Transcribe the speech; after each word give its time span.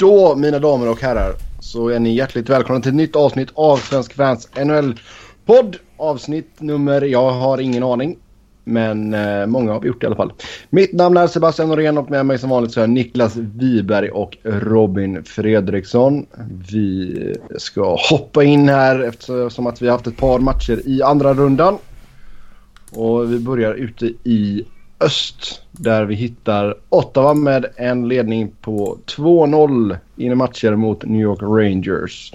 Då 0.00 0.36
mina 0.36 0.58
damer 0.58 0.88
och 0.90 1.00
herrar 1.00 1.34
så 1.60 1.88
är 1.88 1.98
ni 1.98 2.14
hjärtligt 2.14 2.48
välkomna 2.48 2.80
till 2.82 2.88
ett 2.88 2.96
nytt 2.96 3.16
avsnitt 3.16 3.48
av 3.54 3.76
Svensk 3.76 4.12
Fans 4.12 4.48
NHL-podd. 4.56 5.76
Avsnitt 5.96 6.60
nummer, 6.60 7.02
jag 7.02 7.30
har 7.30 7.58
ingen 7.58 7.82
aning. 7.82 8.18
Men 8.64 9.14
eh, 9.14 9.46
många 9.46 9.72
har 9.72 9.80
vi 9.80 9.88
gjort 9.88 10.02
i 10.02 10.06
alla 10.06 10.16
fall. 10.16 10.32
Mitt 10.70 10.92
namn 10.92 11.16
är 11.16 11.26
Sebastian 11.26 11.68
Norén 11.68 11.98
och 11.98 12.10
med 12.10 12.26
mig 12.26 12.38
som 12.38 12.50
vanligt 12.50 12.72
så 12.72 12.80
är 12.80 12.86
Niklas 12.86 13.36
Wiberg 13.36 14.10
och 14.10 14.36
Robin 14.42 15.24
Fredriksson. 15.24 16.26
Vi 16.70 17.36
ska 17.58 17.96
hoppa 18.10 18.44
in 18.44 18.68
här 18.68 19.00
eftersom 19.00 19.66
att 19.66 19.82
vi 19.82 19.86
har 19.86 19.92
haft 19.92 20.06
ett 20.06 20.16
par 20.16 20.38
matcher 20.38 20.82
i 20.84 21.02
andra 21.02 21.34
rundan. 21.34 21.78
Och 22.92 23.32
vi 23.32 23.38
börjar 23.38 23.74
ute 23.74 24.06
i 24.06 24.64
öst 25.00 25.62
där 25.72 26.04
vi 26.04 26.14
hittar 26.14 26.74
Ottawa 26.88 27.34
med 27.34 27.66
en 27.76 28.08
ledning 28.08 28.52
på 28.60 28.98
2-0 29.06 29.96
i 30.16 30.34
matcher 30.34 30.76
mot 30.76 31.04
New 31.04 31.20
York 31.20 31.42
Rangers. 31.42 32.32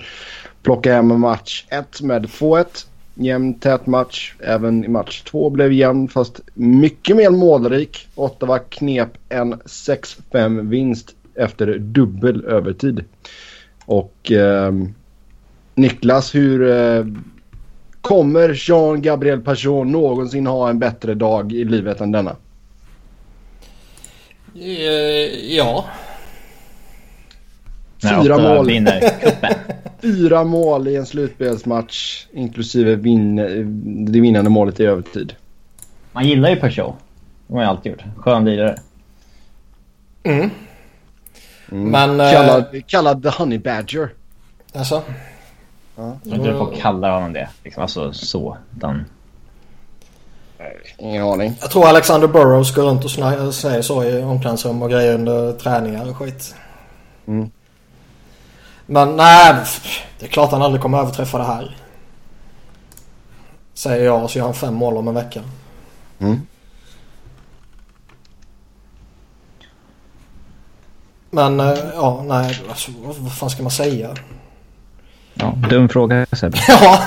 Plocka 0.63 0.93
hem 0.93 1.19
match 1.19 1.65
1 1.69 2.01
med 2.01 2.25
2-1. 2.25 2.65
Jämn 3.13 3.53
tät 3.53 3.87
match. 3.87 4.33
Även 4.39 4.85
i 4.85 4.87
match 4.87 5.21
2 5.21 5.49
blev 5.49 5.73
jämn 5.73 6.07
fast 6.07 6.41
mycket 6.53 7.15
mer 7.15 7.29
målrik. 7.29 8.07
Ottawa 8.15 8.59
knep 8.59 9.09
en 9.29 9.53
6-5 9.53 10.69
vinst 10.69 11.15
efter 11.35 11.77
dubbel 11.77 12.45
övertid. 12.45 13.03
Och 13.85 14.31
eh, 14.31 14.73
Niklas, 15.75 16.35
hur 16.35 16.69
eh, 16.69 17.05
kommer 18.01 18.49
Jean-Gabriel 18.53 19.41
Pachon 19.41 19.91
någonsin 19.91 20.47
ha 20.47 20.69
en 20.69 20.79
bättre 20.79 21.13
dag 21.13 21.53
i 21.53 21.63
livet 21.63 22.01
än 22.01 22.11
denna? 22.11 22.35
Eh, 24.55 25.55
ja. 25.55 25.85
Fyra 28.01 28.37
mål. 28.37 28.65
vinner. 28.67 29.01
Fyra 30.01 30.43
mål 30.43 30.87
i 30.87 30.95
en 30.95 31.05
slutspelsmatch 31.05 32.25
inklusive 32.33 32.95
vin 32.95 33.35
det 34.11 34.19
vinnande 34.21 34.49
målet 34.49 34.79
i 34.79 34.85
övertid. 34.85 35.35
Man 36.11 36.27
gillar 36.27 36.49
ju 36.49 36.55
Peugeot. 36.55 36.95
Det 37.47 37.53
har 37.53 37.59
man 37.61 37.69
alltid 37.69 37.91
gjort. 37.91 38.03
Skön 38.17 38.45
lirare. 38.45 38.79
Mm. 40.23 40.49
Mm. 41.71 41.89
Men... 41.91 42.19
eh, 42.19 42.31
Kallad, 42.31 42.83
kallad 42.87 43.23
The 43.23 43.29
Honey 43.29 43.57
Badger. 43.57 44.09
Alltså? 44.73 45.03
Jag 45.95 46.19
tror 46.23 46.35
inte 46.35 46.57
folk 46.57 46.81
kallar 46.81 47.11
honom 47.11 47.33
det. 47.33 47.49
Liksom, 47.63 47.81
alltså 47.83 48.13
så. 48.13 48.57
Utan, 48.77 49.05
Ingen 50.97 51.23
aning. 51.23 51.57
Jag 51.61 51.71
tror 51.71 51.87
Alexander 51.87 52.27
Burrows 52.27 52.75
går 52.75 52.83
runt 52.83 53.03
och 53.05 53.11
säger 53.53 53.81
så 53.81 54.03
i 54.03 54.23
omklädningsrum 54.23 54.81
och 54.81 54.89
grejer 54.89 55.13
under 55.13 55.53
träningar 55.53 56.09
och 56.09 56.17
skit. 56.17 56.55
Mm. 57.27 57.49
Men 58.85 59.15
nej, 59.15 59.55
det 60.19 60.25
är 60.25 60.29
klart 60.29 60.51
han 60.51 60.61
aldrig 60.61 60.81
kommer 60.81 60.99
överträffa 60.99 61.37
det 61.37 61.43
här. 61.43 61.77
Säger 63.73 64.05
jag 64.05 64.23
och 64.23 64.31
så 64.31 64.37
gör 64.37 64.45
han 64.45 64.53
fem 64.53 64.73
mål 64.73 64.97
om 64.97 65.07
en 65.07 65.13
vecka. 65.13 65.41
Mm. 66.19 66.41
Men 71.29 71.59
eh, 71.59 71.77
ja, 71.93 72.23
nej, 72.27 72.61
alltså, 72.69 72.91
vad, 73.03 73.15
vad 73.15 73.33
fan 73.33 73.49
ska 73.49 73.63
man 73.63 73.71
säga? 73.71 74.15
ja, 75.33 75.53
dum 75.69 75.89
fråga 75.89 76.25
Sebbe. 76.31 76.57
Ja. 76.67 77.05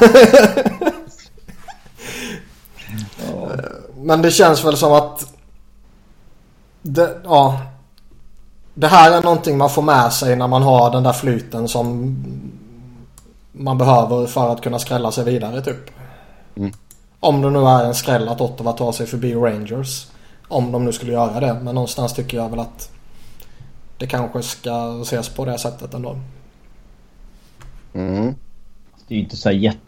Men 4.08 4.22
det 4.22 4.30
känns 4.30 4.64
väl 4.64 4.76
som 4.76 4.92
att 4.92 5.34
det, 6.82 7.20
ja. 7.24 7.60
Det 8.74 8.86
här 8.86 9.12
är 9.12 9.22
någonting 9.22 9.58
man 9.58 9.70
får 9.70 9.82
med 9.82 10.12
sig 10.12 10.36
när 10.36 10.48
man 10.48 10.62
har 10.62 10.90
den 10.90 11.02
där 11.02 11.12
flyten 11.12 11.68
som 11.68 12.16
man 13.52 13.78
behöver 13.78 14.26
för 14.26 14.52
att 14.52 14.60
kunna 14.60 14.78
skrälla 14.78 15.12
sig 15.12 15.24
vidare 15.24 15.62
typ. 15.62 15.90
Mm. 16.56 16.72
Om 17.20 17.42
det 17.42 17.50
nu 17.50 17.58
är 17.58 17.84
en 17.84 17.94
skräll 17.94 18.28
att 18.28 18.40
Ottawa 18.40 18.72
tar 18.72 18.92
sig 18.92 19.06
förbi 19.06 19.34
Rangers. 19.34 20.06
Om 20.48 20.72
de 20.72 20.84
nu 20.84 20.92
skulle 20.92 21.12
göra 21.12 21.40
det. 21.40 21.54
Men 21.54 21.74
någonstans 21.74 22.14
tycker 22.14 22.36
jag 22.36 22.48
väl 22.48 22.60
att 22.60 22.90
det 23.98 24.06
kanske 24.06 24.42
ska 24.42 25.00
ses 25.02 25.28
på 25.28 25.44
det 25.44 25.58
sättet 25.58 25.94
ändå. 25.94 26.20
Mm. 27.94 28.34
Det 29.08 29.14
är 29.14 29.16
ju 29.16 29.24
inte 29.24 29.36
så 29.36 29.50
jätte... 29.50 29.78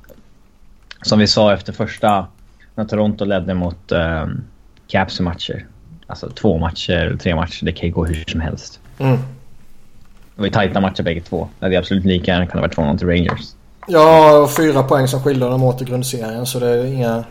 Som 1.03 1.19
vi 1.19 1.27
sa 1.27 1.53
efter 1.53 1.73
första... 1.73 2.27
När 2.75 2.85
Toronto 2.85 3.25
ledde 3.25 3.55
mot 3.55 3.93
um, 3.93 4.45
Caps 4.87 5.21
matcher. 5.21 5.67
Alltså 6.07 6.31
två 6.31 6.59
matcher 6.59 6.93
eller 6.93 7.17
tre 7.17 7.35
matcher. 7.35 7.65
Det 7.65 7.73
kan 7.73 7.89
ju 7.89 7.95
gå 7.95 8.05
hur 8.05 8.25
som 8.29 8.41
helst. 8.41 8.81
Mm. 8.99 9.17
Det 10.35 10.43
var 10.43 10.45
ju 10.45 10.53
tajta 10.53 10.81
matcher 10.81 11.03
bägge 11.03 11.21
två. 11.21 11.49
Det 11.59 11.65
hade 11.67 11.79
absolut 11.79 12.05
lika 12.05 12.33
gärna 12.33 12.47
kunnat 12.47 12.77
vara 12.77 12.93
2-0 12.93 12.99
till 12.99 13.09
Rangers. 13.09 13.55
Ja, 13.87 14.49
fyra 14.57 14.83
poäng 14.83 15.09
som 15.09 15.23
skiljer 15.23 15.51
dem 15.51 15.63
åt 15.63 15.83
i 15.83 15.85
grundserien 15.85 16.47
så 16.47 16.59
det 16.59 16.69
är 16.69 16.85
inga... 16.85 17.25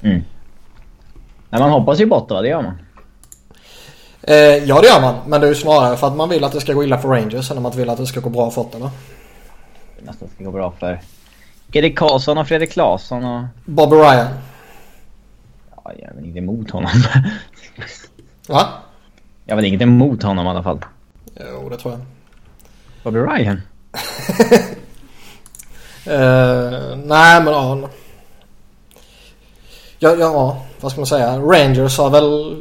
Mm. 0.00 0.22
Men 1.50 1.60
man 1.60 1.70
hoppas 1.70 2.00
ju 2.00 2.06
på 2.06 2.16
Ottawa, 2.16 2.42
det 2.42 2.48
gör 2.48 2.62
man. 2.62 2.78
Eh, 4.22 4.36
ja 4.36 4.80
det 4.80 4.86
gör 4.86 5.00
man. 5.00 5.14
Men 5.26 5.40
det 5.40 5.46
är 5.46 5.48
ju 5.48 5.54
snarare 5.54 5.96
för 5.96 6.06
att 6.06 6.16
man 6.16 6.28
vill 6.28 6.44
att 6.44 6.52
det 6.52 6.60
ska 6.60 6.72
gå 6.72 6.84
illa 6.84 6.98
för 6.98 7.08
Rangers 7.08 7.50
än 7.50 7.56
att 7.56 7.62
man 7.62 7.72
vill 7.72 7.90
att 7.90 7.98
det 7.98 8.06
ska 8.06 8.20
gå 8.20 8.30
bra 8.30 8.50
för 8.50 8.60
Ottawa. 8.60 8.90
Det 9.98 10.06
nästan 10.06 10.28
ska 10.34 10.44
gå 10.44 10.50
bra 10.50 10.72
för 10.80 11.00
Erik 11.72 11.98
Karlsson 11.98 12.38
och 12.38 12.48
Fredrik 12.48 12.72
Claesson 12.72 13.24
och... 13.24 13.44
Bobby 13.64 13.96
Ryan. 13.96 14.28
Ja, 15.84 15.92
jag 15.98 16.08
har 16.08 16.14
väl 16.14 16.24
inget 16.24 16.36
emot 16.36 16.70
honom. 16.70 16.90
Va? 18.48 18.68
jag 19.44 19.54
har 19.54 19.56
väl 19.56 19.64
inget 19.64 19.82
emot 19.82 20.22
honom 20.22 20.46
i 20.46 20.48
alla 20.48 20.62
fall. 20.62 20.78
Jo, 21.40 21.68
det 21.68 21.76
tror 21.76 21.94
jag. 21.94 22.00
Bobby 23.02 23.18
Ryan? 23.18 23.60
Eh, 26.06 26.96
nej 26.96 27.42
men 27.42 27.46
ja. 27.46 27.88
Ja, 29.98 30.16
ja, 30.18 30.62
vad 30.80 30.92
ska 30.92 31.00
man 31.00 31.06
säga? 31.06 31.38
Rangers 31.38 31.98
har 31.98 32.10
väl... 32.10 32.56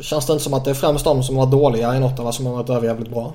Känns 0.00 0.26
det 0.26 0.32
inte 0.32 0.44
som 0.44 0.54
att 0.54 0.64
det 0.64 0.70
är 0.70 0.74
främst 0.74 1.04
de 1.04 1.22
som 1.22 1.36
var 1.36 1.46
dåliga 1.46 1.96
i 1.96 2.00
något 2.00 2.18
av 2.18 2.24
vad 2.24 2.34
som 2.34 2.46
har 2.46 2.52
varit 2.52 2.70
överjävligt 2.70 3.10
bra? 3.10 3.32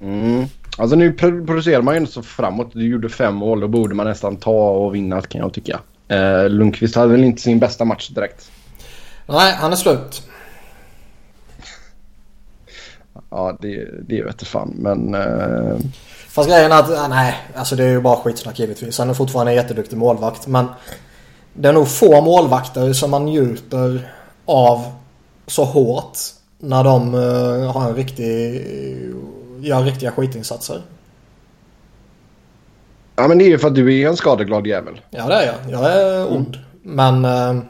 Mm. 0.00 0.46
Alltså 0.78 0.96
nu 0.96 1.12
pro- 1.12 1.46
producerar 1.46 1.82
man 1.82 1.94
ju 1.94 2.00
inte 2.00 2.12
så 2.12 2.22
framåt. 2.22 2.70
Du 2.72 2.88
gjorde 2.88 3.08
fem 3.08 3.34
mål. 3.34 3.60
Då 3.60 3.68
borde 3.68 3.94
man 3.94 4.06
nästan 4.06 4.36
ta 4.36 4.70
och 4.70 4.94
vinna 4.94 5.20
kan 5.20 5.40
jag 5.40 5.52
tycka. 5.52 5.80
Eh, 6.08 6.48
Lundqvist 6.48 6.94
hade 6.96 7.08
väl 7.12 7.24
inte 7.24 7.42
sin 7.42 7.58
bästa 7.58 7.84
match 7.84 8.08
direkt. 8.08 8.50
Nej, 9.26 9.52
han 9.54 9.72
är 9.72 9.76
slut. 9.76 10.22
Ja, 13.30 13.56
det, 13.60 13.88
det 14.08 14.22
vet 14.22 14.36
jag 14.38 14.48
fan. 14.48 14.74
Men... 14.78 15.14
Eh, 15.14 15.76
Fast 16.28 16.48
grejen 16.48 16.72
är 16.72 16.78
att, 16.78 16.90
ah, 16.90 17.08
nej, 17.08 17.34
alltså 17.54 17.76
det 17.76 17.84
är 17.84 17.88
ju 17.88 18.00
bara 18.00 18.16
skitsnack 18.16 18.58
givetvis. 18.58 18.98
Han 18.98 19.10
är 19.10 19.14
fortfarande 19.14 19.52
en 19.52 19.56
jätteduktig 19.56 19.96
målvakt. 19.96 20.46
Men 20.46 20.66
det 21.52 21.68
är 21.68 21.72
nog 21.72 21.88
få 21.88 22.20
målvakter 22.20 22.92
som 22.92 23.10
man 23.10 23.24
njuter 23.24 24.12
av 24.44 24.84
så 25.46 25.64
hårt 25.64 26.18
när 26.58 26.84
de 26.84 27.14
eh, 27.14 27.72
har 27.72 27.88
en 27.88 27.96
riktig, 27.96 28.64
gör 29.68 29.82
riktiga 29.82 30.10
skitinsatser. 30.12 30.82
ja, 33.16 33.28
men 33.28 33.38
det 33.38 33.44
är 33.44 33.48
ju 33.48 33.58
för 33.58 33.68
att 33.68 33.74
du 33.74 34.00
är 34.00 34.08
en 34.08 34.16
skadeglad 34.16 34.66
jävel. 34.66 35.00
Ja 35.10 35.26
det 35.26 35.34
är 35.34 35.46
jag. 35.46 35.56
Jag 35.70 35.92
är 35.92 36.32
ond. 36.32 36.58
Men... 36.82 37.24
Eh, 37.24 37.62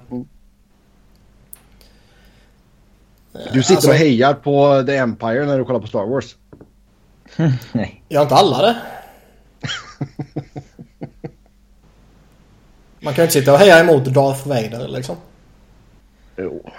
Du 3.52 3.62
sitter 3.62 3.74
Alltså- 3.74 3.88
och 3.90 3.94
hejar 3.94 4.34
på 4.34 4.82
The 4.86 4.96
Empire 4.96 5.46
när 5.46 5.58
du 5.58 5.64
kollar 5.64 5.80
på 5.80 5.86
Star 5.86 6.06
Wars. 6.06 6.36
Nej. 7.72 8.02
gör 8.08 8.22
inte 8.22 8.34
alla 8.34 8.62
det? 8.62 8.76
Man 13.00 13.14
kan 13.14 13.22
ju 13.22 13.26
inte 13.26 13.32
sitta 13.40 13.52
och 13.52 13.58
heja 13.58 13.80
emot 13.80 14.04
Darth 14.04 14.48
Vader 14.48 14.88
liksom. 14.88 15.16
Jo. 16.36 16.70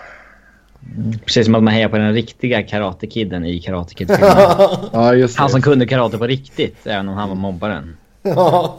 Precis 1.26 1.46
som 1.46 1.56
att 1.56 1.64
man 1.64 1.74
hejar 1.74 1.90
på 1.90 1.98
den 1.98 2.14
riktiga 2.14 2.64
Karate-kidden 2.64 3.46
i 3.46 3.60
Karate 3.60 3.94
kid 3.94 4.12
Ja, 4.92 5.14
just 5.14 5.36
det. 5.36 5.42
Han 5.42 5.50
som 5.50 5.62
kunde 5.62 5.88
karate 5.88 6.18
på 6.18 6.28
riktigt, 6.28 6.88
även 6.88 7.10
om 7.10 7.16
han 7.16 7.30
var 7.30 7.36
mobbaren. 7.36 7.98
Ja. 8.24 8.78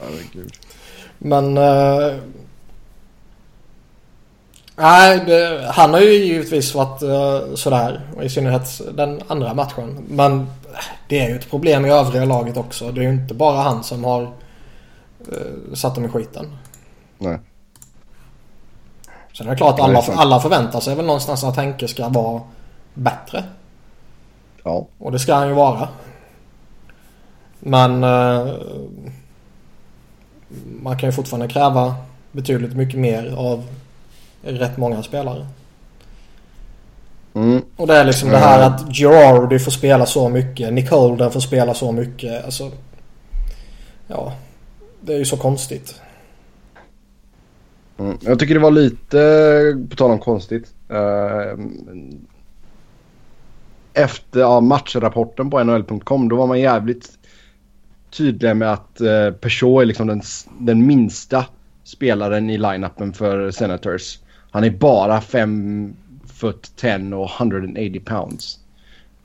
Herregud. 0.00 0.52
Men... 1.18 1.56
eh, 1.56 2.14
nej, 4.76 5.22
det, 5.26 5.70
han 5.74 5.92
har 5.92 6.00
ju 6.00 6.12
givetvis 6.12 6.74
varit 6.74 7.02
uh, 7.02 7.54
sådär. 7.54 8.00
Och 8.16 8.24
I 8.24 8.28
synnerhet 8.28 8.80
den 8.94 9.20
andra 9.26 9.54
matchen. 9.54 10.04
Men 10.08 10.46
det 11.08 11.18
är 11.18 11.28
ju 11.28 11.36
ett 11.36 11.50
problem 11.50 11.86
i 11.86 11.90
övriga 11.90 12.24
laget 12.24 12.56
också. 12.56 12.92
Det 12.92 13.00
är 13.00 13.02
ju 13.02 13.12
inte 13.12 13.34
bara 13.34 13.62
han 13.62 13.84
som 13.84 14.04
har 14.04 14.22
uh, 14.22 15.74
satt 15.74 15.94
dem 15.94 16.04
i 16.04 16.08
skiten. 16.08 16.46
Nej. 17.18 17.38
Sen 19.36 19.46
är 19.46 19.50
det 19.50 19.56
klart 19.56 19.80
alla, 19.80 19.98
alla 19.98 20.40
förväntar 20.40 20.80
sig 20.80 20.94
väl 20.94 21.06
någonstans 21.06 21.44
att 21.44 21.56
Henke 21.56 21.88
ska 21.88 22.08
vara 22.08 22.42
bättre. 22.94 23.44
Ja. 24.62 24.86
Och 24.98 25.12
det 25.12 25.18
ska 25.18 25.34
han 25.34 25.48
ju 25.48 25.54
vara. 25.54 25.88
Men 27.58 28.04
eh, 28.04 28.54
man 30.82 30.98
kan 30.98 31.08
ju 31.08 31.12
fortfarande 31.12 31.48
kräva 31.48 31.94
betydligt 32.32 32.76
mycket 32.76 33.00
mer 33.00 33.34
av 33.36 33.64
rätt 34.42 34.76
många 34.76 35.02
spelare. 35.02 35.46
Mm. 37.34 37.64
Och 37.76 37.86
det 37.86 37.96
är 37.96 38.04
liksom 38.04 38.28
det 38.28 38.38
här 38.38 38.60
att 38.60 38.96
Girardi 38.96 39.58
får 39.58 39.70
spela 39.70 40.06
så 40.06 40.28
mycket. 40.28 40.72
Nick 40.72 40.90
Holden 40.90 41.30
får 41.30 41.40
spela 41.40 41.74
så 41.74 41.92
mycket. 41.92 42.44
Alltså, 42.44 42.70
ja, 44.06 44.32
det 45.00 45.14
är 45.14 45.18
ju 45.18 45.24
så 45.24 45.36
konstigt. 45.36 46.00
Mm. 47.98 48.18
Jag 48.20 48.38
tycker 48.38 48.54
det 48.54 48.60
var 48.60 48.70
lite, 48.70 49.86
på 49.90 49.96
tal 49.96 50.10
om 50.10 50.18
konstigt. 50.18 50.74
Uh, 50.90 51.66
efter 53.92 54.40
ja, 54.40 54.60
matchrapporten 54.60 55.50
på 55.50 55.64
NHL.com 55.64 56.28
då 56.28 56.36
var 56.36 56.46
man 56.46 56.60
jävligt 56.60 57.10
tydlig 58.10 58.56
med 58.56 58.72
att 58.72 59.00
uh, 59.00 59.30
Peugeot 59.30 59.82
är 59.82 59.86
liksom 59.86 60.06
den, 60.06 60.22
den 60.58 60.86
minsta 60.86 61.44
spelaren 61.84 62.50
i 62.50 62.58
line-upen 62.58 63.12
för 63.12 63.50
Senators. 63.50 64.18
Han 64.50 64.64
är 64.64 64.70
bara 64.70 65.20
5 65.20 65.96
foot 66.26 66.72
10 66.76 67.14
och 67.14 67.30
180 67.40 68.00
pounds. 68.00 68.58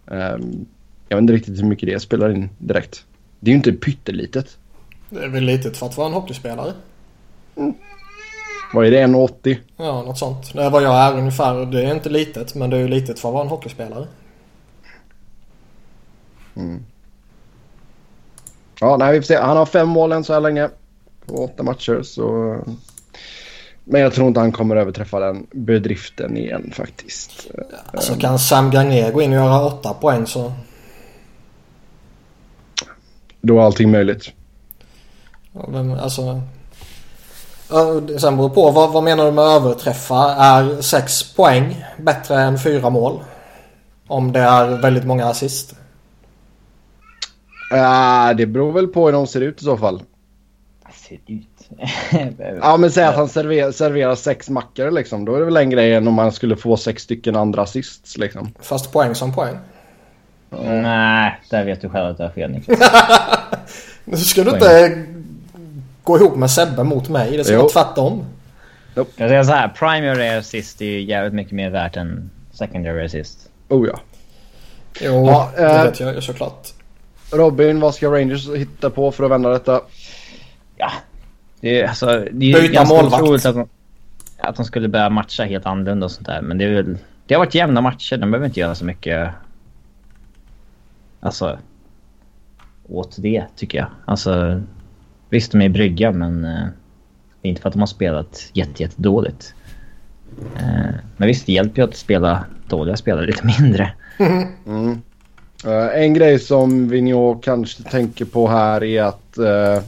Um, 0.06 0.66
jag 1.10 1.18
vet 1.18 1.22
inte 1.22 1.34
riktigt 1.34 1.58
hur 1.58 1.68
mycket 1.68 1.90
det 1.90 2.00
spelar 2.00 2.30
in 2.32 2.50
direkt. 2.58 3.06
Det 3.40 3.50
är 3.50 3.54
ju 3.54 3.58
inte 3.58 3.74
pyttelitet. 3.74 4.58
Det 5.10 5.24
är 5.24 5.28
väl 5.28 5.44
litet 5.44 5.78
för 5.78 5.86
att 5.86 5.98
vara 5.98 6.08
en 6.08 6.14
hockeyspelare. 6.14 6.74
Mm. 7.56 7.74
Vad 8.74 8.86
är 8.86 8.92
det? 8.92 9.04
1,80? 9.04 9.58
Ja, 9.78 10.02
något 10.02 10.18
sånt. 10.18 10.54
Det 10.54 10.64
är 10.64 10.70
vad 10.70 10.84
jag 10.84 10.96
är 10.96 11.18
ungefär. 11.18 11.66
Det 11.66 11.86
är 11.86 11.96
inte 11.96 12.10
litet, 12.10 12.56
men 12.56 12.70
det 12.70 12.78
är 12.78 12.82
ju 12.82 12.88
litet 12.88 13.20
för 13.20 13.30
att 13.30 13.34
vara 13.34 13.44
en 13.44 13.50
hockeyspelare. 13.50 14.08
Mm. 16.56 16.86
Ja, 18.80 18.98
nej, 18.98 19.14
vi 19.14 19.20
får 19.20 19.26
se. 19.26 19.38
Han 19.38 19.58
har 19.58 19.66
fem 19.66 19.90
mål 19.90 20.12
än 20.12 20.24
så 20.24 20.34
här 20.34 20.40
länge. 20.40 20.70
På 21.26 21.44
åtta 21.44 21.64
matcher, 21.64 22.02
så... 22.04 22.58
Men 23.84 24.02
jag 24.02 24.14
tror 24.14 24.28
inte 24.28 24.40
han 24.40 24.52
kommer 24.52 24.76
överträffa 24.76 25.20
den 25.20 25.48
bedriften 25.52 26.38
igen 26.38 26.72
faktiskt. 26.76 27.48
Alltså 27.94 28.16
kan 28.16 28.40
Sam 28.40 28.72
Gagné 28.72 29.12
gå 29.12 29.22
in 29.22 29.30
och 29.30 29.36
göra 29.36 29.66
åtta 29.66 29.94
poäng 29.94 30.28
så... 30.28 30.54
Då 33.42 33.60
är 33.60 33.64
allting 33.64 33.92
möjligt. 33.92 34.32
Ja, 35.52 35.66
vem, 35.70 35.92
alltså... 35.92 36.42
Sen 38.20 38.38
beror 38.38 38.50
på 38.50 38.72
vad, 38.72 38.94
vad 38.94 39.04
menar 39.04 39.26
du 39.26 39.32
med 39.32 39.44
överträffa? 39.44 40.36
Är 40.36 40.82
sex 40.82 41.34
poäng 41.34 41.86
bättre 41.98 42.42
än 42.42 42.60
fyra 42.60 42.90
mål? 42.90 43.20
Om 44.08 44.32
det 44.32 44.40
är 44.40 44.68
väldigt 44.68 45.06
många 45.06 45.26
assist? 45.26 45.76
Ja, 47.70 48.34
det 48.38 48.46
beror 48.46 48.72
väl 48.72 48.88
på 48.88 49.06
hur 49.06 49.14
de 49.14 49.28
ser 49.28 49.42
ut 49.42 49.62
i 49.62 49.64
så 49.64 49.78
fall. 49.78 50.04
Ser 50.94 51.20
ut? 51.28 51.48
ja 52.62 52.78
men 52.78 52.92
säg 52.92 53.04
att 53.04 53.16
han 53.16 53.30
serverar, 53.30 53.72
serverar 53.72 54.16
sex 54.16 54.50
mackor 54.50 54.92
liksom. 54.92 55.26
Då 55.26 55.36
är 55.36 55.40
det 55.40 55.46
väl 55.46 55.58
en 55.58 55.70
grej 55.70 55.94
än 55.94 56.08
om 56.08 56.14
man 56.14 56.32
skulle 56.32 56.56
få 56.56 56.78
sex 56.78 57.04
stycken 57.04 57.36
andra 57.36 57.62
assists 57.62 58.18
liksom. 58.18 58.54
Fast 58.60 58.92
poäng 58.92 59.16
som 59.16 59.34
poäng. 59.34 59.58
Mm. 60.60 60.82
Nej, 60.82 61.40
där 61.50 61.66
vet 61.66 61.82
du 61.82 61.90
själv 61.90 62.10
att 62.10 62.18
du 62.18 62.24
har 62.24 62.30
fel 62.30 62.52
Niklas. 62.52 62.80
nu 64.06 64.18
ska 64.18 64.44
du 64.44 64.52
inte 64.52 65.06
gå 66.04 66.18
ihop 66.18 66.36
med 66.36 66.52
Sebbe 66.52 66.84
mot 66.84 67.10
mig. 67.10 67.38
Det 67.38 67.44
ska 67.44 67.58
vara 67.58 67.70
tvärtom. 67.70 68.26
Nope. 68.96 69.12
Jag 69.16 69.30
säger 69.30 69.44
så 69.44 69.52
här, 69.52 69.68
primary 69.68 70.28
assist 70.28 70.82
är 70.82 70.86
ju 70.86 71.02
jävligt 71.02 71.34
mycket 71.34 71.54
mer 71.54 71.70
värt 71.70 71.98
än 71.98 72.30
secondary 72.52 73.06
assist. 73.06 73.50
Oh 73.70 73.88
ja. 73.88 74.00
Jo, 75.02 75.26
ja, 75.26 75.52
det 75.56 75.64
äh, 75.64 75.84
vet 75.84 76.00
jag 76.00 76.16
ju 76.16 76.22
såklart. 76.22 76.68
Robin, 77.32 77.80
vad 77.80 77.96
ska 77.96 78.12
Rangers 78.12 78.50
hitta 78.50 78.90
på 78.90 79.12
för 79.12 79.24
att 79.24 79.32
vända 79.32 79.50
detta? 79.50 79.82
Ja, 80.78 80.92
det 81.62 81.82
är, 81.82 81.88
alltså, 81.88 82.06
det 82.32 82.54
är 82.54 82.62
ju 82.62 82.68
ganska 82.68 82.96
målvakt. 82.96 83.24
otroligt 83.24 83.46
att 83.46 83.56
de, 83.56 83.68
att 84.38 84.56
de 84.56 84.66
skulle 84.66 84.88
börja 84.88 85.10
matcha 85.10 85.44
helt 85.44 85.66
annorlunda 85.66 86.06
och 86.06 86.12
sånt 86.12 86.28
där. 86.28 86.42
Men 86.42 86.58
det 86.58 86.66
är 86.66 86.70
väl... 86.70 86.98
Det 87.26 87.34
har 87.34 87.40
varit 87.40 87.56
jämna 87.56 87.82
matcher. 87.82 88.18
De 88.18 88.32
behöver 88.32 88.48
inte 88.48 88.60
göra 88.60 88.76
så 88.76 88.86
mycket... 88.86 89.30
Alltså... 91.20 91.60
Åt 92.90 93.16
det, 93.18 93.46
tycker 93.56 93.78
jag. 93.78 93.88
Alltså... 94.06 94.62
Visst, 95.32 95.52
de 95.52 95.62
är 95.62 95.70
brygga, 95.70 96.12
men... 96.12 96.46
Eh, 96.46 96.66
det 97.42 97.48
är 97.48 97.50
inte 97.50 97.62
för 97.62 97.70
att 97.70 97.74
de 97.74 97.80
har 97.80 97.88
spelat 97.88 98.50
jätte, 98.54 98.84
jätte 98.84 99.02
dåligt. 99.02 99.54
Eh, 100.56 100.96
men 101.18 101.28
visst, 101.28 101.46
det 101.46 101.52
hjälper 101.52 101.82
ju 101.82 101.88
att 101.88 101.96
spela 101.96 102.46
dåliga 102.68 102.98
spelare 102.98 103.26
lite 103.26 103.46
mindre. 103.46 103.94
Mm. 104.66 105.02
Uh, 105.66 105.96
en 105.96 106.14
grej 106.14 106.40
som 106.40 106.90
Vigneault 106.90 107.44
kanske 107.44 107.84
tänker 107.84 108.26
på 108.26 108.48
här 108.48 108.84
är 108.84 109.04
att 109.04 109.38
uh, 109.38 109.84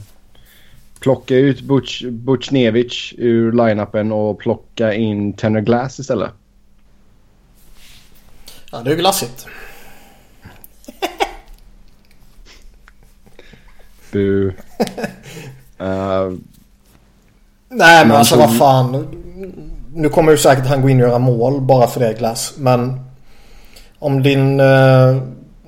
plocka 1.00 1.36
ut 1.36 1.60
Butch, 1.60 2.04
Butchnevich 2.04 3.14
ur 3.18 3.52
line-upen 3.52 4.12
och 4.12 4.38
plocka 4.38 4.94
in 4.94 5.32
Tanner 5.32 5.60
Glass 5.60 5.98
istället. 5.98 6.30
Ja, 8.72 8.82
det 8.84 8.92
är 8.92 8.96
glassigt. 8.96 9.46
Bu. 14.14 14.46
uh, 14.48 14.54
Nej, 17.68 18.06
men 18.06 18.16
alltså 18.16 18.36
vad 18.36 18.58
fan. 18.58 19.06
Nu 19.94 20.08
kommer 20.08 20.32
ju 20.32 20.38
säkert 20.38 20.66
han 20.66 20.82
gå 20.82 20.88
in 20.88 21.02
och 21.02 21.08
göra 21.08 21.18
mål 21.18 21.60
bara 21.60 21.86
för 21.86 22.00
det 22.00 22.12
Glass. 22.18 22.54
Men 22.58 23.00
om 23.98 24.22
din, 24.22 24.60
uh, 24.60 25.22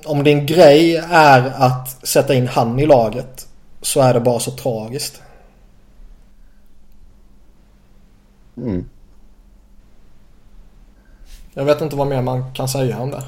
om 0.05 0.23
din 0.23 0.45
grej 0.45 0.95
är 1.11 1.53
att 1.55 2.07
sätta 2.07 2.33
in 2.33 2.47
han 2.47 2.79
i 2.79 2.85
laget 2.85 3.47
så 3.81 4.01
är 4.01 4.13
det 4.13 4.19
bara 4.19 4.39
så 4.39 4.51
tragiskt. 4.51 5.21
Mm. 8.57 8.89
Jag 11.53 11.65
vet 11.65 11.81
inte 11.81 11.95
vad 11.95 12.07
mer 12.07 12.21
man 12.21 12.53
kan 12.53 12.67
säga 12.67 12.99
om 12.99 13.11
det. 13.11 13.23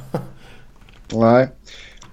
Nej. 1.14 1.50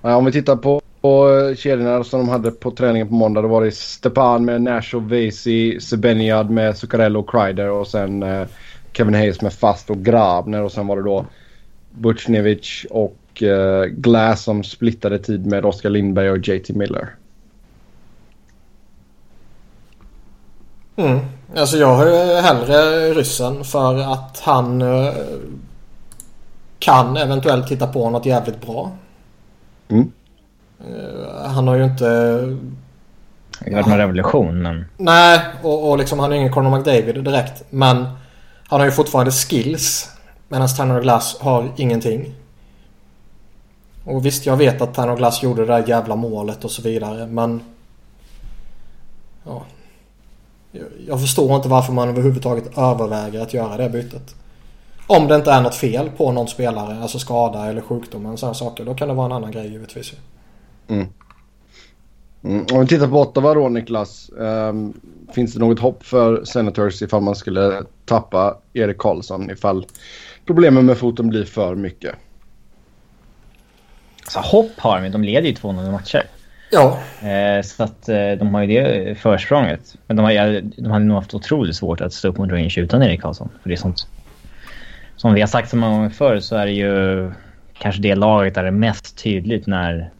Om 0.03 0.25
vi 0.25 0.32
tittar 0.32 0.56
på, 0.56 0.81
på 1.06 1.55
kedjorna 1.56 2.05
som 2.05 2.20
de 2.20 2.29
hade 2.29 2.50
på 2.50 2.70
träningen 2.70 3.08
på 3.08 3.14
måndag. 3.14 3.43
Då 3.43 3.49
var 3.49 3.64
det 3.64 3.75
Stepan 3.75 4.44
med 4.44 4.62
Nash 4.62 4.94
och 4.94 5.03
Vasi, 5.03 5.81
Sebeniad 5.81 6.50
med 6.50 6.79
Zuccarello 6.79 7.20
och 7.20 7.31
Kreider 7.31 7.70
och 7.70 7.87
sen 7.87 8.23
eh, 8.23 8.47
Kevin 8.93 9.14
Hayes 9.14 9.43
med 9.43 9.53
Fast 9.53 9.91
och 9.91 10.05
Grabner 10.05 10.62
och 10.62 10.73
sen 10.73 10.87
var 10.87 10.97
det 10.97 11.03
då 11.03 11.26
Butchnevich 11.91 12.87
och 12.91 13.43
eh, 13.43 13.85
Glass 13.85 14.43
som 14.43 14.64
splittade 14.64 15.19
tid 15.19 15.47
med 15.47 15.64
Oskar 15.64 15.91
Lindberg 15.91 16.31
och 16.31 16.49
JT 16.49 16.69
Miller. 16.69 17.14
Mm. 20.97 21.19
Alltså 21.56 21.76
jag 21.76 21.94
har 21.94 22.06
ju 22.06 22.41
hellre 22.41 23.11
ryssen 23.14 23.64
för 23.64 24.12
att 24.12 24.41
han 24.44 24.82
uh, 24.82 25.12
kan 26.79 27.17
eventuellt 27.17 27.69
titta 27.69 27.87
på 27.87 28.11
något 28.11 28.26
jävligt 28.26 28.61
bra. 28.67 28.91
Mm. 29.88 30.12
Uh, 30.80 31.46
han 31.46 31.68
har 31.68 31.76
ju 31.76 31.84
inte... 31.84 32.38
Varit 33.72 33.86
någon 33.86 33.98
revolution 33.98 34.62
men... 34.62 34.84
Nej 34.96 35.40
och, 35.62 35.90
och 35.90 35.98
liksom 35.98 36.18
han 36.18 36.32
är 36.32 36.36
ingen 36.36 36.52
Conor 36.52 36.76
McDavid 36.76 37.24
direkt. 37.24 37.64
Men 37.70 37.96
han 38.68 38.80
har 38.80 38.84
ju 38.84 38.92
fortfarande 38.92 39.32
skills. 39.32 40.10
Medan 40.48 40.68
Tanner 40.68 41.00
Glass 41.00 41.36
har 41.40 41.72
ingenting. 41.76 42.34
Och 44.04 44.26
visst 44.26 44.46
jag 44.46 44.56
vet 44.56 44.80
att 44.82 44.94
Tanner 44.94 45.16
Glass 45.16 45.42
gjorde 45.42 45.66
det 45.66 45.72
där 45.72 45.88
jävla 45.88 46.16
målet 46.16 46.64
och 46.64 46.70
så 46.70 46.82
vidare 46.82 47.26
men... 47.26 47.60
Ja, 49.44 49.62
jag 51.08 51.20
förstår 51.20 51.56
inte 51.56 51.68
varför 51.68 51.92
man 51.92 52.08
överhuvudtaget 52.08 52.78
överväger 52.78 53.40
att 53.40 53.54
göra 53.54 53.76
det 53.76 53.88
bytet. 53.88 54.34
Om 55.06 55.28
det 55.28 55.36
inte 55.36 55.52
är 55.52 55.60
något 55.60 55.74
fel 55.74 56.10
på 56.10 56.32
någon 56.32 56.48
spelare, 56.48 57.02
alltså 57.02 57.18
skada 57.18 57.66
eller 57.66 57.80
sjukdom 57.80 58.26
eller 58.26 58.36
sådana 58.36 58.54
saker. 58.54 58.84
Då 58.84 58.94
kan 58.94 59.08
det 59.08 59.14
vara 59.14 59.26
en 59.26 59.32
annan 59.32 59.50
grej 59.50 59.68
givetvis. 59.68 60.12
Mm. 60.88 61.06
Mm. 62.44 62.66
Om 62.72 62.81
vi 62.81 62.86
tittar 62.86 63.08
på 63.08 63.20
Ottawa 63.20 63.55
då 63.55 63.69
Niklas. 63.69 64.31
Um, 64.36 65.00
finns 65.32 65.55
det 65.55 65.60
något 65.60 65.81
hopp 65.81 66.05
för 66.05 66.44
Senators 66.44 67.02
ifall 67.02 67.22
man 67.22 67.36
skulle 67.36 67.82
tappa 68.05 68.56
Erik 68.72 68.98
Karlsson 68.98 69.50
ifall 69.50 69.86
problemen 70.46 70.86
med 70.86 70.98
foten 70.98 71.28
blir 71.28 71.44
för 71.44 71.74
mycket? 71.74 72.14
Alltså 74.22 74.38
hopp 74.38 74.72
har 74.76 75.00
de, 75.00 75.08
de 75.08 75.24
leder 75.24 75.48
ju 75.48 75.55
2-0 75.55 75.93
matcher. 75.93 76.22
Ja. 76.70 76.98
Eh, 77.28 77.62
så 77.62 77.82
att 77.82 78.08
eh, 78.08 78.32
de 78.38 78.55
har 78.55 78.62
ju 78.62 78.66
det 78.66 79.14
försprånget. 79.19 79.96
Men 80.06 80.16
de, 80.16 80.22
har, 80.22 80.60
de 80.82 80.90
hade 80.90 81.05
nog 81.05 81.16
haft 81.16 81.34
otroligt 81.34 81.76
svårt 81.76 82.00
att 82.00 82.12
stå 82.12 82.28
upp 82.28 82.38
mot 82.38 82.50
Rangers 82.50 82.78
utan 82.78 83.02
Erik 83.02 83.22
Karlsson. 83.22 83.48
För 83.62 83.69
det 83.69 83.74
är 83.74 83.78
sånt... 83.78 84.06
Som 85.16 85.34
vi 85.34 85.40
har 85.40 85.48
sagt 85.48 85.70
så 85.70 85.76
många 85.76 85.96
gånger 85.96 86.10
förr 86.10 86.40
så 86.40 86.56
är 86.56 86.66
det 86.66 86.72
ju 86.72 87.31
kanske 87.78 88.02
det 88.02 88.14
laget 88.14 88.55
där 88.55 88.62
det 88.62 88.69
är 88.69 88.72
mest 88.72 89.22
tydligt 89.22 89.66
när 89.66 90.10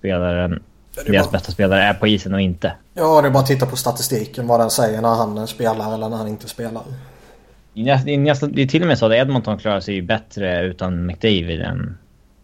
spelaren, 0.00 0.62
deras 1.06 1.26
bara... 1.26 1.32
bästa 1.32 1.52
spelare 1.52 1.82
är 1.82 1.94
på 1.94 2.06
isen 2.06 2.34
och 2.34 2.40
inte. 2.40 2.72
Ja, 2.94 3.22
det 3.22 3.28
är 3.28 3.32
bara 3.32 3.38
att 3.38 3.46
titta 3.46 3.66
på 3.66 3.76
statistiken 3.76 4.46
vad 4.46 4.60
den 4.60 4.70
säger 4.70 5.02
när 5.02 5.14
han 5.14 5.46
spelar 5.46 5.94
eller 5.94 6.08
när 6.08 6.16
han 6.16 6.28
inte 6.28 6.48
spelar. 6.48 6.82
Det 7.74 7.82
är 7.82 8.66
till 8.66 8.82
och 8.82 8.88
med 8.88 8.98
så 8.98 9.06
att 9.06 9.12
Edmonton 9.12 9.58
klarar 9.58 9.80
sig 9.80 10.02
bättre 10.02 10.64
utan 10.64 11.06
McDavid 11.06 11.60
än 11.60 11.98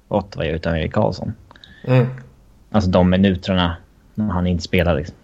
Ottawa 0.09 0.45
utan 0.45 0.77
Erik 0.77 0.93
Karlsson. 0.93 1.33
Mm. 1.85 2.07
Alltså 2.71 2.91
de 2.91 3.11
minuterna 3.11 3.77
när 4.15 4.33
han 4.33 4.47
inte 4.47 4.65
spelar 4.65 4.97
liksom. 4.97 5.17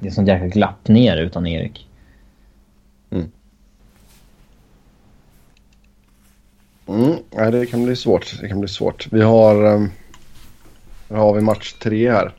Det 0.00 0.08
är 0.08 0.10
sånt 0.10 0.28
jäkla 0.28 0.46
glapp 0.46 0.88
ner 0.88 1.16
utan 1.16 1.46
Erik. 1.46 1.88
Mm. 3.10 3.30
Mm, 6.86 7.16
nej, 7.30 7.52
det 7.52 7.66
kan 7.66 7.84
bli 7.84 7.96
svårt. 7.96 8.40
Det 8.40 8.48
kan 8.48 8.60
bli 8.60 8.68
svårt. 8.68 9.08
Vi 9.12 9.22
har... 9.22 9.64
Um, 9.64 9.90
har 11.18 11.34
vi 11.34 11.40
match 11.40 11.72
tre 11.72 12.10
här. 12.10 12.34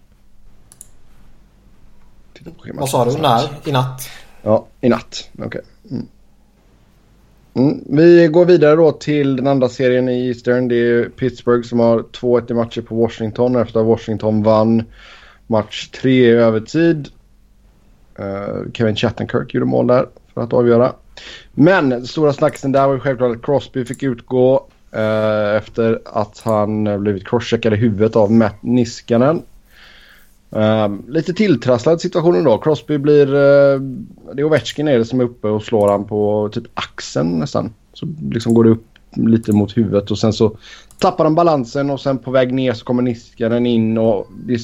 Vad 2.73 2.89
sa 2.89 3.05
du? 3.05 3.17
När? 3.17 3.49
I 3.65 3.71
natt? 3.71 4.09
Ja, 4.41 4.67
i 4.81 4.89
natt. 4.89 5.29
Okej. 5.33 5.45
Okay. 5.47 5.61
Mm. 5.91 6.07
Mm. 7.53 7.83
Vi 7.87 8.27
går 8.27 8.45
vidare 8.45 8.75
då 8.75 8.91
till 8.91 9.35
den 9.35 9.47
andra 9.47 9.69
serien 9.69 10.09
i 10.09 10.27
Eastern. 10.27 10.67
Det 10.67 10.75
är 10.75 11.09
Pittsburgh 11.09 11.67
som 11.67 11.79
har 11.79 11.99
2-1 11.99 12.51
i 12.51 12.53
matcher 12.53 12.81
på 12.81 12.95
Washington 12.95 13.55
efter 13.55 13.79
att 13.79 13.85
Washington 13.85 14.43
vann 14.43 14.83
match 15.47 15.89
3 15.89 16.11
i 16.11 16.29
övertid. 16.29 17.09
Uh, 18.19 18.71
Kevin 18.73 18.95
Chattenkirk 18.95 19.53
gjorde 19.53 19.65
mål 19.65 19.87
där 19.87 20.05
för 20.33 20.41
att 20.41 20.53
avgöra. 20.53 20.93
Men 21.53 21.89
den 21.89 22.07
stora 22.07 22.33
snackisen 22.33 22.71
där 22.71 22.87
var 22.87 22.99
självklart 22.99 23.35
att 23.35 23.43
Crosby 23.43 23.85
fick 23.85 24.03
utgå 24.03 24.67
Eh, 24.91 25.55
efter 25.55 26.01
att 26.05 26.41
han 26.45 27.01
blivit 27.03 27.27
crosscheckad 27.27 27.73
i 27.73 27.77
huvudet 27.77 28.15
av 28.15 28.31
Matt 28.31 28.63
Niskanen. 28.63 29.41
Eh, 30.55 30.89
lite 31.07 31.33
tilltrasslad 31.33 32.01
situationen 32.01 32.43
då. 32.43 32.57
Crosby 32.57 32.97
blir... 32.97 33.27
Eh, 33.27 33.81
det 34.33 34.41
är 34.41 34.43
Ovechkin 34.43 34.87
är 34.87 34.97
det 34.97 35.05
som 35.05 35.19
är 35.19 35.23
uppe 35.23 35.47
och 35.47 35.63
slår 35.63 35.89
han 35.89 36.05
på 36.05 36.49
typ 36.53 36.63
axeln 36.73 37.39
nästan. 37.39 37.73
Så 37.93 38.07
liksom 38.31 38.53
går 38.53 38.63
det 38.63 38.69
upp 38.69 38.85
lite 39.15 39.53
mot 39.53 39.77
huvudet 39.77 40.11
och 40.11 40.19
sen 40.19 40.33
så 40.33 40.57
tappar 40.97 41.23
han 41.23 41.35
balansen 41.35 41.89
och 41.89 42.01
sen 42.01 42.17
på 42.17 42.31
väg 42.31 42.53
ner 42.53 42.73
så 42.73 42.85
kommer 42.85 43.01
Niskanen 43.01 43.65
in 43.65 43.97
och 43.97 44.27
det 44.45 44.59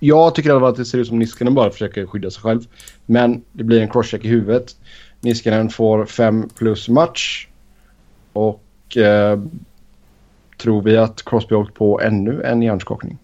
Jag 0.00 0.34
tycker 0.34 0.48
i 0.48 0.52
alla 0.52 0.60
fall 0.60 0.70
att 0.70 0.76
det 0.76 0.84
ser 0.84 0.98
ut 0.98 1.08
som 1.08 1.18
Niskanen 1.18 1.54
bara 1.54 1.70
försöker 1.70 2.06
skydda 2.06 2.30
sig 2.30 2.42
själv. 2.42 2.60
Men 3.06 3.42
det 3.52 3.64
blir 3.64 3.80
en 3.80 3.88
crosscheck 3.88 4.24
i 4.24 4.28
huvudet. 4.28 4.76
Niskanen 5.20 5.70
får 5.70 6.04
5 6.04 6.48
plus 6.58 6.88
match. 6.88 7.46
Och 8.32 8.62
uh, 8.96 9.42
tror 10.62 10.82
vi 10.82 10.96
att 10.96 11.24
Crosby 11.24 11.54
åkt 11.54 11.74
på 11.74 12.00
ännu 12.00 12.42
en 12.42 12.62
hjärnskakning. 12.62 13.18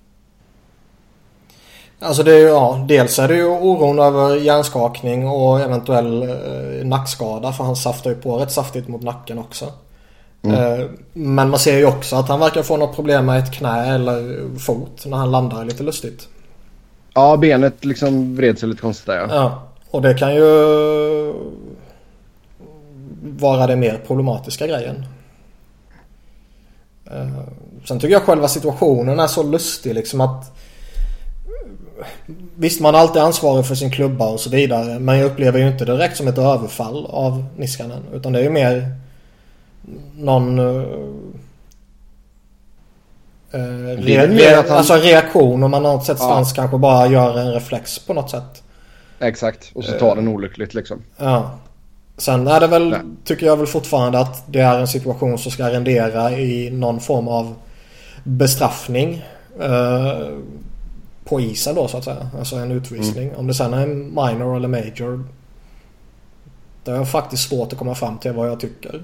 Alltså 2.00 2.22
det 2.22 2.32
är 2.32 2.38
ju, 2.38 2.46
ja, 2.46 2.84
dels 2.88 3.18
är 3.18 3.28
det 3.28 3.34
ju 3.34 3.46
oron 3.46 3.98
över 3.98 4.36
hjärnskakning 4.36 5.28
och 5.28 5.60
eventuell 5.60 6.22
eh, 6.22 6.86
nackskada 6.86 7.52
för 7.52 7.64
han 7.64 7.76
saftar 7.76 8.10
ju 8.10 8.16
på 8.16 8.36
rätt 8.36 8.52
saftigt 8.52 8.88
mot 8.88 9.02
nacken 9.02 9.38
också. 9.38 9.72
Mm. 10.42 10.80
Eh, 10.80 10.86
men 11.12 11.50
man 11.50 11.58
ser 11.58 11.78
ju 11.78 11.86
också 11.86 12.16
att 12.16 12.28
han 12.28 12.40
verkar 12.40 12.62
få 12.62 12.76
något 12.76 12.94
problem 12.94 13.26
med 13.26 13.38
ett 13.38 13.52
knä 13.52 13.94
eller 13.94 14.48
fot 14.58 15.04
när 15.06 15.16
han 15.16 15.30
landar 15.30 15.64
lite 15.64 15.82
lustigt. 15.82 16.28
Ja, 17.14 17.36
benet 17.36 17.84
liksom 17.84 18.36
vred 18.36 18.58
sig 18.58 18.68
lite 18.68 18.80
konstigt 18.80 19.06
där 19.06 19.16
ja. 19.16 19.26
ja. 19.30 19.62
Och 19.90 20.02
det 20.02 20.14
kan 20.14 20.34
ju 20.34 20.44
vara 23.20 23.66
det 23.66 23.76
mer 23.76 24.00
problematiska 24.06 24.66
grejen. 24.66 25.04
Eh, 27.10 27.28
sen 27.84 28.00
tycker 28.00 28.12
jag 28.12 28.22
själva 28.22 28.48
situationen 28.48 29.18
är 29.18 29.26
så 29.26 29.42
lustig 29.42 29.94
liksom 29.94 30.20
att 30.20 30.56
Visst 32.56 32.80
man 32.80 32.94
är 32.94 32.98
alltid 32.98 33.22
ansvarig 33.22 33.66
för 33.66 33.74
sin 33.74 33.90
klubba 33.90 34.28
och 34.28 34.40
så 34.40 34.50
vidare. 34.50 34.98
Men 34.98 35.18
jag 35.18 35.26
upplever 35.26 35.58
ju 35.58 35.68
inte 35.68 35.84
det 35.84 35.92
direkt 35.92 36.16
som 36.16 36.28
ett 36.28 36.38
överfall 36.38 37.06
av 37.06 37.44
Niskanen. 37.56 38.02
Utan 38.12 38.32
det 38.32 38.38
är 38.38 38.42
ju 38.42 38.50
mer 38.50 38.96
någon... 40.16 40.58
Uh, 40.58 40.86
re, 43.50 44.26
re, 44.26 44.54
han... 44.68 44.76
Alltså 44.78 44.94
reaktion 44.94 45.62
om 45.62 45.70
man 45.70 45.82
något 45.82 46.04
sätt 46.04 46.18
ja. 46.20 46.44
kanske 46.54 46.78
bara 46.78 47.06
gör 47.06 47.38
en 47.38 47.52
reflex 47.52 47.98
på 47.98 48.14
något 48.14 48.30
sätt. 48.30 48.62
Exakt. 49.18 49.70
Och 49.74 49.84
så 49.84 49.92
tar 49.92 50.16
den 50.16 50.28
olyckligt 50.28 50.74
liksom. 50.74 51.02
Ja. 51.16 51.50
Sen 52.16 52.46
är 52.46 52.60
det 52.60 52.66
väl, 52.66 52.90
Nej. 52.90 53.00
tycker 53.24 53.46
jag 53.46 53.56
väl 53.56 53.66
fortfarande 53.66 54.18
att 54.18 54.44
det 54.52 54.60
är 54.60 54.78
en 54.78 54.88
situation 54.88 55.38
som 55.38 55.52
ska 55.52 55.70
rendera 55.70 56.32
i 56.32 56.70
någon 56.70 57.00
form 57.00 57.28
av 57.28 57.54
bestraffning. 58.24 59.24
Uh, 59.60 60.38
på 61.28 61.40
isen 61.40 61.74
då 61.74 61.88
så 61.88 61.96
att 61.96 62.04
säga. 62.04 62.30
Alltså 62.38 62.56
en 62.56 62.72
utvisning. 62.72 63.24
Mm. 63.24 63.36
Om 63.36 63.46
det 63.46 63.54
sen 63.54 63.74
är 63.74 63.82
en 63.82 63.98
minor 63.98 64.56
eller 64.56 64.68
major. 64.68 65.24
Det 66.84 66.90
är 66.90 67.04
faktiskt 67.04 67.48
svårt 67.48 67.72
att 67.72 67.78
komma 67.78 67.94
fram 67.94 68.18
till 68.18 68.32
vad 68.32 68.48
jag 68.48 68.60
tycker. 68.60 69.02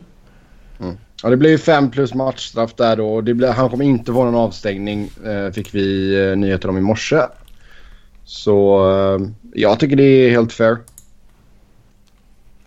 Mm. 0.80 0.96
Ja, 1.22 1.30
det 1.30 1.36
blir 1.36 1.58
fem 1.58 1.90
plus 1.90 2.14
matchstraff 2.14 2.74
där 2.74 2.96
då. 2.96 3.20
Det 3.20 3.34
blir, 3.34 3.48
han 3.48 3.70
kommer 3.70 3.84
inte 3.84 4.12
få 4.12 4.24
någon 4.24 4.34
avstängning 4.34 5.10
eh, 5.24 5.52
fick 5.52 5.74
vi 5.74 6.14
eh, 6.20 6.36
nyheter 6.36 6.68
om 6.68 6.78
i 6.78 6.80
morse. 6.80 7.20
Så 8.24 8.88
eh, 8.90 9.28
jag 9.54 9.80
tycker 9.80 9.96
det 9.96 10.04
är 10.04 10.30
helt 10.30 10.52
fair. 10.52 10.76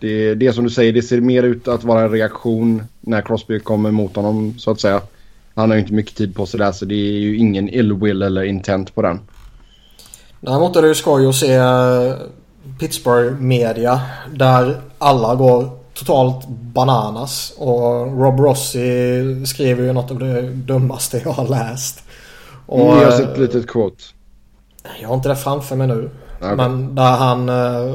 Det, 0.00 0.34
det 0.34 0.52
som 0.52 0.64
du 0.64 0.70
säger, 0.70 0.92
det 0.92 1.02
ser 1.02 1.20
mer 1.20 1.42
ut 1.42 1.68
att 1.68 1.84
vara 1.84 2.02
en 2.02 2.10
reaktion 2.10 2.82
när 3.00 3.22
Crosby 3.22 3.60
kommer 3.60 3.90
mot 3.90 4.16
honom 4.16 4.54
så 4.58 4.70
att 4.70 4.80
säga. 4.80 5.00
Han 5.54 5.70
har 5.70 5.76
ju 5.76 5.82
inte 5.82 5.94
mycket 5.94 6.16
tid 6.16 6.34
på 6.34 6.46
sig 6.46 6.58
där 6.60 6.72
så 6.72 6.84
det 6.84 6.94
är 6.94 7.18
ju 7.18 7.36
ingen 7.36 7.68
ill 7.68 7.92
will 7.92 8.22
eller 8.22 8.42
intent 8.42 8.94
på 8.94 9.02
den. 9.02 9.20
Däremot 10.40 10.76
är 10.76 10.82
det 10.82 10.88
ju 10.88 10.94
skoj 10.94 11.26
att 11.26 11.34
se 11.34 11.54
eh, 11.54 12.14
Pittsburgh 12.78 13.40
media 13.40 14.00
där 14.34 14.80
alla 14.98 15.34
går 15.34 15.70
totalt 15.94 16.48
bananas. 16.48 17.54
Och 17.58 18.22
Rob 18.22 18.40
Rossi 18.40 19.46
skriver 19.46 19.84
ju 19.84 19.92
något 19.92 20.10
av 20.10 20.18
det 20.18 20.42
dummaste 20.42 21.20
jag 21.24 21.32
har 21.32 21.48
läst. 21.48 22.02
Och, 22.66 22.80
mm, 22.80 23.02
jag 23.02 23.10
har 23.10 23.16
sett 23.18 23.32
ett 23.32 23.38
litet 23.38 23.66
quote. 23.66 24.02
Jag 25.00 25.08
har 25.08 25.14
inte 25.14 25.28
det 25.28 25.36
framför 25.36 25.76
mig 25.76 25.86
nu. 25.86 26.10
Okay. 26.38 26.56
Men 26.56 26.94
där 26.94 27.16
han 27.16 27.48
eh, 27.48 27.94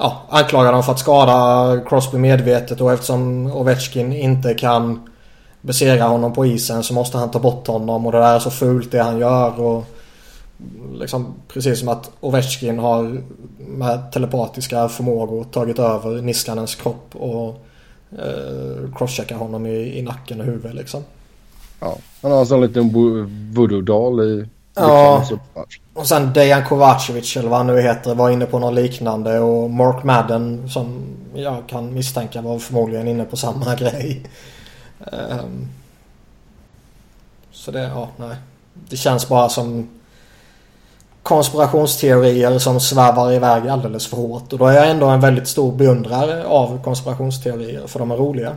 ja, 0.00 0.22
anklagar 0.28 0.72
dem 0.72 0.82
för 0.82 0.92
att 0.92 0.98
skada 0.98 1.80
Crosby 1.88 2.18
medvetet 2.18 2.80
och 2.80 2.92
eftersom 2.92 3.46
Ovechkin 3.46 4.12
inte 4.12 4.54
kan 4.54 5.08
besegra 5.60 6.04
honom 6.04 6.32
på 6.32 6.46
isen 6.46 6.82
så 6.82 6.94
måste 6.94 7.18
han 7.18 7.30
ta 7.30 7.38
bort 7.38 7.66
honom 7.66 8.06
och 8.06 8.12
det 8.12 8.18
där 8.18 8.34
är 8.34 8.38
så 8.38 8.50
fult 8.50 8.90
det 8.90 9.02
han 9.02 9.18
gör. 9.18 9.60
Och 9.60 9.84
liksom, 10.94 11.34
precis 11.48 11.78
som 11.78 11.88
att 11.88 12.10
Ovechkin 12.20 12.78
har 12.78 13.22
med 13.58 14.12
telepatiska 14.12 14.88
förmågor 14.88 15.44
tagit 15.44 15.78
över 15.78 16.22
Niskanens 16.22 16.74
kropp 16.74 17.10
och 17.12 17.64
eh, 18.18 18.94
crosscheckar 18.96 19.36
honom 19.36 19.66
i, 19.66 19.98
i 19.98 20.02
nacken 20.02 20.40
och 20.40 20.46
huvudet 20.46 20.74
liksom. 20.74 21.02
Ja, 21.80 21.96
han 22.22 22.30
har 22.30 22.38
alltså 22.38 22.54
en 22.54 22.60
sån 22.60 22.66
liten 22.68 22.90
voodoo-doll 23.54 24.20
i 24.20 24.48
Ja, 24.80 25.24
och 25.94 26.06
sen 26.06 26.32
Dejan 26.32 26.64
Kovacevic 26.64 27.36
eller 27.36 27.48
vad 27.48 27.58
han 27.58 27.66
nu 27.66 27.80
heter 27.80 28.14
var 28.14 28.30
inne 28.30 28.46
på 28.46 28.58
något 28.58 28.74
liknande 28.74 29.38
och 29.38 29.70
Mark 29.70 30.04
Madden 30.04 30.68
som 30.70 31.02
jag 31.34 31.62
kan 31.66 31.94
misstänka 31.94 32.42
var 32.42 32.58
förmodligen 32.58 33.08
inne 33.08 33.24
på 33.24 33.36
samma 33.36 33.74
grej. 33.78 34.22
Um, 34.98 35.68
så 37.52 37.70
det, 37.70 37.80
ja, 37.80 38.08
nej. 38.16 38.36
Det 38.88 38.96
känns 38.96 39.28
bara 39.28 39.48
som 39.48 39.88
konspirationsteorier 41.22 42.58
som 42.58 42.80
svävar 42.80 43.32
iväg 43.32 43.68
alldeles 43.68 44.06
för 44.06 44.16
hårt. 44.16 44.52
Och 44.52 44.58
då 44.58 44.66
är 44.66 44.72
jag 44.72 44.90
ändå 44.90 45.06
en 45.06 45.20
väldigt 45.20 45.48
stor 45.48 45.72
beundrare 45.72 46.44
av 46.44 46.82
konspirationsteorier 46.84 47.86
för 47.86 47.98
de 47.98 48.10
är 48.10 48.16
roliga. 48.16 48.56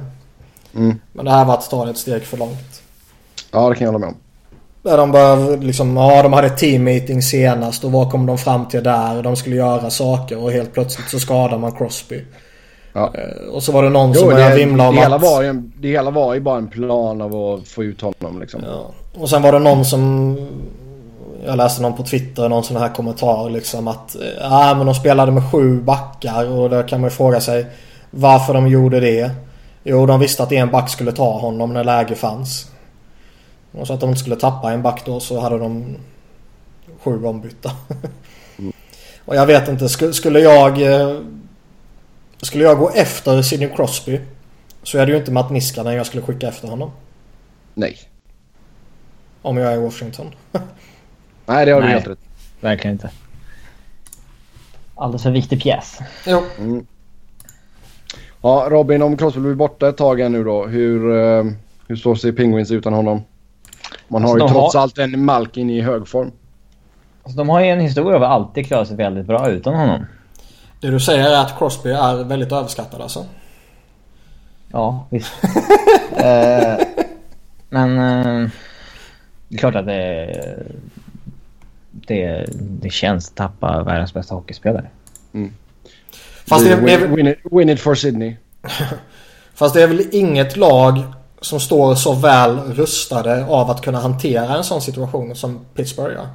Mm. 0.76 1.00
Men 1.12 1.26
det 1.26 1.32
här 1.32 1.46
var 1.46 1.54
att 1.54 1.70
ta 1.70 1.90
ett 1.90 1.98
steg 1.98 2.24
för 2.24 2.38
långt. 2.38 2.82
Ja, 3.52 3.70
det 3.70 3.76
kan 3.76 3.86
jag 3.86 3.94
hålla 3.94 4.06
med 4.06 4.10
om. 4.10 4.23
Där 4.84 4.98
de 4.98 5.12
bör 5.12 5.58
liksom, 5.58 5.98
ja 5.98 6.24
de 6.24 6.34
hade 6.34 6.50
team 6.50 6.84
meeting 6.84 7.22
senast 7.22 7.84
och 7.84 7.92
vad 7.92 8.12
kom 8.12 8.26
de 8.26 8.38
fram 8.38 8.66
till 8.66 8.84
där? 8.84 9.24
De 9.24 9.36
skulle 9.36 9.56
göra 9.56 9.90
saker 9.90 10.44
och 10.44 10.52
helt 10.52 10.74
plötsligt 10.74 11.10
så 11.10 11.20
skadar 11.20 11.58
man 11.58 11.72
Crosby. 11.72 12.24
Ja. 12.94 13.14
Eh, 13.16 13.48
och 13.48 13.64
så 13.64 13.72
var 13.72 13.84
det 13.84 13.90
någon 13.90 14.12
jo, 14.14 14.20
som 14.20 14.30
började 14.30 14.56
vimla 14.56 14.88
om 14.88 14.96
det 14.96 15.02
hela, 15.02 15.18
var 15.18 15.42
ju, 15.42 15.54
det 15.54 15.88
hela 15.88 16.12
var 16.12 16.34
ju 16.34 16.40
bara 16.40 16.58
en 16.58 16.68
plan 16.68 17.22
av 17.22 17.36
att 17.36 17.68
få 17.68 17.84
ut 17.84 18.02
honom 18.02 18.40
liksom. 18.40 18.62
Ja. 18.68 18.92
Och 19.22 19.30
sen 19.30 19.42
var 19.42 19.52
det 19.52 19.60
någon 19.60 19.86
som 19.86 20.38
jag 21.46 21.58
läste 21.58 21.82
någon 21.82 21.98
på 21.98 22.04
Twitter, 22.04 22.50
någon 22.50 22.64
sån 22.64 22.78
här 22.78 22.90
kommentar 22.90 23.50
liksom 23.50 23.88
att 23.88 24.16
ja 24.42 24.72
äh, 24.72 24.78
men 24.78 24.86
de 24.86 24.96
spelade 24.96 25.32
med 25.32 25.52
sju 25.52 25.82
backar 25.82 26.50
och 26.50 26.70
då 26.70 26.84
kan 26.84 27.02
man 27.02 27.10
ju 27.10 27.16
fråga 27.16 27.40
sig 27.42 27.66
varför 28.12 28.54
de 28.54 28.68
gjorde 28.68 29.00
det. 29.00 29.32
Jo, 29.84 30.06
de 30.06 30.20
visste 30.20 30.44
att 30.44 30.52
en 30.52 30.72
back 30.72 30.90
skulle 30.90 31.12
ta 31.12 31.38
honom 31.38 31.74
när 31.74 31.84
läge 31.84 32.16
fanns. 32.16 32.73
Och 33.74 33.88
så 33.88 33.94
att 33.94 34.00
de 34.00 34.10
inte 34.10 34.22
skulle 34.22 34.36
tappa 34.36 34.72
en 34.74 34.82
back 34.82 35.06
då 35.06 35.20
så 35.20 35.40
hade 35.40 35.58
de 35.58 35.98
sju 37.00 37.26
ombytta. 37.26 37.72
Mm. 38.60 38.74
och 39.26 39.36
jag 39.36 39.46
vet 39.46 39.68
inte, 39.68 39.90
skulle 40.14 40.40
jag 40.40 40.82
eh, 40.82 41.20
skulle 42.42 42.64
jag 42.64 42.78
gå 42.78 42.90
efter 42.90 43.42
Sidney 43.42 43.70
Crosby 43.76 44.20
så 44.84 44.98
är 44.98 45.06
det 45.06 45.12
ju 45.12 45.18
inte 45.18 45.32
Matt 45.32 45.50
Niskanen 45.52 45.94
jag 45.94 46.06
skulle 46.06 46.24
skicka 46.24 46.48
efter 46.48 46.68
honom. 46.68 46.92
Nej. 47.74 47.98
Om 49.42 49.58
jag 49.58 49.74
är 49.74 49.78
i 49.78 49.80
Washington. 49.80 50.36
Nej, 51.46 51.66
det 51.66 51.72
har 51.72 51.82
du 51.82 51.88
helt 51.88 52.08
rätt. 52.08 52.20
Verkligen 52.60 52.96
inte. 52.96 53.12
Alldeles 54.96 55.24
för 55.24 55.32
viktig 55.32 55.62
pjäs. 55.62 56.00
Jo. 56.28 56.44
Mm. 56.58 56.86
Ja, 58.42 58.68
Robin, 58.70 59.02
om 59.02 59.18
Crosby 59.18 59.42
blir 59.42 59.56
borta 59.56 59.90
ett 59.90 59.98
tag 59.98 60.32
nu 60.32 60.44
då. 60.44 60.66
Hur, 60.66 61.10
uh, 61.12 61.52
hur 61.88 61.96
står 61.96 62.16
sig 62.16 62.34
Penguins 62.34 62.72
utan 62.72 62.94
honom? 62.94 63.22
Man 64.14 64.24
har 64.24 64.32
alltså, 64.32 64.48
ju 64.48 64.54
trots 64.54 64.76
har... 64.76 64.82
allt 64.82 64.98
en 64.98 65.26
Malkin 65.26 65.70
i 65.70 65.82
hög 65.82 66.08
form. 66.08 66.32
Alltså, 67.24 67.38
de 67.38 67.50
har 67.50 67.60
ju 67.60 67.68
en 67.68 67.80
historia 67.80 68.16
av 68.16 68.24
att 68.24 68.30
alltid 68.30 68.68
klara 68.68 68.86
sig 68.86 68.96
väldigt 68.98 69.26
bra 69.26 69.50
utan 69.50 69.74
honom. 69.76 70.06
Det 70.80 70.88
du 70.88 71.00
säger 71.00 71.32
är 71.32 71.42
att 71.42 71.58
Crosby 71.58 71.90
är 71.90 72.24
väldigt 72.24 72.52
överskattad 72.52 73.02
alltså? 73.02 73.26
Ja, 74.72 75.08
visst. 75.10 75.34
eh, 76.18 76.86
men 77.70 77.98
eh, 77.98 78.50
det 79.48 79.56
är 79.56 79.58
klart 79.58 79.76
att 79.76 79.86
det, 79.86 80.66
det, 81.92 82.46
det 82.60 82.90
känns 82.90 83.30
att 83.30 83.36
tappa 83.36 83.84
världens 83.84 84.14
bästa 84.14 84.36
hockeyspelare. 84.36 84.90
Fast 86.48 86.66
det, 86.66 86.76
win, 86.76 86.86
det, 86.86 86.98
väl- 86.98 87.16
win, 87.16 87.28
it, 87.28 87.40
win 87.52 87.70
it 87.70 87.80
for 87.80 87.96
Sydney. 87.96 88.36
fast 89.54 89.74
det 89.74 89.84
är 89.84 89.88
väl 89.88 90.08
inget 90.12 90.58
lag 90.58 91.04
som 91.44 91.60
står 91.60 91.96
så 91.96 92.14
väl 92.14 92.58
rustade 92.60 93.46
av 93.46 93.72
att 93.72 93.82
kunna 93.82 94.00
hantera 94.00 94.58
en 94.58 94.64
sån 94.64 94.82
situation 94.82 95.36
som 95.36 95.60
Pittsburgh 95.76 96.14
gör. 96.16 96.28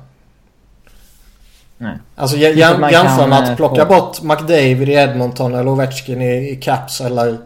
Nej. 1.78 1.98
Alltså 2.16 2.36
jäm, 2.36 2.80
man 2.80 2.92
jämför 2.92 3.26
med 3.26 3.38
att 3.38 3.48
eh, 3.48 3.56
plocka 3.56 3.86
få- 3.86 3.94
bort 3.94 4.22
McDavid 4.22 4.88
i 4.88 4.92
Edmonton 4.92 5.54
eller 5.54 5.68
Ovechkin 5.70 6.22
i, 6.22 6.50
i 6.50 6.56
Caps 6.56 7.00
eller 7.00 7.38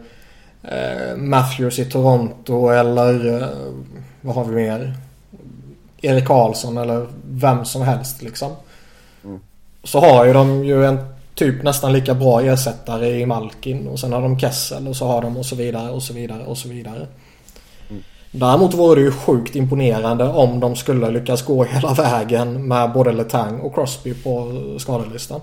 eh, 0.63 1.15
Matthews 1.17 1.79
i 1.79 1.85
Toronto 1.85 2.69
eller 2.69 3.41
eh, 3.41 3.47
vad 4.21 4.35
har 4.35 4.45
vi 4.45 4.55
mer? 4.55 4.93
Erik 6.01 6.27
Karlsson 6.27 6.77
eller 6.77 7.07
vem 7.29 7.65
som 7.65 7.81
helst 7.81 8.21
liksom. 8.21 8.51
Så 9.83 9.99
har 9.99 10.25
ju 10.25 10.33
de 10.33 10.65
ju 10.65 10.85
en 10.85 10.99
typ 11.35 11.63
nästan 11.63 11.93
lika 11.93 12.13
bra 12.13 12.41
ersättare 12.41 13.07
i 13.19 13.25
Malkin 13.25 13.87
och 13.87 13.99
sen 13.99 14.13
har 14.13 14.21
de 14.21 14.39
Kessel 14.39 14.87
och 14.87 14.95
så 14.95 15.07
har 15.07 15.21
de 15.21 15.37
och 15.37 15.45
så 15.45 15.55
vidare 15.55 15.89
och 15.91 16.03
så 16.03 16.13
vidare 16.13 16.43
och 16.45 16.57
så 16.57 16.69
vidare. 16.69 17.07
Däremot 18.35 18.73
vore 18.73 18.99
det 18.99 19.01
ju 19.01 19.11
sjukt 19.11 19.55
imponerande 19.55 20.27
om 20.27 20.59
de 20.59 20.75
skulle 20.75 21.11
lyckas 21.11 21.45
gå 21.45 21.63
hela 21.63 21.93
vägen 21.93 22.67
med 22.67 22.91
både 22.91 23.11
Letang 23.11 23.59
och 23.59 23.75
Crosby 23.75 24.13
på 24.13 24.51
skadelistan. 24.79 25.41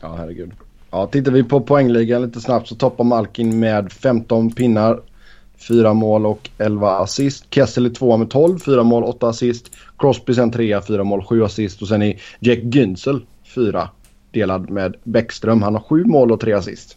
Ja, 0.00 0.14
herregud. 0.18 0.52
Ja, 0.90 1.06
tittar 1.06 1.32
vi 1.32 1.44
på 1.44 1.60
poängligan 1.60 2.22
lite 2.22 2.40
snabbt 2.40 2.68
så 2.68 2.74
toppar 2.74 3.04
Malkin 3.04 3.58
med 3.58 3.92
15 3.92 4.50
pinnar. 4.50 5.00
4 5.68 5.94
mål 5.94 6.26
och 6.26 6.50
11 6.58 6.98
assist. 6.98 7.54
Kessel 7.54 7.86
är 7.86 7.90
2 7.90 8.16
med 8.16 8.30
12, 8.30 8.58
4 8.58 8.82
mål, 8.82 9.04
8 9.04 9.28
assist. 9.28 9.70
Crosby 9.98 10.34
sen 10.34 10.50
3, 10.50 10.80
4 10.82 11.04
mål, 11.04 11.24
7 11.24 11.44
assist. 11.44 11.82
Och 11.82 11.88
sen 11.88 12.02
är 12.02 12.20
Jack 12.40 12.58
Günzel 12.58 13.20
4 13.54 13.88
delad 14.32 14.70
med 14.70 14.96
Bäckström. 15.04 15.62
Han 15.62 15.74
har 15.74 15.82
7 15.82 16.04
mål 16.04 16.32
och 16.32 16.40
3 16.40 16.52
assist. 16.52 16.96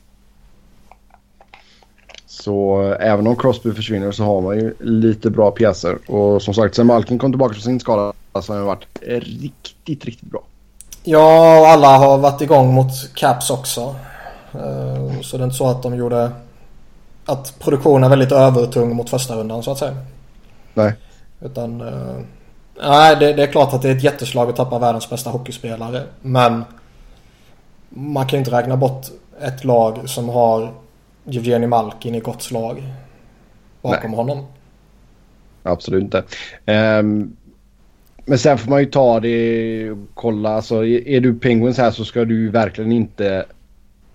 Så 2.42 2.82
även 3.00 3.28
om 3.28 3.36
Crosby 3.36 3.74
försvinner 3.74 4.12
så 4.12 4.24
har 4.24 4.42
man 4.42 4.56
ju 4.56 4.76
lite 4.80 5.30
bra 5.30 5.52
pjäser. 5.52 6.12
Och 6.12 6.42
som 6.42 6.54
sagt, 6.54 6.76
sen 6.76 6.88
Malkin 6.88 7.20
kom 7.20 7.32
tillbaka 7.32 7.54
från 7.54 7.62
sin 7.64 7.80
skada 7.80 8.14
så 8.42 8.54
har 8.54 8.58
han 8.58 8.68
varit 8.68 8.86
riktigt, 9.02 10.06
riktigt 10.06 10.30
bra. 10.32 10.42
Ja, 11.04 11.60
och 11.60 11.68
alla 11.68 11.98
har 11.98 12.18
varit 12.18 12.42
igång 12.42 12.74
mot 12.74 12.92
Caps 13.16 13.50
också. 13.50 13.96
Eh, 14.54 15.22
Så 15.22 15.38
det 15.38 15.44
är 15.44 15.46
inte 15.46 15.56
så 15.56 15.68
att 15.68 15.84
de 15.84 15.96
gjorde... 15.96 16.32
Att 17.26 17.60
produktionen 17.60 18.04
är 18.04 18.10
väldigt 18.10 18.32
övertung 18.32 18.96
mot 18.96 19.10
första 19.10 19.36
rundan 19.36 19.64
så 19.64 19.72
att 19.72 19.78
säga. 19.78 19.98
Nej. 20.74 20.94
Utan... 21.42 21.82
eh, 21.82 22.16
Nej, 22.84 23.16
det, 23.20 23.34
det 23.34 23.44
är 23.44 23.48
klart 23.48 23.74
att 23.74 23.82
det 23.82 23.90
är 23.90 23.96
ett 23.96 24.04
jätteslag 24.04 24.50
att 24.50 24.56
tappa 24.56 24.80
världens 24.80 25.10
bästa 25.10 25.30
hockeyspelare. 25.30 26.04
Men... 26.22 26.64
Man 27.90 28.28
kan 28.28 28.38
ju 28.38 28.46
inte 28.46 28.58
räkna 28.58 28.78
bort 28.78 29.06
ett 29.42 29.64
lag 29.64 30.10
som 30.10 30.30
har 30.30 30.72
Evgeni 31.28 31.68
Malkin 31.68 32.16
i 32.16 32.20
gott 32.20 32.42
slag. 32.42 32.84
Bakom 33.82 34.14
honom. 34.14 34.46
Absolut 35.64 36.04
inte. 36.04 36.24
Ehm, 36.66 37.36
men 38.26 38.40
sen 38.40 38.58
får 38.58 38.70
man 38.70 38.80
ju 38.80 38.86
ta 38.86 39.20
det 39.20 39.92
och 39.92 39.98
kolla. 40.14 40.50
Alltså, 40.50 40.86
är 40.86 41.20
du 41.20 41.40
Penguins 41.40 41.78
här 41.78 41.92
så 41.92 42.06
ska 42.06 42.26
du 42.26 42.50
verkligen 42.50 42.92
inte 42.92 43.46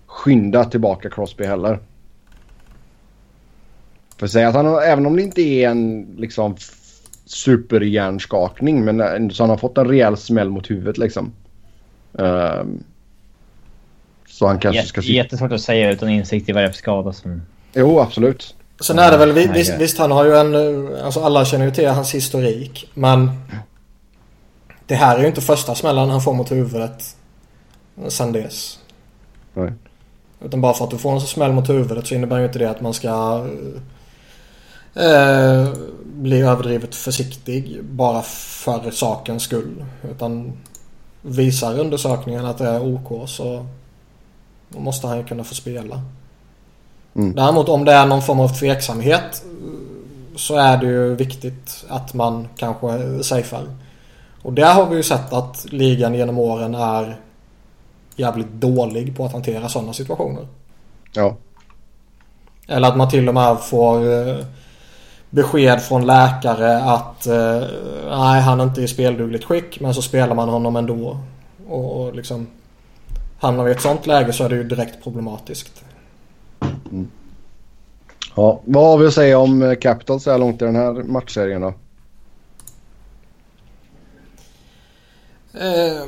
skynda 0.05 0.65
tillbaka 0.65 1.09
Crosby 1.09 1.43
heller. 1.43 1.79
För 4.17 4.27
säga 4.27 4.47
att 4.47 4.55
han 4.55 4.83
även 4.83 5.05
om 5.05 5.15
det 5.15 5.21
inte 5.21 5.41
är 5.41 5.69
en 5.69 6.07
liksom 6.17 6.55
superhjärnskakning 7.25 8.85
men 8.85 9.31
så 9.31 9.43
han 9.43 9.49
har 9.49 9.57
fått 9.57 9.77
en 9.77 9.87
rejäl 9.87 10.17
smäll 10.17 10.49
mot 10.49 10.71
huvudet 10.71 10.97
liksom. 10.97 11.31
Ehm, 12.19 12.83
så 14.41 14.47
han 14.47 14.59
kanske 14.59 14.83
ska 14.85 15.01
Jät- 15.01 15.03
sitta... 15.03 15.13
Jättesvårt 15.13 15.51
att 15.51 15.61
säga 15.61 15.91
utan 15.91 16.09
insikt 16.09 16.49
i 16.49 16.51
vad 16.51 16.63
det 16.63 16.67
är 16.67 16.71
för 16.71 16.77
skada 16.77 17.13
som... 17.13 17.41
Jo, 17.73 17.99
absolut. 17.99 18.55
Sen 18.81 18.99
är 18.99 19.11
det 19.11 19.17
väl, 19.17 19.31
vi- 19.31 19.47
visst, 19.47 19.73
visst 19.79 19.97
han 19.97 20.11
har 20.11 20.25
ju 20.25 20.35
en, 20.37 20.55
eh, 20.55 21.05
alltså 21.05 21.19
alla 21.23 21.45
känner 21.45 21.65
ju 21.65 21.71
till 21.71 21.87
hans 21.89 22.15
historik. 22.15 22.89
Men 22.93 23.31
det 24.85 24.95
här 24.95 25.17
är 25.17 25.21
ju 25.21 25.27
inte 25.27 25.41
första 25.41 25.75
smällen 25.75 26.09
han 26.09 26.21
får 26.21 26.33
mot 26.33 26.51
huvudet 26.51 27.15
sen 28.07 28.31
dess. 28.31 28.79
Nej. 29.53 29.73
Utan 30.45 30.61
bara 30.61 30.73
för 30.73 30.85
att 30.85 30.91
du 30.91 30.97
får 30.97 31.11
en 31.11 31.21
smäll 31.21 31.51
mot 31.51 31.69
huvudet 31.69 32.07
så 32.07 32.15
innebär 32.15 32.39
ju 32.39 32.45
inte 32.45 32.59
det 32.59 32.69
att 32.69 32.81
man 32.81 32.93
ska 32.93 33.45
eh, 34.95 35.69
bli 36.03 36.41
överdrivet 36.41 36.95
försiktig 36.95 37.79
bara 37.83 38.21
för 38.21 38.91
sakens 38.91 39.43
skull. 39.43 39.85
Utan 40.11 40.53
visar 41.21 41.79
undersökningen 41.79 42.45
att 42.45 42.57
det 42.57 42.67
är 42.67 42.83
OK 42.95 43.29
så 43.29 43.65
då 44.73 44.79
måste 44.79 45.07
han 45.07 45.17
ju 45.17 45.23
kunna 45.23 45.43
få 45.43 45.55
spela. 45.55 46.01
Mm. 47.15 47.35
Däremot 47.35 47.69
om 47.69 47.85
det 47.85 47.91
är 47.91 48.05
någon 48.05 48.21
form 48.21 48.39
av 48.39 48.47
tveksamhet 48.47 49.43
så 50.35 50.55
är 50.55 50.77
det 50.77 50.85
ju 50.85 51.15
viktigt 51.15 51.85
att 51.87 52.13
man 52.13 52.47
kanske 52.57 53.23
safear. 53.23 53.67
Och 54.41 54.53
där 54.53 54.73
har 54.73 54.85
vi 54.85 54.95
ju 54.95 55.03
sett 55.03 55.33
att 55.33 55.65
ligan 55.69 56.13
genom 56.13 56.37
åren 56.37 56.75
är 56.75 57.19
jävligt 58.15 58.51
dålig 58.51 59.17
på 59.17 59.25
att 59.25 59.31
hantera 59.31 59.69
sådana 59.69 59.93
situationer. 59.93 60.47
Ja. 61.13 61.35
Eller 62.67 62.87
att 62.87 62.97
man 62.97 63.09
till 63.09 63.27
och 63.27 63.33
med 63.33 63.59
får 63.59 64.27
eh, 64.27 64.45
besked 65.29 65.81
från 65.81 66.05
läkare 66.05 66.83
att 66.83 67.27
eh, 67.27 67.61
nej 68.09 68.41
han 68.41 68.59
är 68.59 68.63
inte 68.63 68.81
i 68.81 68.87
speldugligt 68.87 69.45
skick 69.45 69.79
men 69.79 69.93
så 69.93 70.01
spelar 70.01 70.35
man 70.35 70.49
honom 70.49 70.75
ändå. 70.75 71.17
Och, 71.67 72.01
och 72.01 72.15
liksom 72.15 72.47
hamnar 73.41 73.63
vi 73.63 73.71
i 73.71 73.73
ett 73.73 73.81
sånt 73.81 74.05
läge 74.07 74.33
så 74.33 74.43
är 74.43 74.49
det 74.49 74.55
ju 74.55 74.63
direkt 74.63 75.03
problematiskt. 75.03 75.83
ja. 78.35 78.61
Vad 78.65 78.85
har 78.85 78.97
vi 78.97 79.07
att 79.07 79.13
säga 79.13 79.39
om 79.39 79.61
eh, 79.61 79.75
Capitals 79.75 80.23
så 80.23 80.31
här 80.31 80.37
långt 80.37 80.61
i 80.61 80.65
den 80.65 80.75
här 80.75 80.93
matchserien 80.93 81.61
då? 81.61 81.73
Eh, 85.59 86.01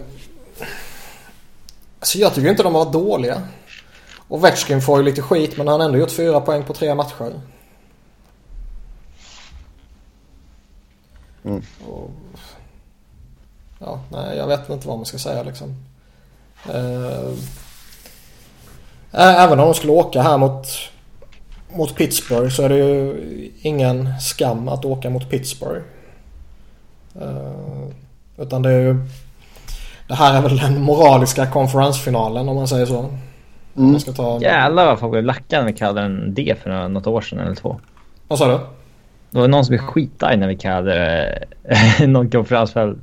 alltså 1.99 2.17
jag 2.17 2.33
tycker 2.33 2.49
inte 2.49 2.63
de 2.63 2.73
varit 2.73 2.93
dåliga. 2.93 3.41
Och 4.27 4.37
Ovechkin 4.37 4.81
får 4.81 4.97
ju 4.99 5.05
lite 5.05 5.21
skit 5.21 5.57
men 5.57 5.67
han 5.67 5.79
har 5.79 5.87
ändå 5.87 5.99
gjort 5.99 6.11
fyra 6.11 6.41
poäng 6.41 6.63
på 6.63 6.73
tre 6.73 6.95
matcher. 6.95 7.41
Mm. 11.43 11.61
Och, 11.87 12.11
ja, 13.79 13.99
nej 14.11 14.37
jag 14.37 14.47
vet 14.47 14.69
inte 14.69 14.87
vad 14.87 14.97
man 14.97 15.05
ska 15.05 15.17
säga 15.17 15.43
liksom. 15.43 15.75
Eh, 16.69 17.32
även 19.12 19.60
om 19.60 19.65
de 19.65 19.73
skulle 19.73 19.91
åka 19.93 20.21
här 20.21 20.38
mot, 20.38 20.67
mot 21.76 21.95
Pittsburgh 21.95 22.49
så 22.49 22.63
är 22.63 22.69
det 22.69 22.78
ju 22.78 23.15
ingen 23.62 24.19
skam 24.19 24.67
att 24.67 24.86
åka 24.86 25.10
mot 25.10 25.30
Pittsburgh. 25.30 25.82
Eh, 27.21 27.88
utan 28.38 28.62
det 28.62 28.69
är 28.71 28.80
ju 28.80 28.95
det 30.08 30.15
här 30.15 30.38
är 30.38 30.41
väl 30.41 30.58
den 30.58 30.82
moraliska 30.82 31.45
konferensfinalen 31.47 32.49
om 32.49 32.56
man 32.56 32.67
säger 32.67 32.86
så. 32.86 32.99
Mm. 32.99 33.91
man 33.91 33.99
ska 33.99 34.12
ta... 34.12 34.39
Jävlar 34.41 34.86
vad 34.86 34.99
folk 34.99 35.12
blev 35.12 35.23
lackade 35.23 35.62
när 35.63 35.71
vi 35.71 35.78
kallade 35.78 36.02
den 36.02 36.34
det 36.34 36.60
för 36.63 36.69
några- 36.69 36.88
något 36.88 37.08
år 37.08 37.21
sedan 37.21 37.39
eller 37.39 37.56
två. 37.56 37.80
Vad 38.28 38.39
sa 38.39 38.47
du? 38.47 38.60
Det 39.30 39.39
var 39.39 39.47
någon 39.47 39.65
som 39.65 39.71
blev 39.71 39.80
skitarg 39.86 40.38
när 40.38 40.47
vi 40.47 40.56
kallade 40.56 41.26
eh, 41.63 42.08
någon 42.08 42.32
konferensfinal, 42.32 42.97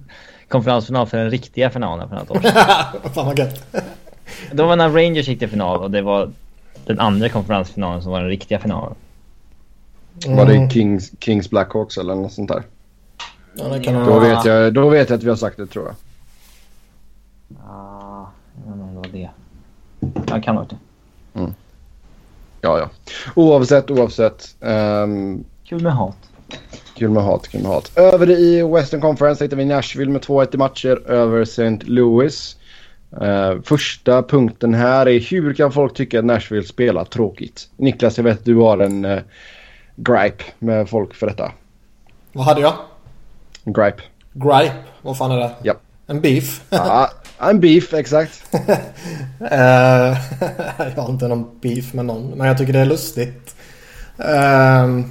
konferensfinal 0.51 1.07
för 1.07 1.19
den 1.19 1.31
riktiga 1.31 1.71
finalen 1.71 2.09
för 2.09 2.17
något 2.17 2.31
år 2.31 2.41
sedan. 2.41 2.53
Fan 3.15 3.27
vad 3.27 3.39
gött. 3.39 3.65
Det 4.53 4.63
var 4.63 4.77
när 4.77 4.89
Rangers 4.91 5.29
gick 5.29 5.39
till 5.39 5.49
final 5.49 5.81
och 5.83 5.91
det 5.91 6.03
var 6.03 6.31
den 6.87 7.01
andra 7.01 7.29
konferensfinalen 7.29 8.03
som 8.03 8.13
var 8.13 8.21
den 8.21 8.29
riktiga 8.29 8.59
finalen. 8.59 8.95
Var 10.27 10.47
Mm. 10.47 10.69
det 10.69 10.73
Kings, 10.75 11.11
Kings 11.21 11.51
Blackhawks 11.51 11.99
eller 11.99 12.15
något 12.15 12.33
sånt 12.33 12.49
där? 12.49 12.63
Ja, 13.55 13.65
det 13.65 13.81
kan 13.81 13.95
Ja. 13.95 14.05
Då 14.05 14.19
vet, 14.19 14.45
jag, 14.45 14.75
då 14.75 14.89
vet 14.89 15.11
jag 15.11 15.17
att 15.17 15.23
vi 15.23 15.29
har 15.29 15.37
sagt 15.37 15.57
det 15.57 15.67
tror 15.67 15.85
jag. 15.87 15.95
Ah, 17.69 18.27
jag 18.57 18.63
vet 18.73 18.75
inte 18.75 18.85
om 18.85 18.95
det 18.95 19.01
var 19.01 19.09
det. 19.13 19.31
Ja, 20.35 20.41
kan 20.43 20.57
ha 20.57 20.65
det. 20.65 20.77
Ja, 22.63 22.79
ja. 22.79 22.89
Oavsett, 23.35 23.91
oavsett. 23.91 24.55
Um, 24.61 25.45
Kul 25.65 25.83
med 25.83 25.93
hat. 25.93 26.17
Kul 27.01 27.11
med 27.11 27.23
hat, 27.23 27.49
kul 27.49 27.63
med 27.63 27.71
hat. 27.71 27.99
Över 27.99 28.31
i 28.31 28.63
Western 28.63 29.01
Conference 29.01 29.45
hittar 29.45 29.57
vi 29.57 29.65
Nashville 29.65 30.13
med 30.13 30.23
2-1 30.23 30.55
i 30.55 30.57
matcher 30.57 31.11
över 31.11 31.43
St. 31.43 31.79
Louis. 31.85 32.57
Eh, 33.21 33.63
första 33.65 34.23
punkten 34.23 34.75
här 34.75 35.09
är 35.09 35.21
hur 35.21 35.55
kan 35.55 35.73
folk 35.73 35.95
tycka 35.95 36.19
att 36.19 36.25
Nashville 36.25 36.67
spelar 36.67 37.05
tråkigt? 37.05 37.69
Niklas, 37.77 38.17
jag 38.17 38.25
vet 38.25 38.39
att 38.39 38.45
du 38.45 38.57
har 38.57 38.79
en 38.79 39.05
uh, 39.05 39.21
gripe 39.97 40.45
med 40.59 40.89
folk 40.89 41.15
för 41.15 41.27
detta. 41.27 41.53
Vad 42.33 42.45
hade 42.45 42.61
jag? 42.61 42.75
Gripe. 43.65 44.03
Gripe. 44.33 44.75
Vad 45.03 45.19
fan 45.19 45.31
är 45.31 45.37
det? 45.39 45.51
Ja. 45.63 45.75
En 46.07 46.21
beef? 46.21 46.63
Ja, 46.71 47.11
en 47.39 47.61
beef, 47.61 47.95
exakt. 47.95 48.43
Eh, 49.51 49.59
jag 50.97 51.03
har 51.03 51.11
inte 51.11 51.29
någon 51.29 51.61
beef 51.61 51.95
med 51.95 52.05
någon. 52.05 52.31
Men 52.31 52.47
jag 52.47 52.59
tycker 52.59 52.73
det 52.73 52.79
är 52.79 52.87
lustigt. 52.87 53.57
Ehm, 54.19 55.05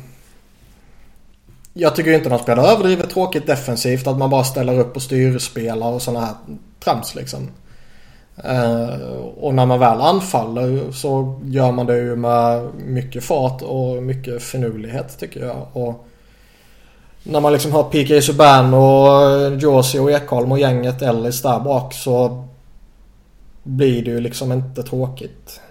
jag 1.79 1.95
tycker 1.95 2.11
inte 2.11 2.29
de 2.29 2.39
spelar 2.39 2.63
överdrivet 2.63 3.09
tråkigt 3.09 3.47
defensivt. 3.47 4.07
Att 4.07 4.17
man 4.17 4.29
bara 4.29 4.43
ställer 4.43 4.79
upp 4.79 4.95
och 4.95 5.01
styrspelar 5.01 5.87
och 5.87 6.01
sådana 6.01 6.25
här 6.25 6.35
trams 6.79 7.15
liksom. 7.15 7.49
Ehm, 8.43 9.01
och 9.37 9.53
när 9.53 9.65
man 9.65 9.79
väl 9.79 10.01
anfaller 10.01 10.91
så 10.91 11.39
gör 11.43 11.71
man 11.71 11.85
det 11.85 11.97
ju 11.97 12.15
med 12.15 12.69
mycket 12.75 13.23
fart 13.23 13.61
och 13.61 14.03
mycket 14.03 14.43
finurlighet 14.43 15.19
tycker 15.19 15.45
jag. 15.45 15.67
Och 15.73 16.05
när 17.23 17.39
man 17.39 17.53
liksom 17.53 17.71
har 17.71 17.83
PK 17.83 18.21
Subban 18.21 18.73
och 18.73 19.57
Josie 19.61 20.01
och 20.01 20.11
Ekholm 20.11 20.51
och 20.51 20.59
gänget 20.59 21.01
Ellis 21.01 21.41
där 21.41 21.59
bak 21.59 21.93
så 21.93 22.45
blir 23.63 24.05
det 24.05 24.11
ju 24.11 24.19
liksom 24.19 24.51
inte 24.51 24.83
tråkigt. 24.83 25.61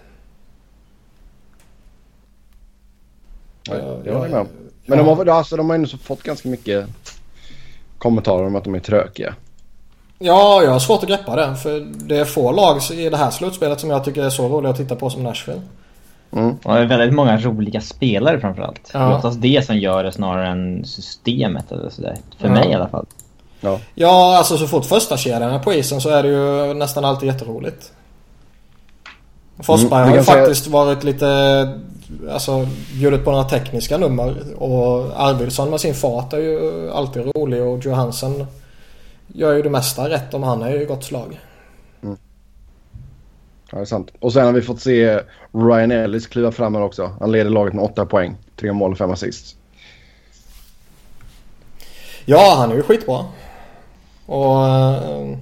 Nej, 3.68 3.82
håller 3.82 4.28
jag 4.28 4.46
Men 4.88 4.98
de 4.98 5.06
har, 5.06 5.26
alltså, 5.26 5.56
de 5.56 5.68
har 5.68 5.74
ändå 5.76 5.88
fått 6.02 6.22
ganska 6.22 6.48
mycket 6.48 6.86
kommentarer 7.98 8.46
om 8.46 8.56
att 8.56 8.64
de 8.64 8.74
är 8.74 8.80
trökiga. 8.80 9.34
Ja, 10.18 10.62
jag 10.62 10.70
har 10.70 10.78
svårt 10.78 11.02
att 11.02 11.08
greppa 11.08 11.36
det. 11.36 11.56
För 11.56 11.80
det 11.80 12.16
är 12.16 12.24
få 12.24 12.52
lag 12.52 12.80
i 12.92 13.08
det 13.08 13.16
här 13.16 13.30
slutspelet 13.30 13.80
som 13.80 13.90
jag 13.90 14.04
tycker 14.04 14.22
är 14.22 14.30
så 14.30 14.48
roliga 14.48 14.70
att 14.70 14.76
titta 14.76 14.96
på 14.96 15.10
som 15.10 15.22
Nashville. 15.22 15.60
Mm. 16.32 16.56
Och 16.64 16.74
det 16.74 16.80
är 16.80 16.86
väldigt 16.86 17.14
många 17.14 17.36
roliga 17.40 17.80
spelare 17.80 18.40
framförallt. 18.40 18.90
Ja. 18.92 18.98
Det 18.98 19.04
är 19.04 19.16
oftast 19.16 19.40
det 19.40 19.66
som 19.66 19.76
gör 19.78 20.04
det 20.04 20.12
snarare 20.12 20.48
än 20.48 20.84
systemet 20.84 21.72
eller 21.72 21.90
sådär. 21.90 22.16
För 22.38 22.48
Ja. 22.48 22.54
mig 22.54 22.70
i 22.70 22.74
alla 22.74 22.88
fall. 22.88 23.06
Ja. 23.60 23.78
Ja, 23.94 24.36
alltså 24.38 24.58
så 24.58 24.66
fort 24.68 24.84
första 24.84 25.16
kedjan 25.16 25.42
är 25.54 25.58
på 25.58 25.72
isen 25.72 26.00
så 26.00 26.08
är 26.08 26.22
det 26.22 26.28
ju 26.28 26.74
nästan 26.74 27.04
alltid 27.04 27.26
jätteroligt. 27.26 27.92
Forsberg 29.62 30.00
Mm, 30.02 30.10
har 30.10 30.16
ju 30.16 30.22
faktiskt 30.22 30.66
varit 30.66 31.04
lite... 31.04 31.26
Alltså 32.30 32.66
bjudit 32.94 33.24
på 33.24 33.30
några 33.30 33.44
tekniska 33.44 33.98
nummer. 33.98 34.62
Och 34.62 35.22
Arvidsson 35.22 35.70
med 35.70 35.80
sin 35.80 35.94
fart 35.94 36.32
är 36.32 36.38
ju 36.38 36.90
alltid 36.90 37.22
rolig 37.36 37.62
och 37.62 37.84
Johansen 37.84 38.46
gör 39.26 39.52
ju 39.52 39.62
det 39.62 39.70
mesta 39.70 40.08
rätt 40.08 40.34
om 40.34 40.42
han 40.42 40.62
är 40.62 40.80
i 40.80 40.84
gott 40.84 41.04
slag. 41.04 41.38
Ja, 43.70 43.78
det 43.78 43.82
är 43.82 43.84
sant. 43.84 44.10
Och 44.20 44.32
sen 44.32 44.46
har 44.46 44.52
vi 44.52 44.62
fått 44.62 44.80
se 44.80 45.20
Ryan 45.52 45.90
Ellis 45.90 46.26
kliva 46.26 46.52
fram 46.52 46.74
här 46.74 46.82
också. 46.82 47.10
Han 47.20 47.32
leder 47.32 47.50
laget 47.50 47.74
med 47.74 47.84
åtta 47.84 48.06
poäng. 48.06 48.36
Tre 48.56 48.72
mål 48.72 48.92
och 48.92 48.98
fem 48.98 49.10
assist. 49.10 49.56
Ja, 52.24 52.54
han 52.58 52.70
är 52.70 52.74
ju 52.74 52.82
skitbra. 52.82 53.24
Och... 54.26 54.66
Eh, 54.66 55.38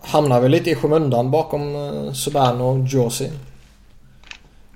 hamnar 0.00 0.40
väl 0.40 0.50
lite 0.50 0.70
i 0.70 0.74
skymundan 0.74 1.30
bakom 1.30 1.76
eh, 1.76 2.12
Subban 2.12 2.60
och 2.60 2.78
Josie. 2.78 3.30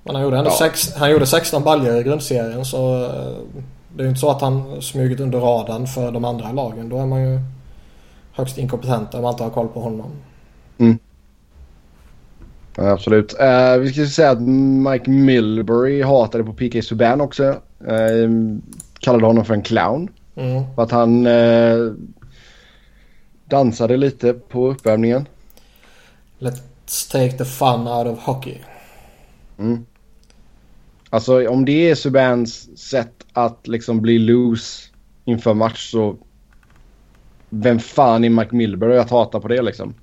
Men 0.05 0.15
han 0.15 0.25
gjorde 0.25 0.39
ändå 0.39 0.51
Ja. 0.51 0.57
sex, 0.59 0.95
han 0.95 1.11
gjorde 1.11 1.27
16 1.27 1.63
baljor 1.63 1.97
i 1.97 2.03
grundserien 2.03 2.65
så 2.65 3.05
eh, 3.05 3.33
det 3.97 4.03
är 4.03 4.05
ju 4.05 4.09
inte 4.09 4.21
så 4.21 4.31
att 4.31 4.41
han 4.41 4.83
smugit 4.83 5.21
under 5.21 5.39
radarn 5.39 5.87
för 5.87 6.13
de 6.13 6.25
andra 6.25 6.53
lagen. 6.53 6.89
Då 6.89 6.99
är 6.99 7.07
man 7.07 7.23
ju 7.23 7.41
högst 8.33 8.59
inkompetent 8.59 9.15
om 9.15 9.23
man 9.23 9.33
inte 9.33 9.43
har 9.43 9.51
koll 9.51 9.69
på 9.69 9.81
honom. 9.81 10.11
Ja, 12.77 12.91
absolut. 12.91 13.41
Eh, 13.41 13.77
vi 13.77 13.93
ska 13.93 14.07
säga 14.07 14.31
att 14.31 14.41
Mike 14.41 15.11
Milbury 15.11 16.03
hatade 16.03 16.45
på 16.45 16.53
PK 16.53 16.83
Subban 16.83 17.21
också. 17.21 17.45
Eh, 17.87 18.31
kallade 18.99 19.27
honom 19.27 19.45
för 19.45 19.55
en 19.55 19.63
clown. 19.63 20.09
Mm. 20.37 20.63
För 20.75 20.83
att 20.83 20.91
han 20.91 21.27
eh, 21.27 21.93
dansade 23.45 23.97
lite 23.97 24.33
på 24.33 24.69
uppvärmningen. 24.69 25.29
Let's 26.39 27.13
take 27.13 27.33
the 27.39 27.45
fun 27.45 27.89
out 27.89 28.07
of 28.07 28.19
hockey. 28.19 28.57
Mm. 29.59 29.87
Alltså 31.13 31.49
om 31.49 31.65
det 31.65 31.91
är 31.91 31.95
Subans 31.95 32.79
sätt 32.79 33.27
att 33.33 33.69
liksom 33.69 34.01
bli 34.01 34.19
loose 34.19 34.89
inför 35.25 35.55
match 35.55 35.91
så 35.91 36.17
vem 37.51 37.79
fan 37.79 38.25
är 38.25 38.31
Mike 38.31 38.55
Milbury 38.55 38.99
att 38.99 39.11
hata 39.11 39.41
på 39.41 39.49
det 39.49 39.63
liksom? 39.63 39.95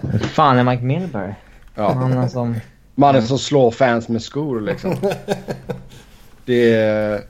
Hur 0.00 0.18
fan 0.18 0.58
är 0.58 0.64
Mike 0.64 0.82
Milbury? 0.82 1.32
Ja. 1.74 1.92
Han 1.92 2.30
som... 2.30 2.56
Mannen 2.94 3.22
som 3.22 3.38
slår 3.38 3.70
fans 3.70 4.08
med 4.08 4.22
skor 4.22 4.60
liksom. 4.60 4.96
Det 6.44 6.74
är... 6.74 7.24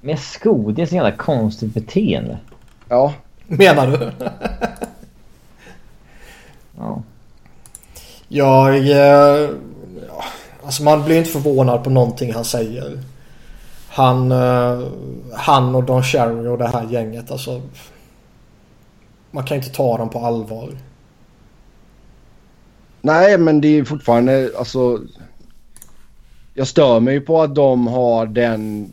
Med 0.00 0.18
skor, 0.18 0.72
det 0.72 0.82
är 0.82 0.86
så 0.86 0.94
jävla 0.94 1.12
konstigt 1.12 1.74
beteende. 1.74 2.38
Ja. 2.88 3.14
Menar 3.46 3.86
du? 3.86 4.12
Ja. 6.78 7.02
Jag... 8.28 8.76
Eh, 8.76 8.84
ja, 8.84 9.48
alltså 10.70 10.82
man 10.82 11.04
blir 11.04 11.18
inte 11.18 11.30
förvånad 11.30 11.84
på 11.84 11.90
någonting 11.90 12.32
han 12.32 12.44
säger. 12.44 12.98
Han, 13.88 14.32
eh, 14.32 14.88
han 15.32 15.74
och 15.74 15.84
Don 15.84 16.02
Cherry 16.02 16.48
och 16.48 16.58
det 16.58 16.68
här 16.68 16.86
gänget 16.90 17.30
alltså. 17.30 17.62
Man 19.30 19.44
kan 19.44 19.56
inte 19.56 19.70
ta 19.70 19.98
dem 19.98 20.10
på 20.10 20.18
allvar. 20.18 20.70
Nej 23.00 23.38
men 23.38 23.60
det 23.60 23.78
är 23.78 23.84
fortfarande 23.84 24.50
alltså. 24.58 25.00
Jag 26.54 26.66
stör 26.66 27.00
mig 27.00 27.20
på 27.20 27.42
att 27.42 27.54
de 27.54 27.86
har 27.86 28.26
den 28.26 28.90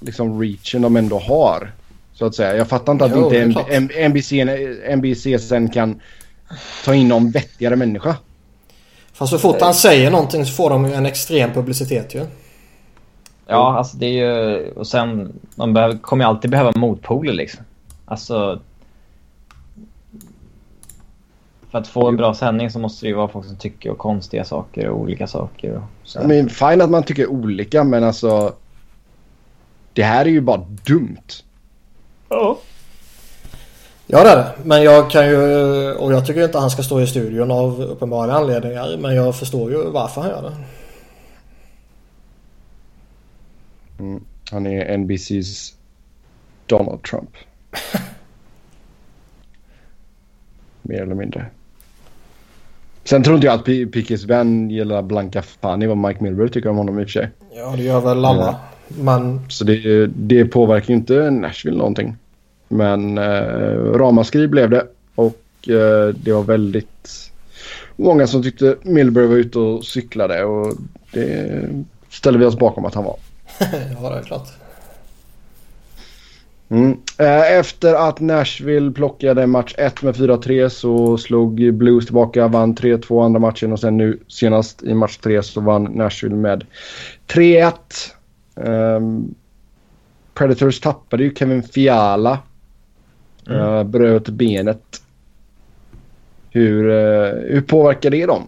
liksom 0.00 0.40
reachen 0.40 0.82
de 0.82 0.96
ändå 0.96 1.18
har. 1.18 1.72
Så 2.12 2.26
att 2.26 2.34
säga. 2.34 2.56
Jag 2.56 2.68
fattar 2.68 2.92
inte 2.92 3.04
att 3.04 3.12
Jo, 3.14 3.34
inte 3.34 4.08
NBC, 4.08 4.32
NBC 4.96 5.48
sen 5.48 5.68
kan 5.68 6.00
ta 6.84 6.94
in 6.94 7.08
någon 7.08 7.30
vettigare 7.30 7.76
människa. 7.76 8.16
Fast 9.12 9.30
så 9.32 9.38
fort 9.38 9.60
han 9.60 9.74
säger 9.74 10.10
någonting 10.10 10.46
så 10.46 10.52
får 10.52 10.70
de 10.70 10.86
ju 10.86 10.92
en 10.92 11.06
extrem 11.06 11.52
publicitet 11.52 12.14
ju. 12.14 12.26
Ja, 13.46 13.78
alltså 13.78 13.96
det 13.96 14.06
är 14.06 14.10
ju... 14.10 14.70
Och 14.70 14.86
sen, 14.86 15.32
man 15.54 15.74
behöver, 15.74 15.98
kommer 15.98 16.24
ju 16.24 16.28
alltid 16.28 16.50
behöva 16.50 16.72
motpoler 16.76 17.32
liksom. 17.32 17.64
Alltså... 18.04 18.60
För 21.70 21.78
att 21.78 21.88
få 21.88 22.08
en 22.08 22.16
bra 22.16 22.34
sändning 22.34 22.70
så 22.70 22.78
måste 22.78 23.06
det 23.06 23.08
ju 23.08 23.14
vara 23.14 23.28
folk 23.28 23.46
som 23.46 23.56
tycker 23.56 23.94
konstiga 23.94 24.44
saker 24.44 24.88
och 24.88 25.00
olika 25.00 25.26
saker. 25.26 25.76
Och 25.76 25.82
så. 26.04 26.22
I 26.22 26.26
mean, 26.26 26.48
fine 26.48 26.80
att 26.80 26.90
man 26.90 27.02
tycker 27.02 27.26
olika 27.26 27.84
men 27.84 28.04
alltså. 28.04 28.54
Det 29.92 30.02
här 30.02 30.24
är 30.24 30.30
ju 30.30 30.40
bara 30.40 30.66
dumt. 30.84 31.28
Ja 32.28 32.58
det 34.12 34.30
är 34.30 34.36
det. 34.36 34.52
Men 34.64 34.82
jag 34.82 35.10
kan 35.10 35.28
ju... 35.28 35.36
Och 35.92 36.12
jag 36.12 36.26
tycker 36.26 36.44
inte 36.44 36.58
han 36.58 36.70
ska 36.70 36.82
stå 36.82 37.00
i 37.00 37.06
studion 37.06 37.50
av 37.50 37.82
uppenbara 37.82 38.32
anledningar. 38.32 38.96
Men 38.98 39.14
jag 39.14 39.36
förstår 39.36 39.70
ju 39.70 39.90
varför 39.90 40.20
han 40.20 40.30
gör 40.30 40.42
det. 40.42 40.52
Mm. 44.02 44.24
Han 44.50 44.66
är 44.66 44.96
NBC's 44.96 45.74
Donald 46.66 47.02
Trump. 47.02 47.30
Mer 50.82 51.02
eller 51.02 51.14
mindre. 51.14 51.46
Sen 53.04 53.22
tror 53.22 53.36
inte 53.36 53.46
jag 53.46 53.54
att 53.54 53.64
Pickes 53.92 54.24
vän 54.24 54.70
gillar 54.70 55.02
blanka 55.02 55.42
fan 55.42 55.82
i 55.82 55.86
vad 55.86 55.98
Mike 55.98 56.22
Milbury 56.22 56.48
tycker 56.48 56.68
om 56.68 56.76
honom 56.76 56.98
i 56.98 57.02
och 57.02 57.06
för 57.06 57.12
sig. 57.12 57.30
Ja 57.54 57.74
det 57.76 57.82
gör 57.82 58.00
väl 58.00 58.24
alla. 58.24 58.56
Men 58.88 59.40
Så 59.48 59.64
det, 59.64 60.06
det 60.06 60.44
påverkar 60.44 60.88
ju 60.88 60.94
inte 60.94 61.30
Nashville 61.30 61.78
någonting. 61.78 62.16
Men 62.72 63.18
eh, 63.18 63.74
ramaskri 63.94 64.48
blev 64.48 64.70
det 64.70 64.86
och 65.14 65.68
eh, 65.68 66.08
det 66.14 66.32
var 66.32 66.42
väldigt 66.42 67.30
många 67.96 68.26
som 68.26 68.42
tyckte 68.42 68.76
Milbury 68.82 69.26
var 69.26 69.36
ute 69.36 69.58
och 69.58 69.84
cyklade 69.84 70.44
och 70.44 70.74
det 71.12 71.68
ställer 72.10 72.38
vi 72.38 72.44
oss 72.44 72.58
bakom 72.58 72.84
att 72.84 72.94
han 72.94 73.04
var. 73.04 73.16
ja 74.02 74.10
det 74.10 74.18
är 74.18 74.22
klart. 74.22 74.48
Mm. 76.68 76.96
Eh, 77.18 77.52
Efter 77.52 77.94
att 77.94 78.20
Nashville 78.20 78.92
plockade 78.92 79.46
match 79.46 79.74
1 79.78 80.02
med 80.02 80.14
4-3 80.14 80.68
så 80.68 81.18
slog 81.18 81.74
Blues 81.74 82.04
tillbaka, 82.04 82.48
vann 82.48 82.74
3-2 82.74 83.24
andra 83.24 83.40
matchen 83.40 83.72
och 83.72 83.80
sen 83.80 83.96
nu 83.96 84.18
senast 84.28 84.82
i 84.82 84.94
match 84.94 85.16
3 85.16 85.42
så 85.42 85.60
vann 85.60 85.84
Nashville 85.84 86.36
med 86.36 86.64
3-1. 87.28 87.72
Ehm, 88.56 89.34
Predators 90.34 90.80
tappade 90.80 91.24
ju 91.24 91.34
Kevin 91.34 91.62
Fiala. 91.62 92.38
Eh, 93.50 93.84
bröt 93.84 94.28
benet. 94.28 95.02
Hur, 96.50 96.90
eh, 96.90 97.52
hur 97.52 97.60
påverkar 97.60 98.10
det 98.10 98.26
dem? 98.26 98.46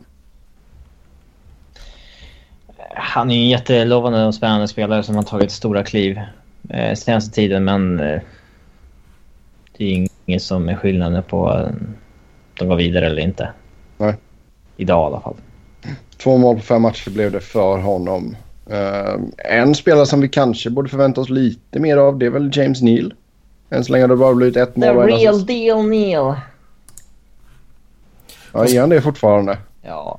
Han 2.97 3.31
är 3.31 3.35
en 3.35 3.49
jättelovande 3.49 4.25
och 4.25 4.35
spännande 4.35 4.69
spelare 4.69 5.03
som 5.03 5.17
har 5.17 5.23
tagit 5.23 5.51
stora 5.51 5.85
kliv 5.85 6.21
eh, 6.71 6.95
senaste 6.95 7.35
tiden 7.35 7.65
men 7.65 8.01
eh, 8.01 8.21
det 9.79 9.85
är 9.85 10.09
inget 10.27 10.43
som 10.43 10.69
är 10.69 10.75
skillnaden 10.77 11.23
på 11.23 11.53
eh, 11.53 11.69
de 12.59 12.69
går 12.69 12.77
vidare 12.77 13.07
eller 13.07 13.23
inte. 13.23 13.49
Nej. 13.99 14.15
Idag 14.77 15.03
i 15.03 15.07
alla 15.07 15.21
fall. 15.21 15.37
Två 16.17 16.37
mål 16.37 16.57
på 16.57 16.63
fem 16.63 16.83
matcher 16.83 17.11
blev 17.11 17.33
det 17.33 17.41
för 17.41 17.79
honom. 17.79 18.37
Eh, 18.71 19.15
en 19.39 19.75
spelare 19.75 20.07
som 20.07 20.21
vi 20.21 20.29
kanske 20.29 20.71
borde 20.71 20.89
förvänta 20.89 21.21
oss 21.21 21.31
lite 21.31 21.81
mer 21.81 21.97
av 21.97 22.19
det 22.19 22.27
är 22.27 22.31
väl 22.31 22.51
James 22.53 22.83
Neal. 22.83 23.15
Än 23.75 23.85
så 23.85 23.93
länge 23.93 24.05
har 24.05 24.09
det 24.09 24.17
bara 24.17 24.35
blivit 24.35 24.57
ett 24.57 24.77
mål 24.77 25.11
en 25.11 25.29
assist. 25.29 25.47
deal 25.47 25.89
Neil. 25.89 26.35
Ja, 28.53 28.67
är 28.67 28.81
han 28.81 28.89
det 28.89 29.01
fortfarande? 29.01 29.59
Ja. 29.83 30.19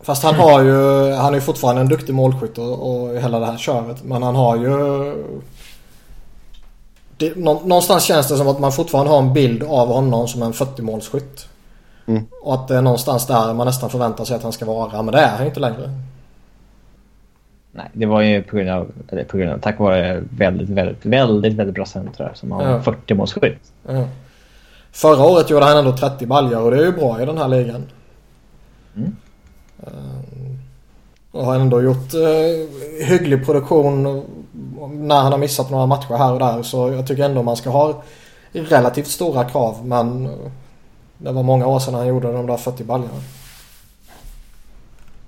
Fast 0.00 0.22
han 0.22 0.34
har 0.34 0.62
ju, 0.62 1.10
han 1.12 1.32
är 1.32 1.34
ju 1.34 1.40
fortfarande 1.40 1.80
en 1.80 1.88
duktig 1.88 2.14
målskytt 2.14 2.58
och, 2.58 2.90
och 2.90 3.16
hela 3.16 3.38
det 3.38 3.46
här 3.46 3.58
köret. 3.58 4.04
Men 4.04 4.22
han 4.22 4.34
har 4.34 4.56
ju... 4.56 4.70
Det, 7.16 7.36
någonstans 7.36 8.04
känns 8.04 8.28
det 8.28 8.36
som 8.36 8.48
att 8.48 8.60
man 8.60 8.72
fortfarande 8.72 9.12
har 9.12 9.18
en 9.18 9.32
bild 9.32 9.62
av 9.62 9.88
honom 9.88 10.28
som 10.28 10.42
en 10.42 10.52
40-målsskytt. 10.52 11.46
Mm. 12.06 12.26
Och 12.42 12.54
att 12.54 12.68
det 12.68 12.76
är 12.76 12.82
någonstans 12.82 13.26
där 13.26 13.54
man 13.54 13.66
nästan 13.66 13.90
förväntar 13.90 14.24
sig 14.24 14.36
att 14.36 14.42
han 14.42 14.52
ska 14.52 14.64
vara. 14.64 15.02
Men 15.02 15.12
det 15.12 15.20
är 15.20 15.36
han 15.36 15.46
inte 15.46 15.60
längre. 15.60 15.90
Nej, 17.72 17.88
det 17.92 18.06
var 18.06 18.20
ju 18.20 18.42
på 18.42 18.56
grund 18.56 18.70
av, 18.70 18.92
eller 19.08 19.24
på 19.24 19.36
grund 19.36 19.52
av 19.52 19.58
tack 19.58 19.78
vare 19.78 20.22
väldigt, 20.30 20.68
väldigt, 20.68 21.06
väldigt, 21.06 21.52
väldigt 21.52 21.74
bra 21.74 21.86
centrar 21.86 22.32
som 22.34 22.52
har 22.52 22.62
ja. 22.62 22.82
40 22.82 23.14
målsskytt. 23.14 23.72
Ja. 23.88 24.04
Förra 24.92 25.24
året 25.24 25.50
gjorde 25.50 25.64
han 25.64 25.78
ändå 25.78 25.96
30 25.96 26.26
baljor 26.26 26.62
och 26.62 26.70
det 26.70 26.76
är 26.76 26.84
ju 26.84 26.92
bra 26.92 27.22
i 27.22 27.26
den 27.26 27.38
här 27.38 27.48
ligan. 27.48 27.86
Mm. 28.96 29.16
Uh, 29.86 30.20
och 31.32 31.44
har 31.44 31.54
ändå 31.54 31.82
gjort 31.82 32.14
uh, 32.14 33.06
hygglig 33.06 33.46
produktion 33.46 34.24
när 34.90 35.20
han 35.20 35.32
har 35.32 35.38
missat 35.38 35.70
några 35.70 35.86
matcher 35.86 36.14
här 36.18 36.32
och 36.32 36.38
där. 36.38 36.62
Så 36.62 36.92
jag 36.92 37.06
tycker 37.06 37.24
ändå 37.24 37.42
man 37.42 37.56
ska 37.56 37.70
ha 37.70 38.02
relativt 38.52 39.06
stora 39.06 39.44
krav. 39.44 39.86
Men 39.86 40.28
det 41.18 41.32
var 41.32 41.42
många 41.42 41.66
år 41.66 41.78
sedan 41.78 41.94
han 41.94 42.06
gjorde 42.06 42.32
de 42.32 42.46
där 42.46 42.56
40 42.56 42.84
baljorna. 42.84 43.20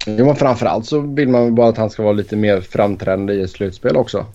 Jo, 0.06 0.26
men 0.26 0.36
framförallt 0.36 0.86
så 0.86 1.00
vill 1.00 1.28
man 1.28 1.54
bara 1.54 1.68
att 1.68 1.76
han 1.76 1.90
ska 1.90 2.02
vara 2.02 2.12
lite 2.12 2.36
mer 2.36 2.60
framträdande 2.60 3.34
i 3.34 3.42
ett 3.42 3.50
slutspel 3.50 3.96
också. 3.96 4.26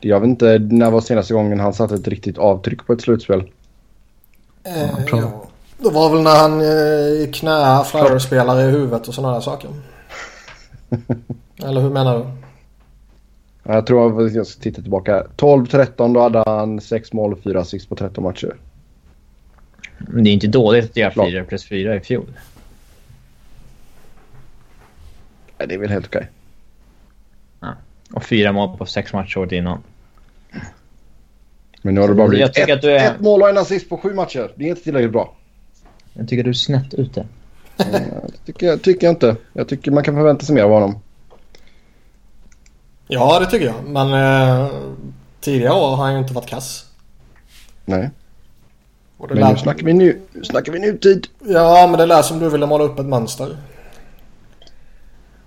Jag 0.00 0.20
vet 0.20 0.28
inte, 0.28 0.58
när 0.58 0.90
var 0.90 1.00
senaste 1.00 1.34
gången 1.34 1.60
han 1.60 1.74
satte 1.74 1.94
ett 1.94 2.08
riktigt 2.08 2.38
avtryck 2.38 2.86
på 2.86 2.92
ett 2.92 3.00
slutspel? 3.00 3.44
Eh, 4.64 4.90
ja. 5.12 5.46
Det 5.78 5.90
var 5.90 6.10
väl 6.10 6.22
när 6.22 6.36
han 6.36 6.60
eh, 6.60 7.30
knä 7.32 7.84
Flyers-spelare 7.84 8.62
i 8.62 8.70
huvudet 8.70 9.08
och 9.08 9.14
sådana 9.14 9.34
där 9.34 9.40
saker. 9.40 9.70
Eller 11.64 11.80
hur 11.80 11.90
menar 11.90 12.18
du? 12.18 12.24
Jag 13.72 13.86
tror 13.86 14.26
att 14.26 14.34
jag 14.34 14.46
ska 14.46 14.62
titta 14.62 14.82
tillbaka. 14.82 15.26
12-13 15.36 16.14
då 16.14 16.20
hade 16.20 16.42
han 16.46 16.80
6 16.80 17.12
mål 17.12 17.32
och 17.32 17.38
4 17.42 17.60
assist 17.60 17.88
på 17.88 17.96
13 17.96 18.24
matcher. 18.24 18.56
Men 19.98 20.24
det 20.24 20.30
är 20.30 20.32
inte 20.32 20.46
dåligt 20.46 20.90
att 20.90 20.96
göra 20.96 21.26
4 21.26 21.44
plus 21.44 21.68
4 21.68 21.96
i 21.96 22.00
fjol. 22.00 22.26
Det 25.58 25.74
är 25.74 25.78
väl 25.78 25.90
helt 25.90 26.06
okej. 26.06 26.30
Ja. 27.60 27.74
Och 28.12 28.24
fyra 28.24 28.52
mål 28.52 28.78
på 28.78 28.86
sex 28.86 29.12
matcher 29.12 29.38
året 29.38 29.52
innan. 29.52 29.82
Men 31.82 31.94
nu 31.94 32.00
har 32.00 32.08
det 32.08 32.14
bara 32.14 32.28
blivit 32.28 32.58
ett, 32.58 32.84
är... 32.84 32.96
ett 32.96 33.20
mål 33.20 33.42
och 33.42 33.48
en 33.48 33.58
assist 33.58 33.88
på 33.88 33.96
sju 33.96 34.14
matcher. 34.14 34.52
Det 34.54 34.64
är 34.64 34.68
inte 34.68 34.82
tillräckligt 34.82 35.12
bra. 35.12 35.34
Jag 36.12 36.28
tycker 36.28 36.44
du 36.44 36.50
är 36.50 36.54
snett 36.54 36.94
ute. 36.94 37.26
det 37.76 38.46
tycker, 38.46 38.76
tycker 38.76 39.06
jag 39.06 39.12
inte. 39.14 39.36
Jag 39.52 39.68
tycker 39.68 39.90
man 39.90 40.04
kan 40.04 40.14
förvänta 40.14 40.46
sig 40.46 40.54
mer 40.54 40.62
av 40.62 40.70
honom. 40.70 40.98
Ja, 43.08 43.40
det 43.40 43.46
tycker 43.46 43.66
jag. 43.66 43.74
Men 43.86 44.12
eh, 44.12 44.68
tidigare 45.40 45.74
år 45.74 45.96
har 45.96 46.04
han 46.04 46.12
ju 46.12 46.18
inte 46.18 46.34
varit 46.34 46.48
kass. 46.48 46.86
Nej. 47.84 48.10
men 49.18 49.38
lär... 49.38 49.52
nu 49.52 49.58
snackar 49.58 49.84
vi, 49.86 49.92
nu, 49.92 50.20
snackar 50.42 50.72
vi 50.72 50.78
nutid. 50.78 51.26
Ja, 51.44 51.86
men 51.90 51.98
det 51.98 52.06
lär 52.06 52.22
som 52.22 52.38
du 52.38 52.50
ville 52.50 52.66
måla 52.66 52.84
upp 52.84 52.98
ett 52.98 53.06
mönster. 53.06 53.56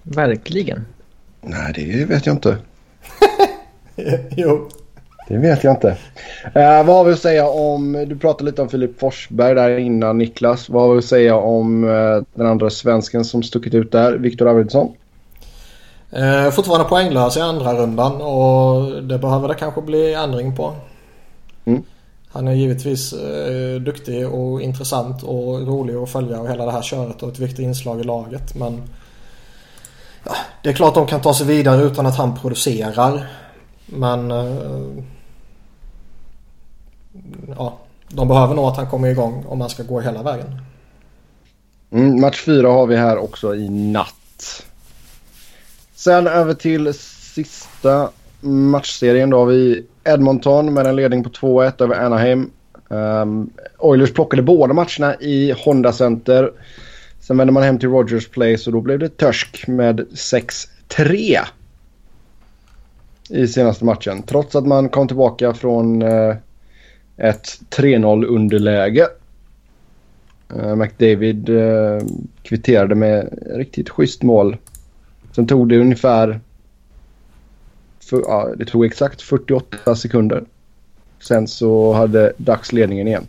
Verkligen. 0.09 0.85
Nej, 1.41 1.73
det 1.75 2.05
vet 2.05 2.25
jag 2.25 2.35
inte. 2.35 2.57
jo. 4.29 4.69
Det 5.27 5.37
vet 5.37 5.63
jag 5.63 5.73
inte. 5.73 5.87
Uh, 6.45 6.85
vad 6.85 6.95
har 6.95 7.03
vi 7.03 7.13
att 7.13 7.19
säga 7.19 7.47
om, 7.47 8.05
du 8.07 8.17
pratade 8.17 8.51
lite 8.51 8.61
om 8.61 8.69
Filip 8.69 8.99
Forsberg 8.99 9.55
där 9.55 9.77
innan 9.77 10.17
Niklas. 10.17 10.69
Vad 10.69 10.81
har 10.81 10.93
vi 10.93 10.99
att 10.99 11.05
säga 11.05 11.35
om 11.35 11.83
uh, 11.83 12.23
den 12.33 12.47
andra 12.47 12.69
svensken 12.69 13.25
som 13.25 13.43
stuckit 13.43 13.73
ut 13.73 13.91
där, 13.91 14.13
Viktor 14.13 14.47
Arvidsson? 14.47 14.91
Uh, 16.17 16.51
fortfarande 16.51 16.89
poänglös 16.89 17.37
i 17.37 17.39
andra 17.39 17.73
rundan 17.73 18.21
och 18.21 19.03
det 19.03 19.17
behöver 19.17 19.47
det 19.47 19.55
kanske 19.55 19.81
bli 19.81 20.13
ändring 20.13 20.55
på. 20.55 20.75
Mm. 21.65 21.83
Han 22.31 22.47
är 22.47 22.53
givetvis 22.53 23.13
uh, 23.13 23.81
duktig 23.81 24.29
och 24.29 24.61
intressant 24.61 25.23
och 25.23 25.67
rolig 25.67 25.95
att 25.95 26.09
följa 26.09 26.39
och 26.39 26.49
hela 26.49 26.65
det 26.65 26.71
här 26.71 26.81
köret 26.81 27.23
och 27.23 27.29
ett 27.29 27.39
viktigt 27.39 27.59
inslag 27.59 27.99
i 27.99 28.03
laget. 28.03 28.55
Men 28.55 28.81
ja, 30.23 30.35
det 30.63 30.69
är 30.69 30.73
klart 30.73 30.95
de 30.95 31.07
kan 31.07 31.21
ta 31.21 31.33
sig 31.33 31.47
vidare 31.47 31.81
utan 31.81 32.05
att 32.05 32.17
han 32.17 32.39
producerar. 32.39 33.27
Men 33.85 34.31
eh, 34.31 35.03
ja, 37.57 37.77
de 38.09 38.27
behöver 38.27 38.55
nog 38.55 38.65
att 38.65 38.77
han 38.77 38.89
kommer 38.89 39.07
igång 39.07 39.45
om 39.47 39.61
han 39.61 39.69
ska 39.69 39.83
gå 39.83 39.99
hela 39.99 40.23
vägen. 40.23 40.61
Mm, 41.91 42.21
match 42.21 42.41
fyra 42.45 42.67
har 42.67 42.87
vi 42.87 42.95
här 42.95 43.17
också 43.17 43.55
i 43.55 43.69
natt. 43.69 44.65
Sen 45.95 46.27
över 46.27 46.53
till 46.53 46.93
sista 46.93 48.09
matchserien. 48.39 49.29
Då 49.29 49.37
har 49.37 49.45
vi 49.45 49.85
Edmonton 50.03 50.73
med 50.73 50.87
en 50.87 50.95
ledning 50.95 51.23
på 51.23 51.29
2-1 51.29 51.83
över 51.83 51.95
Anaheim. 51.95 52.51
Um, 52.87 53.49
Oilers 53.77 54.13
plockade 54.13 54.41
båda 54.41 54.73
matcherna 54.73 55.15
i 55.15 55.51
Honda 55.65 55.93
Center. 55.93 56.51
Sen 57.29 57.37
vände 57.37 57.53
man 57.53 57.63
hem 57.63 57.79
till 57.79 57.89
Rogers 57.89 58.27
Place 58.27 58.69
och 58.69 58.71
då 58.71 58.81
blev 58.81 58.99
det 58.99 59.17
törsk 59.17 59.67
med 59.67 59.99
6-3 59.99 61.39
i 63.29 63.47
senaste 63.47 63.85
matchen. 63.85 64.23
Trots 64.23 64.55
att 64.55 64.67
man 64.67 64.89
kom 64.89 65.07
tillbaka 65.07 65.53
från 65.53 66.01
eh, 66.01 66.35
ett 67.17 67.59
3-0 67.69 68.25
underläge. 68.25 69.07
Eh, 70.55 70.75
McDavid 70.75 71.49
eh, 71.49 72.01
kvitterade 72.43 72.95
med 72.95 73.39
riktigt 73.55 73.89
schysst 73.89 74.23
mål. 74.23 74.57
Sen 75.31 75.47
tog 75.47 75.69
det 75.69 75.79
ungefär... 75.79 76.39
För, 77.99 78.21
ja, 78.21 78.49
det 78.57 78.65
tog 78.65 78.85
exakt 78.85 79.21
48 79.21 79.95
sekunder. 79.95 80.43
Sen 81.19 81.47
så 81.47 81.93
hade 81.93 82.33
Dags 82.37 82.73
ledningen 82.73 83.07
igen. 83.07 83.27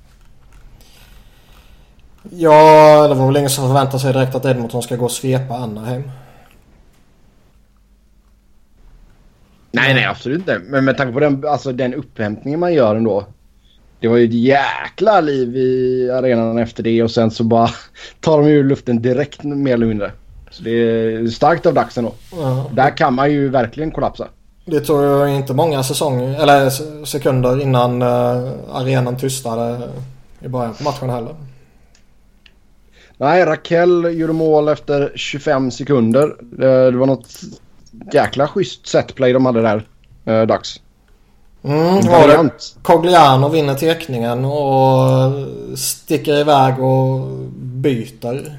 Ja, 2.22 3.08
det 3.08 3.14
var 3.14 3.26
väl 3.26 3.36
ingen 3.36 3.50
som 3.50 3.68
förväntade 3.68 3.98
sig 3.98 4.12
direkt 4.12 4.34
att 4.34 4.44
Edmonton 4.44 4.82
ska 4.82 4.96
gå 4.96 5.04
och 5.04 5.12
svepa 5.12 5.54
Anaheim. 5.54 6.10
Nej, 9.72 9.94
nej, 9.94 10.04
absolut 10.04 10.38
inte. 10.38 10.58
Men 10.64 10.84
med 10.84 10.96
tanke 10.96 11.12
på 11.12 11.20
den, 11.20 11.44
alltså, 11.46 11.72
den 11.72 11.94
upphämtningen 11.94 12.60
man 12.60 12.74
gör 12.74 12.96
ändå. 12.96 13.26
Det 14.00 14.08
var 14.08 14.16
ju 14.16 14.24
ett 14.24 14.34
jäkla 14.34 15.20
liv 15.20 15.56
i 15.56 16.10
arenan 16.10 16.58
efter 16.58 16.82
det 16.82 17.02
och 17.02 17.10
sen 17.10 17.30
så 17.30 17.44
bara 17.44 17.70
tar 18.20 18.38
de 18.38 18.48
ur 18.48 18.64
luften 18.64 19.02
direkt 19.02 19.42
mer 19.42 19.74
eller 19.74 19.86
mindre. 19.86 20.12
Så 20.50 20.62
det 20.62 20.70
är 20.70 21.26
starkt 21.26 21.66
av 21.66 21.74
Daxen 21.74 22.04
då. 22.04 22.14
Ja. 22.32 22.70
Där 22.72 22.96
kan 22.96 23.14
man 23.14 23.32
ju 23.32 23.48
verkligen 23.48 23.90
kollapsa. 23.90 24.28
Det 24.64 24.80
tog 24.80 25.02
ju 25.02 25.36
inte 25.36 25.54
många 25.54 25.82
säsonger, 25.82 26.42
eller 26.42 26.70
sekunder 27.04 27.62
innan 27.62 28.02
uh, 28.02 28.52
arenan 28.72 29.16
tystnade 29.16 29.88
i 30.40 30.48
början 30.48 30.74
på 30.74 30.84
matchen 30.84 31.10
heller. 31.10 31.34
Nej, 33.20 33.44
Raquel 33.44 34.18
gjorde 34.18 34.32
mål 34.32 34.68
efter 34.68 35.12
25 35.14 35.70
sekunder. 35.70 36.36
Det, 36.40 36.90
det 36.90 36.96
var 36.96 37.06
något 37.06 37.28
jäkla 38.12 38.48
schysst 38.48 38.86
setplay 38.86 39.32
de 39.32 39.46
hade 39.46 39.62
där. 39.62 39.86
Eh, 40.24 40.42
dags. 40.46 40.80
Mm, 41.62 42.06
Variant. 42.06 42.76
Cogliano 42.82 43.48
vinner 43.48 43.74
teckningen 43.74 44.44
och 44.44 45.32
sticker 45.78 46.36
iväg 46.36 46.80
och 46.80 47.20
byter 47.56 48.58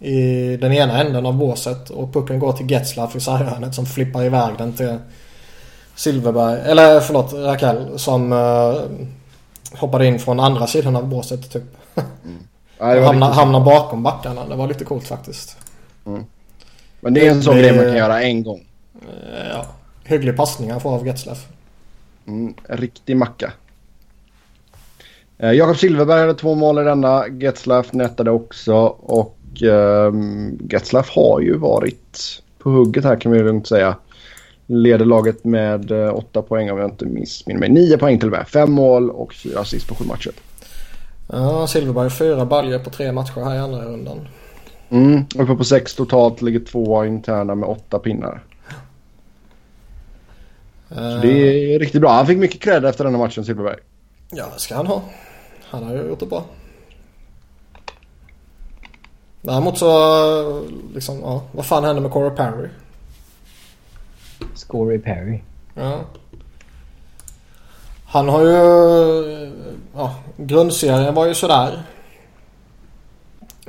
i 0.00 0.56
den 0.56 0.72
ena 0.72 1.00
änden 1.00 1.26
av 1.26 1.34
båset. 1.34 1.90
Och 1.90 2.12
pucken 2.12 2.38
går 2.38 2.52
till 2.52 2.70
Getzlaff 2.70 3.16
i 3.16 3.20
sarghörnet 3.20 3.74
som 3.74 3.86
flippar 3.86 4.24
iväg 4.24 4.54
den 4.58 4.72
till 4.72 4.96
Silverberg. 5.94 6.60
Eller 6.60 7.00
förlåt, 7.00 7.32
Raquel 7.32 7.98
som 7.98 8.32
uh, 8.32 8.76
hoppade 9.72 10.06
in 10.06 10.18
från 10.18 10.40
andra 10.40 10.66
sidan 10.66 10.96
av 10.96 11.06
båset 11.06 11.52
typ. 11.52 11.64
Mm. 12.24 12.38
Ja, 12.78 13.04
hamnar, 13.04 13.32
hamnar 13.32 13.60
bakom 13.60 14.02
backarna. 14.02 14.48
Det 14.48 14.56
var 14.56 14.68
lite 14.68 14.84
coolt 14.84 15.06
faktiskt. 15.06 15.56
Mm. 16.06 16.24
Men 17.00 17.14
det 17.14 17.26
är 17.26 17.30
en 17.30 17.42
sån 17.42 17.56
grej 17.56 17.76
man 17.76 17.84
kan 17.84 17.96
göra 17.96 18.22
en 18.22 18.42
gång. 18.42 18.66
Eh, 19.02 19.48
ja. 19.50 19.66
Hygglig 20.04 20.36
passning 20.36 20.70
han 20.70 20.80
får 20.80 20.94
av 20.94 21.06
Getzlaff. 21.06 21.46
Mm, 22.26 22.54
riktig 22.68 23.16
macka. 23.16 23.52
Eh, 25.38 25.52
Jakob 25.52 25.76
Silverberg 25.76 26.20
hade 26.20 26.34
två 26.34 26.54
mål 26.54 26.78
i 26.78 26.82
denna. 26.82 27.28
Getzlaff 27.28 27.92
nättade 27.92 28.30
också. 28.30 28.74
Och 28.86 29.62
eh, 29.62 30.12
Getzlaff 30.70 31.10
har 31.10 31.40
ju 31.40 31.56
varit 31.56 32.42
på 32.58 32.70
hugget 32.70 33.04
här 33.04 33.20
kan 33.20 33.32
vi 33.32 33.38
lugnt 33.38 33.68
säga. 33.68 33.96
Leder 34.66 35.04
laget 35.04 35.44
med 35.44 35.90
eh, 35.90 36.14
åtta 36.14 36.42
poäng 36.42 36.70
om 36.70 36.78
jag 36.78 36.90
inte 36.90 37.06
missminner 37.06 37.60
mig. 37.60 37.68
Nio 37.68 37.98
poäng 37.98 38.18
till 38.18 38.28
och 38.28 38.38
med. 38.38 38.48
Fem 38.48 38.72
mål 38.72 39.10
och 39.10 39.34
fyra 39.34 39.60
assist 39.60 39.88
på 39.88 39.94
sju 39.94 40.04
matcher. 40.04 40.32
Ja, 41.26 41.66
Silverberg 41.66 42.10
fyra 42.10 42.46
baljor 42.46 42.78
på 42.78 42.90
tre 42.90 43.12
matcher 43.12 43.44
här 43.44 43.54
i 43.54 43.58
andra 43.58 43.84
rundan. 43.84 44.28
Mm, 44.88 45.26
uppe 45.38 45.54
på 45.54 45.64
sex 45.64 45.94
totalt. 45.94 46.42
Ligger 46.42 46.60
tvåa 46.60 47.06
interna 47.06 47.54
med 47.54 47.68
åtta 47.68 47.98
pinnar. 47.98 48.42
Så 50.88 50.94
det 51.22 51.74
är 51.74 51.78
riktigt 51.78 52.00
bra. 52.00 52.12
Han 52.12 52.26
fick 52.26 52.38
mycket 52.38 52.60
cred 52.60 52.84
efter 52.84 53.04
den 53.04 53.14
här 53.14 53.22
matchen, 53.22 53.44
Silverberg. 53.44 53.78
Ja, 54.30 54.46
det 54.54 54.60
ska 54.60 54.76
han 54.76 54.86
ha. 54.86 55.02
Han 55.64 55.84
har 55.84 55.94
ju 55.94 56.08
gjort 56.08 56.20
det 56.20 56.26
bra. 56.26 56.44
Däremot 59.42 59.78
så, 59.78 60.66
liksom, 60.94 61.20
ja, 61.20 61.42
vad 61.52 61.66
fan 61.66 61.84
hände 61.84 62.00
med 62.00 62.10
Corey 62.10 62.30
Perry? 62.36 62.68
Scory 64.54 64.98
Perry. 64.98 65.40
Ja. 65.74 66.00
Han 68.06 68.28
har 68.28 68.42
ju... 68.42 69.52
Ja, 69.94 70.14
grundserien 70.36 71.14
var 71.14 71.26
ju 71.26 71.34
sådär. 71.34 71.82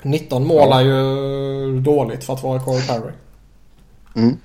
19 0.04 0.48
mål 0.48 0.72
är 0.74 0.82
ju 0.82 1.80
dåligt 1.80 2.24
för 2.24 2.34
att 2.34 2.44
vara 2.44 2.60
Corey 2.60 2.88
Perry. 2.88 3.12
Mm. 4.16 4.38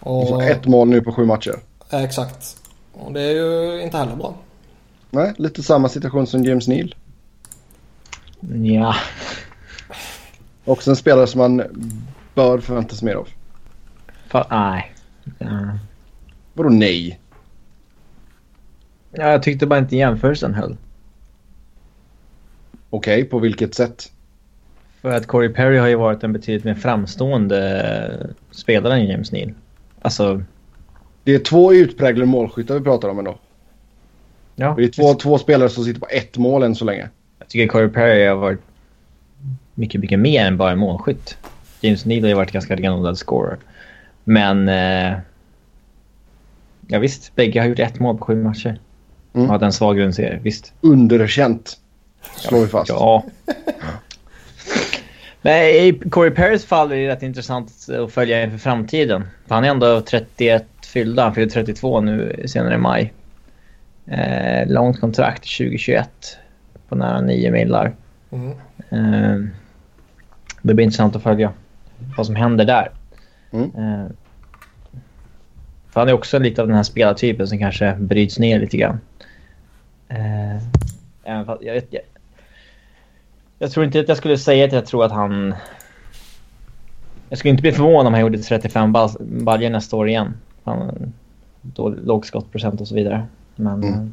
Och 0.00 0.28
så 0.28 0.40
ett 0.40 0.66
mål 0.66 0.88
nu 0.88 1.00
på 1.02 1.12
sju 1.12 1.24
matcher. 1.24 1.54
Exakt. 1.90 2.56
Och 2.92 3.12
det 3.12 3.20
är 3.22 3.30
ju 3.34 3.82
inte 3.82 3.96
heller 3.98 4.16
bra. 4.16 4.34
Nej, 5.10 5.34
lite 5.36 5.62
samma 5.62 5.88
situation 5.88 6.26
som 6.26 6.44
James 6.44 6.68
Neal. 6.68 6.94
Ja. 8.64 8.94
Också 10.64 10.90
en 10.90 10.96
spelare 10.96 11.26
som 11.26 11.38
man 11.38 11.62
bör 12.34 12.58
förväntas 12.58 13.02
mer 13.02 13.14
av. 13.14 13.28
Fa- 14.30 14.46
nej. 14.50 14.92
Ja. 15.38 15.78
Vadå 16.54 16.68
nej? 16.68 17.20
Ja, 19.16 19.30
jag 19.30 19.42
tyckte 19.42 19.66
bara 19.66 19.78
inte 19.78 19.96
jämförelsen 19.96 20.54
höll. 20.54 20.76
Okej, 22.90 23.24
på 23.24 23.38
vilket 23.38 23.74
sätt? 23.74 24.12
För 25.00 25.10
att 25.10 25.26
Corey 25.26 25.48
Perry 25.48 25.76
har 25.78 25.88
ju 25.88 25.94
varit 25.94 26.24
en 26.24 26.32
betydligt 26.32 26.64
mer 26.64 26.74
framstående 26.74 28.26
spelare 28.50 28.94
än 28.94 29.06
James 29.06 29.32
Neal. 29.32 29.52
Alltså, 30.02 30.42
Det 31.24 31.34
är 31.34 31.38
två 31.38 31.72
utpräglade 31.72 32.26
målskyttar 32.26 32.74
vi 32.74 32.80
pratar 32.80 33.08
om 33.08 33.18
ändå. 33.18 33.38
ja. 34.54 34.74
Det 34.76 34.84
är 34.84 34.88
två, 34.88 35.14
två 35.14 35.38
spelare 35.38 35.68
som 35.68 35.84
sitter 35.84 36.00
på 36.00 36.06
ett 36.10 36.36
mål 36.36 36.62
än 36.62 36.74
så 36.74 36.84
länge. 36.84 37.08
Jag 37.38 37.48
tycker 37.48 37.68
Corey 37.68 37.88
Perry 37.88 38.26
har 38.26 38.36
varit 38.36 38.60
mycket, 39.74 40.00
mycket 40.00 40.18
mer 40.18 40.44
än 40.46 40.56
bara 40.56 40.70
en 40.70 40.78
målskytt. 40.78 41.38
James 41.80 42.04
Neal 42.04 42.22
har 42.22 42.28
ju 42.28 42.34
varit 42.34 42.52
ganska 42.52 42.76
renodlad 42.76 43.18
scorer. 43.18 43.56
Men... 44.24 44.68
Eh, 44.68 45.18
ja 46.86 46.98
visst, 46.98 47.34
bägge 47.36 47.60
har 47.60 47.66
gjort 47.66 47.78
ett 47.78 48.00
mål 48.00 48.18
på 48.18 48.24
sju 48.24 48.42
matcher. 48.42 48.78
Mm. 49.36 49.46
Och 49.46 49.52
hade 49.52 49.66
en 49.66 49.72
svag 49.72 49.96
grundserie, 49.96 50.38
visst. 50.42 50.72
Underkänt. 50.80 51.78
Slår 52.36 52.60
vi 52.60 52.66
fast. 52.66 52.88
Ja. 52.88 53.24
Men 55.42 55.64
i 55.64 56.00
Corey 56.10 56.30
Perrys 56.30 56.64
fall 56.64 56.92
är 56.92 56.96
det 56.96 57.08
rätt 57.08 57.22
intressant 57.22 57.72
att 58.02 58.12
följa 58.12 58.42
inför 58.42 58.58
framtiden. 58.58 59.24
För 59.46 59.54
han 59.54 59.64
är 59.64 59.68
ändå 59.68 60.00
31 60.00 60.66
fyllda. 60.86 61.22
Han 61.22 61.34
fyller 61.34 61.50
32 61.50 62.00
nu 62.00 62.44
senare 62.46 62.74
i 62.74 62.78
maj. 62.78 63.12
Eh, 64.06 64.68
långt 64.68 65.00
kontrakt 65.00 65.42
2021 65.42 66.10
på 66.88 66.94
nära 66.94 67.20
9 67.20 67.50
millar. 67.50 67.94
Mm. 68.30 68.50
Eh, 68.90 69.48
det 70.62 70.74
blir 70.74 70.84
intressant 70.84 71.16
att 71.16 71.22
följa 71.22 71.52
vad 72.16 72.26
som 72.26 72.36
händer 72.36 72.64
där. 72.64 72.90
Mm. 73.50 73.64
Eh, 73.64 74.06
för 75.90 76.00
han 76.00 76.08
är 76.08 76.12
också 76.12 76.38
lite 76.38 76.62
av 76.62 76.68
den 76.68 76.76
här 76.76 76.82
spelartypen 76.82 77.48
som 77.48 77.58
kanske 77.58 77.94
bryts 77.94 78.38
ner 78.38 78.60
lite 78.60 78.76
grann. 78.76 79.00
Eh, 80.08 80.56
även 81.24 81.46
fast 81.46 81.62
jag, 81.62 81.74
vet, 81.74 81.86
jag, 81.90 82.02
jag 83.58 83.70
tror 83.70 83.86
inte 83.86 84.00
att 84.00 84.08
jag 84.08 84.16
skulle 84.16 84.38
säga 84.38 84.64
att 84.64 84.72
jag 84.72 84.86
tror 84.86 85.04
att 85.04 85.12
han... 85.12 85.54
Jag 87.28 87.38
skulle 87.38 87.50
inte 87.50 87.62
bli 87.62 87.72
förvånad 87.72 88.06
om 88.06 88.12
han 88.12 88.22
gjorde 88.22 88.38
35 88.38 88.92
bal- 88.92 89.16
baljor 89.20 89.70
nästa 89.70 89.96
år 89.96 90.08
igen. 90.08 90.34
Han, 90.64 91.12
då, 91.62 91.88
låg 91.88 92.26
skottprocent 92.26 92.80
och 92.80 92.88
så 92.88 92.94
vidare. 92.94 93.26
Men... 93.56 93.82
Mm. 93.82 93.94
Eh, 93.94 94.06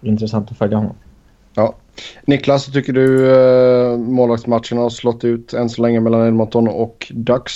det 0.00 0.08
är 0.08 0.12
intressant 0.12 0.50
att 0.50 0.58
följa 0.58 0.76
honom. 0.76 0.96
Ja. 1.54 1.74
Niklas, 2.24 2.68
hur 2.68 2.72
tycker 2.72 2.92
du 2.92 3.06
uh, 3.06 3.98
målvaktsmatcherna 3.98 4.80
har 4.80 4.90
slått 4.90 5.24
ut 5.24 5.52
än 5.52 5.68
så 5.68 5.82
länge 5.82 6.00
mellan 6.00 6.26
Edmonton 6.26 6.68
och 6.68 7.12
Ducks? 7.14 7.52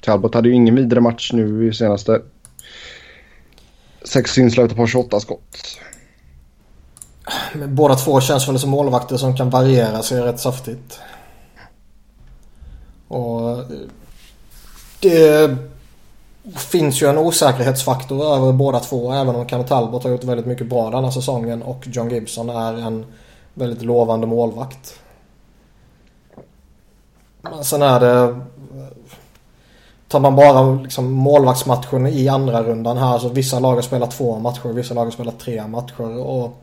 Talbot 0.00 0.34
hade 0.34 0.48
ju 0.48 0.54
ingen 0.54 0.74
vidare 0.74 1.00
match 1.00 1.32
nu 1.32 1.68
i 1.68 1.72
senaste. 1.72 2.22
Sex 4.02 4.38
inslag 4.38 4.76
på 4.76 4.86
28 4.86 5.20
skott. 5.20 5.80
Båda 7.68 7.94
två 7.94 8.20
känns 8.20 8.48
väl 8.48 8.58
som 8.58 8.70
målvakter 8.70 9.16
som 9.16 9.36
kan 9.36 9.50
variera 9.50 10.02
sig 10.02 10.20
rätt 10.20 10.40
saftigt. 10.40 11.00
Och 13.08 13.50
eh, 15.04 15.50
det 16.42 16.58
finns 16.58 17.02
ju 17.02 17.06
en 17.06 17.18
osäkerhetsfaktor 17.18 18.34
över 18.34 18.52
båda 18.52 18.80
två. 18.80 19.12
Även 19.12 19.36
om 19.36 19.46
Cam 19.46 19.64
Talbot 19.64 20.04
har 20.04 20.10
gjort 20.10 20.24
väldigt 20.24 20.46
mycket 20.46 20.68
bra 20.68 20.90
den 20.90 21.04
här 21.04 21.10
säsongen 21.10 21.62
och 21.62 21.86
John 21.86 22.10
Gibson 22.10 22.50
är 22.50 22.74
en 22.74 23.04
väldigt 23.54 23.82
lovande 23.82 24.26
målvakt. 24.26 25.00
Men 27.40 27.64
sen 27.64 27.82
är 27.82 28.00
det... 28.00 28.22
Eh, 28.22 28.36
tar 30.08 30.20
man 30.20 30.36
bara 30.36 30.74
liksom 30.74 31.12
målvaktsmatchen 31.12 32.06
i 32.06 32.28
andra 32.28 32.62
rundan 32.62 32.96
här 32.96 33.18
så 33.18 33.28
vissa 33.28 33.58
lag 33.58 33.74
har 33.74 33.82
spelat 33.82 34.10
två 34.10 34.38
matcher, 34.38 34.68
vissa 34.68 34.94
lag 34.94 35.04
har 35.04 35.10
spelat 35.10 35.38
tre 35.38 35.66
matcher 35.66 36.18
och 36.18 36.62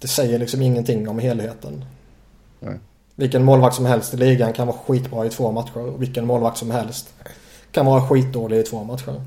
det 0.00 0.08
säger 0.08 0.38
liksom 0.38 0.62
ingenting 0.62 1.08
om 1.08 1.18
helheten. 1.18 1.84
Nej. 2.60 2.78
Vilken 3.14 3.44
målvakt 3.44 3.76
som 3.76 3.86
helst 3.86 4.14
i 4.14 4.16
ligan 4.16 4.52
kan 4.52 4.66
vara 4.66 4.76
skitbra 4.76 5.26
i 5.26 5.30
två 5.30 5.52
matcher. 5.52 5.78
Och 5.78 6.02
vilken 6.02 6.26
målvakt 6.26 6.58
som 6.58 6.70
helst 6.70 7.14
kan 7.72 7.86
vara 7.86 8.02
skitdålig 8.02 8.58
i 8.58 8.62
två 8.62 8.84
matcher. 8.84 9.20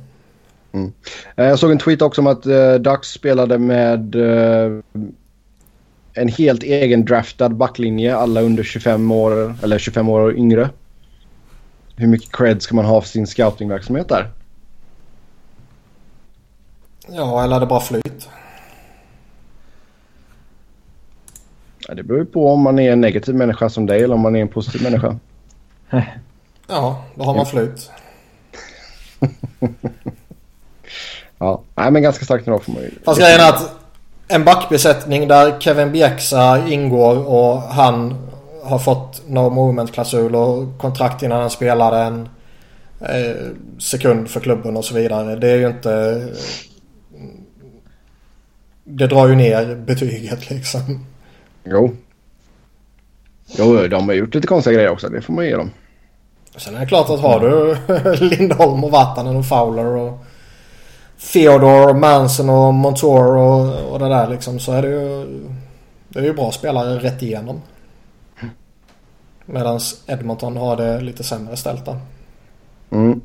Eh, 1.35 1.45
Jag 1.45 1.59
såg 1.59 1.71
en 1.71 1.77
tweet 1.77 2.01
också 2.01 2.21
om 2.21 2.27
att 2.27 2.45
uh, 2.45 2.73
Ducks 2.73 3.07
spelade 3.07 3.57
med 3.57 4.15
eh, 4.15 4.79
en 6.13 6.27
helt 6.27 6.63
egen 6.63 7.05
draftad 7.05 7.49
backlinje. 7.49 8.15
Alla 8.15 8.41
under 8.41 8.63
25 8.63 9.11
år 9.11 9.55
eller 9.63 9.77
25 9.77 10.09
år 10.09 10.19
och 10.19 10.33
yngre. 10.33 10.69
Hur 11.95 12.07
mycket 12.07 12.31
cred 12.31 12.61
ska 12.61 12.75
man 12.75 12.85
ha 12.85 13.01
för 13.01 13.07
sin 13.09 13.27
scoutingverksamhet 13.27 14.09
där? 14.09 14.31
Ja, 17.07 17.43
eller 17.43 17.55
är 17.55 17.59
det 17.59 17.65
bara 17.65 17.79
flyt? 17.79 18.29
Ja, 21.93 21.97
det 21.97 22.03
beror 22.03 22.19
ju 22.19 22.25
på 22.25 22.51
om 22.53 22.61
man 22.61 22.79
är 22.79 22.91
en 22.91 23.01
negativ 23.01 23.35
människa 23.35 23.69
som 23.69 23.85
dig 23.85 24.03
eller 24.03 24.15
om 24.15 24.21
man 24.21 24.35
är 24.35 24.41
en 24.41 24.47
positiv 24.47 24.83
människa. 24.83 25.15
Ja, 26.67 27.03
då 27.15 27.23
har 27.23 27.35
man 27.35 27.45
flyt. 27.45 27.91
Ja, 31.37 31.61
nej 31.75 31.91
men 31.91 32.03
ganska 32.03 32.25
starkt 32.25 32.45
drag 32.45 32.63
får 32.63 32.73
man 32.73 32.81
ju. 32.81 32.91
Fast 33.05 33.19
grejen 33.19 33.39
är 33.39 33.49
att 33.49 33.75
en 34.27 34.43
backbesättning 34.43 35.27
där 35.27 35.59
Kevin 35.59 35.91
Bjäxa 35.91 36.67
ingår 36.67 37.27
och 37.27 37.61
han 37.61 38.15
har 38.63 38.79
fått 38.79 39.21
no 39.27 39.49
movement-klausul 39.49 40.35
och 40.35 40.77
kontrakt 40.77 41.23
innan 41.23 41.41
han 41.41 41.49
spelade 41.49 41.97
en 41.97 42.29
eh, 43.01 43.35
sekund 43.79 44.29
för 44.29 44.39
klubben 44.39 44.77
och 44.77 44.85
så 44.85 44.95
vidare. 44.95 45.35
Det 45.35 45.49
är 45.49 45.57
ju 45.57 45.67
inte... 45.67 46.23
Det 48.83 49.07
drar 49.07 49.27
ju 49.27 49.35
ner 49.35 49.75
betyget 49.75 50.49
liksom. 50.49 51.05
Jo. 51.63 51.91
Jo, 53.45 53.87
de 53.87 54.07
har 54.07 54.15
gjort 54.15 54.35
lite 54.35 54.47
konstiga 54.47 54.73
grejer 54.73 54.89
också. 54.89 55.09
Det 55.09 55.21
får 55.21 55.33
man 55.33 55.45
ge 55.45 55.55
dem. 55.55 55.71
Sen 56.55 56.75
är 56.75 56.79
det 56.79 56.85
klart 56.85 57.09
att 57.09 57.19
har 57.19 57.39
du 57.39 57.75
Lindholm 58.25 58.83
och 58.83 58.91
Vatanen 58.91 59.35
och 59.35 59.47
Fowler 59.47 59.85
och 59.85 60.25
Theodore 61.33 61.85
och 61.85 61.95
Manson 61.95 62.49
och 62.49 62.73
Montour 62.73 63.37
och, 63.37 63.91
och 63.91 63.99
det 63.99 64.09
där 64.09 64.27
liksom 64.27 64.59
så 64.59 64.71
är 64.71 64.81
det 64.81 64.89
ju... 64.89 65.39
Det 66.07 66.19
är 66.19 66.23
ju 66.23 66.33
bra 66.33 66.51
spelare 66.51 66.99
rätt 66.99 67.21
igenom. 67.21 67.61
Medan 69.45 69.79
Edmonton 70.07 70.57
har 70.57 70.77
det 70.77 71.01
lite 71.01 71.23
sämre 71.23 71.57
ställt 71.57 71.85
där. 71.85 71.99
Mm. 72.89 73.21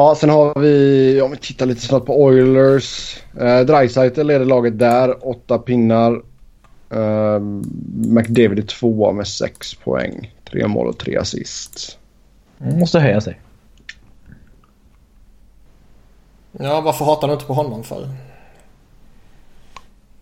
Ja, 0.00 0.14
sen 0.14 0.30
har 0.30 0.60
vi, 0.60 1.20
om 1.22 1.30
vi 1.30 1.36
tittar 1.36 1.66
lite 1.66 1.80
snabbt 1.80 2.06
på 2.06 2.22
Oilers. 2.22 3.18
Eh, 3.40 3.60
Dreisaitl 3.60 4.22
leder 4.22 4.44
laget 4.44 4.78
där, 4.78 5.28
åtta 5.28 5.58
pinnar. 5.58 6.22
Eh, 6.90 7.40
McDavid 7.94 8.58
är 8.58 8.62
tvåa 8.62 9.12
med 9.12 9.28
sex 9.28 9.74
poäng. 9.74 10.34
Tre 10.50 10.66
mål 10.66 10.86
och 10.86 10.98
tre 10.98 11.16
assist. 11.16 11.98
Han 12.58 12.78
måste 12.78 13.00
höja 13.00 13.20
sig. 13.20 13.40
Ja, 16.52 16.80
varför 16.80 17.04
hatar 17.04 17.28
du 17.28 17.34
inte 17.34 17.46
på 17.46 17.54
honom 17.54 17.84
för? 17.84 18.08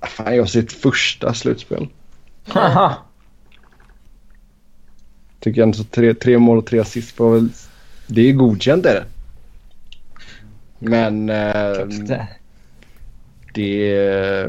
Fan, 0.03 0.37
jag 0.37 0.49
sitt 0.49 0.73
första 0.73 1.35
slutspel. 1.35 1.89
Haha. 2.47 2.95
Tycker 5.41 5.63
ändå 5.63 5.77
så 5.77 5.85
tre, 5.85 6.15
tre 6.15 6.39
mål 6.39 6.59
och 6.59 6.67
tre 6.67 6.79
assist 6.79 7.19
var 7.19 7.31
väl... 7.31 7.49
Det 8.07 8.29
är 8.29 8.33
godkänt 8.33 8.87
är 8.87 8.95
det. 8.95 9.05
Men 10.79 11.31
eh, 11.31 11.87
det, 13.55 14.49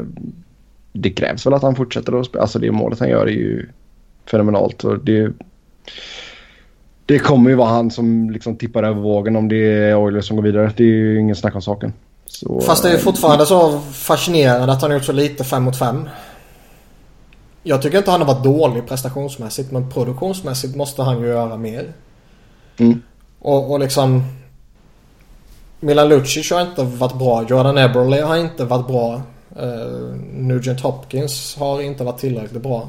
det 0.92 1.10
krävs 1.10 1.46
väl 1.46 1.54
att 1.54 1.62
han 1.62 1.76
fortsätter 1.76 2.20
att 2.20 2.26
spela. 2.26 2.42
Alltså 2.42 2.58
det 2.58 2.72
målet 2.72 3.00
han 3.00 3.08
gör 3.08 3.26
är 3.26 3.30
ju 3.30 3.68
fenomenalt. 4.30 4.84
Och 4.84 4.98
det, 4.98 5.32
det 7.06 7.18
kommer 7.18 7.50
ju 7.50 7.56
vara 7.56 7.68
han 7.68 7.90
som 7.90 8.30
liksom 8.30 8.56
tippar 8.56 8.82
över 8.82 9.00
vågen 9.00 9.36
om 9.36 9.48
det 9.48 9.56
är 9.56 9.96
Oilers 9.96 10.26
som 10.26 10.36
går 10.36 10.44
vidare. 10.44 10.72
Det 10.76 10.82
är 10.82 10.86
ju 10.86 11.20
ingen 11.20 11.36
snack 11.36 11.54
om 11.54 11.62
saken. 11.62 11.92
Så, 12.26 12.60
Fast 12.60 12.82
det 12.82 12.88
är 12.88 12.92
ju 12.92 12.98
fortfarande 12.98 13.46
så 13.46 13.80
fascinerande 13.80 14.72
att 14.72 14.82
han 14.82 14.90
har 14.90 14.98
gjort 14.98 15.06
så 15.06 15.12
lite 15.12 15.44
5 15.44 15.62
mot 15.62 15.78
5. 15.78 16.08
Jag 17.62 17.82
tycker 17.82 17.98
inte 17.98 18.10
han 18.10 18.20
har 18.20 18.34
varit 18.34 18.44
dålig 18.44 18.86
prestationsmässigt 18.86 19.70
men 19.70 19.90
produktionsmässigt 19.90 20.76
måste 20.76 21.02
han 21.02 21.20
ju 21.20 21.26
göra 21.26 21.56
mer. 21.56 21.92
Mm. 22.76 23.02
Och, 23.38 23.72
och 23.72 23.80
liksom... 23.80 24.22
Milan 25.80 26.08
Lucic 26.08 26.50
har 26.50 26.60
inte 26.60 26.84
varit 26.84 27.18
bra. 27.18 27.46
Jordan 27.48 27.78
Eberle 27.78 28.22
har 28.22 28.36
inte 28.36 28.64
varit 28.64 28.86
bra. 28.86 29.22
Uh, 29.62 30.14
Nugent 30.34 30.80
Hopkins 30.80 31.56
har 31.58 31.82
inte 31.82 32.04
varit 32.04 32.18
tillräckligt 32.18 32.62
bra. 32.62 32.88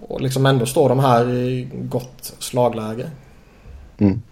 Och 0.00 0.20
liksom 0.20 0.46
ändå 0.46 0.66
står 0.66 0.88
de 0.88 0.98
här 0.98 1.30
i 1.30 1.68
gott 1.72 2.34
slagläge. 2.38 3.10
Mm. 3.98 4.22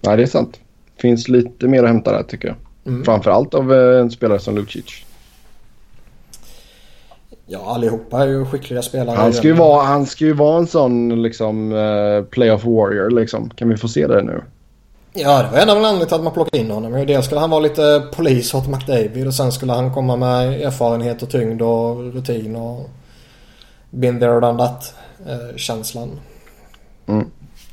Ja, 0.00 0.16
det 0.16 0.22
är 0.22 0.26
sant. 0.26 0.60
Finns 0.96 1.28
lite 1.28 1.68
mer 1.68 1.82
att 1.82 1.88
hämta 1.88 2.12
där 2.12 2.22
tycker 2.22 2.48
jag. 2.48 2.56
Mm. 2.86 3.04
Framförallt 3.04 3.54
av 3.54 3.72
eh, 3.72 4.00
en 4.00 4.10
spelare 4.10 4.38
som 4.38 4.54
Lucic. 4.54 5.04
Ja, 7.46 7.74
allihopa 7.74 8.22
är 8.22 8.28
ju 8.28 8.44
skickliga 8.44 8.82
spelare. 8.82 9.16
Han 9.16 9.32
ska 9.32 9.48
ju 9.48 9.52
vara, 9.52 9.82
han 9.82 10.06
ska 10.06 10.24
ju 10.24 10.32
vara 10.32 10.58
en 10.58 10.66
sån 10.66 11.22
liksom 11.22 11.72
uh, 11.72 12.24
playoff 12.24 12.64
warrior 12.64 13.10
liksom. 13.10 13.50
Kan 13.50 13.68
vi 13.68 13.76
få 13.76 13.88
se 13.88 14.06
det 14.06 14.22
nu? 14.22 14.42
Ja, 15.14 15.42
det 15.42 15.48
var 15.48 15.58
en 15.58 15.70
av 15.70 15.76
anledningarna 15.76 16.04
till 16.04 16.14
att 16.14 16.22
man 16.22 16.32
plockade 16.32 16.58
in 16.58 16.70
honom. 16.70 17.06
Dels 17.06 17.26
skulle 17.26 17.40
han 17.40 17.50
vara 17.50 17.60
lite 17.60 18.08
polis 18.12 18.54
åt 18.54 18.68
McDavid 18.68 19.26
och 19.26 19.34
sen 19.34 19.52
skulle 19.52 19.72
han 19.72 19.94
komma 19.94 20.16
med 20.16 20.62
erfarenhet 20.62 21.22
och 21.22 21.30
tyngd 21.30 21.62
och 21.62 22.14
rutin 22.14 22.56
och 22.56 22.90
been 23.90 24.20
there 24.20 24.40
done 24.40 24.58
that 24.58 24.94
eh, 25.26 25.56
känslan. 25.56 26.20
Mm. 27.06 27.30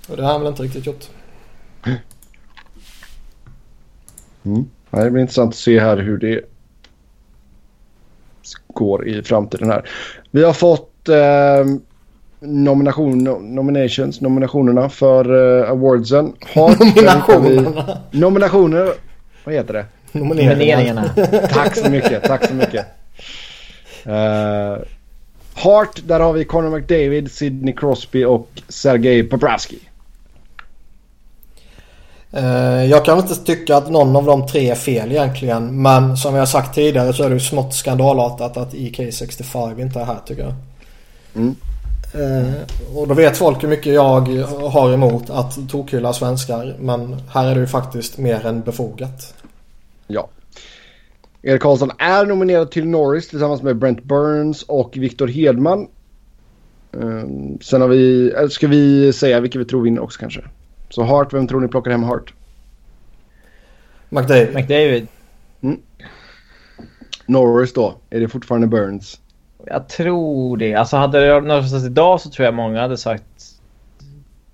Och 0.10 0.18
det 0.18 0.24
har 0.24 0.32
han 0.32 0.42
väl 0.42 0.50
inte 0.50 0.64
riktigt 0.64 0.86
gjort. 0.86 1.10
Mm. 4.46 4.70
Det 4.92 5.12
blir 5.12 5.22
intressant 5.22 5.54
att 5.54 5.60
se 5.60 5.80
här 5.80 5.98
hur 5.98 6.18
det 6.18 6.42
går 8.68 9.08
i 9.08 9.24
framtiden 9.24 9.70
här. 9.70 9.90
Vi 10.32 10.44
har 10.44 10.54
fått 10.54 11.10
eh, 11.10 11.66
nomination, 12.40 13.24
nominations, 13.56 14.22
nominationerna 14.22 14.90
för 14.90 15.60
eh, 15.64 15.70
awardsen. 15.70 16.34
Har, 16.56 16.70
Nominationerna. 16.80 18.00
Vi, 18.12 18.20
nominationer. 18.20 18.94
Vad 19.44 19.56
heter 19.56 19.74
det? 19.74 19.86
Nomineringarna. 20.12 21.10
Tack 21.54 21.76
så 21.78 21.90
mycket, 21.90 22.24
tack 22.24 22.48
så 22.48 22.54
mycket. 22.54 22.86
Uh, 24.08 24.78
Hart, 25.54 26.02
där 26.08 26.20
har 26.20 26.34
vi 26.34 26.46
Conor 26.46 26.78
McDavid, 26.78 27.32
Sidney 27.32 27.74
Crosby 27.76 28.24
och 28.24 28.50
Sergej 28.68 29.24
Bobrovsky. 29.24 29.78
Eh, 32.32 32.86
Jag 32.86 33.06
kan 33.06 33.18
inte 33.20 33.36
tycka 33.36 33.78
att 33.78 33.90
någon 33.92 34.16
av 34.16 34.26
de 34.26 34.48
tre 34.48 34.70
är 34.70 34.76
fel 34.76 35.12
egentligen. 35.12 35.82
Men 35.82 36.18
som 36.18 36.36
jag 36.36 36.48
sagt 36.50 36.76
tidigare 36.76 37.14
så 37.14 37.24
är 37.24 37.30
det 37.30 37.34
ju 37.34 37.40
smått 37.40 37.74
skandalartat 37.74 38.58
att 38.58 38.74
EK65 38.74 39.82
inte 39.82 40.00
är 40.00 40.06
här 40.06 40.20
tycker 40.26 40.44
jag. 40.44 40.54
Mm. 41.36 41.56
Eh, 42.14 42.53
Och 42.95 43.07
då 43.07 43.14
vet 43.14 43.38
folk 43.38 43.64
hur 43.64 43.68
mycket 43.68 43.93
jag 43.93 44.22
har 44.72 44.93
emot 44.93 45.30
att 45.30 45.70
tokhylla 45.70 46.14
svenskar. 46.14 46.76
Men 46.80 47.16
här 47.30 47.47
är 47.47 47.55
det 47.55 47.62
ju 47.62 47.68
faktiskt 47.68 48.18
mer 48.18 48.45
än 48.45 48.62
befogat. 48.62 49.34
Ja. 50.07 50.30
Erik 51.41 51.62
Karlsson 51.62 51.91
är 51.97 52.26
nominerad 52.26 52.72
till 52.72 52.88
Norris 52.88 53.28
tillsammans 53.30 53.62
med 53.62 53.78
Brent 53.78 54.03
Burns 54.03 54.64
och 54.64 54.97
Victor 54.97 55.28
Hedman. 55.28 55.88
Um, 56.91 57.57
sen 57.62 57.82
har 57.82 57.88
vi, 57.88 58.30
eller 58.32 58.47
ska 58.47 58.68
vi 58.68 59.14
säga 59.14 59.39
vilka 59.39 59.60
vi 59.60 59.66
tror 59.66 59.82
vinner 59.82 60.01
också 60.01 60.20
kanske? 60.20 60.41
Så 60.89 61.03
Hart, 61.03 61.34
vem 61.34 61.47
tror 61.47 61.62
ni 61.62 61.68
plockar 61.68 61.91
hem 61.91 62.03
Hart? 62.03 62.34
McDavid. 64.10 64.55
McDavid. 64.55 65.07
Norris 67.26 67.74
då? 67.74 67.95
Är 68.10 68.20
det 68.20 68.28
fortfarande 68.28 68.68
Burns? 68.68 69.20
Jag 69.70 69.88
tror 69.88 70.58
det. 70.58 70.76
Alltså 70.76 70.98
hade 70.98 71.20
det 71.20 71.40
röstats 71.40 71.86
idag 71.86 72.22
så 72.22 72.30
tror 72.30 72.46
jag 72.46 72.54
många 72.54 72.82
hade 72.82 72.98
sagt 72.98 73.24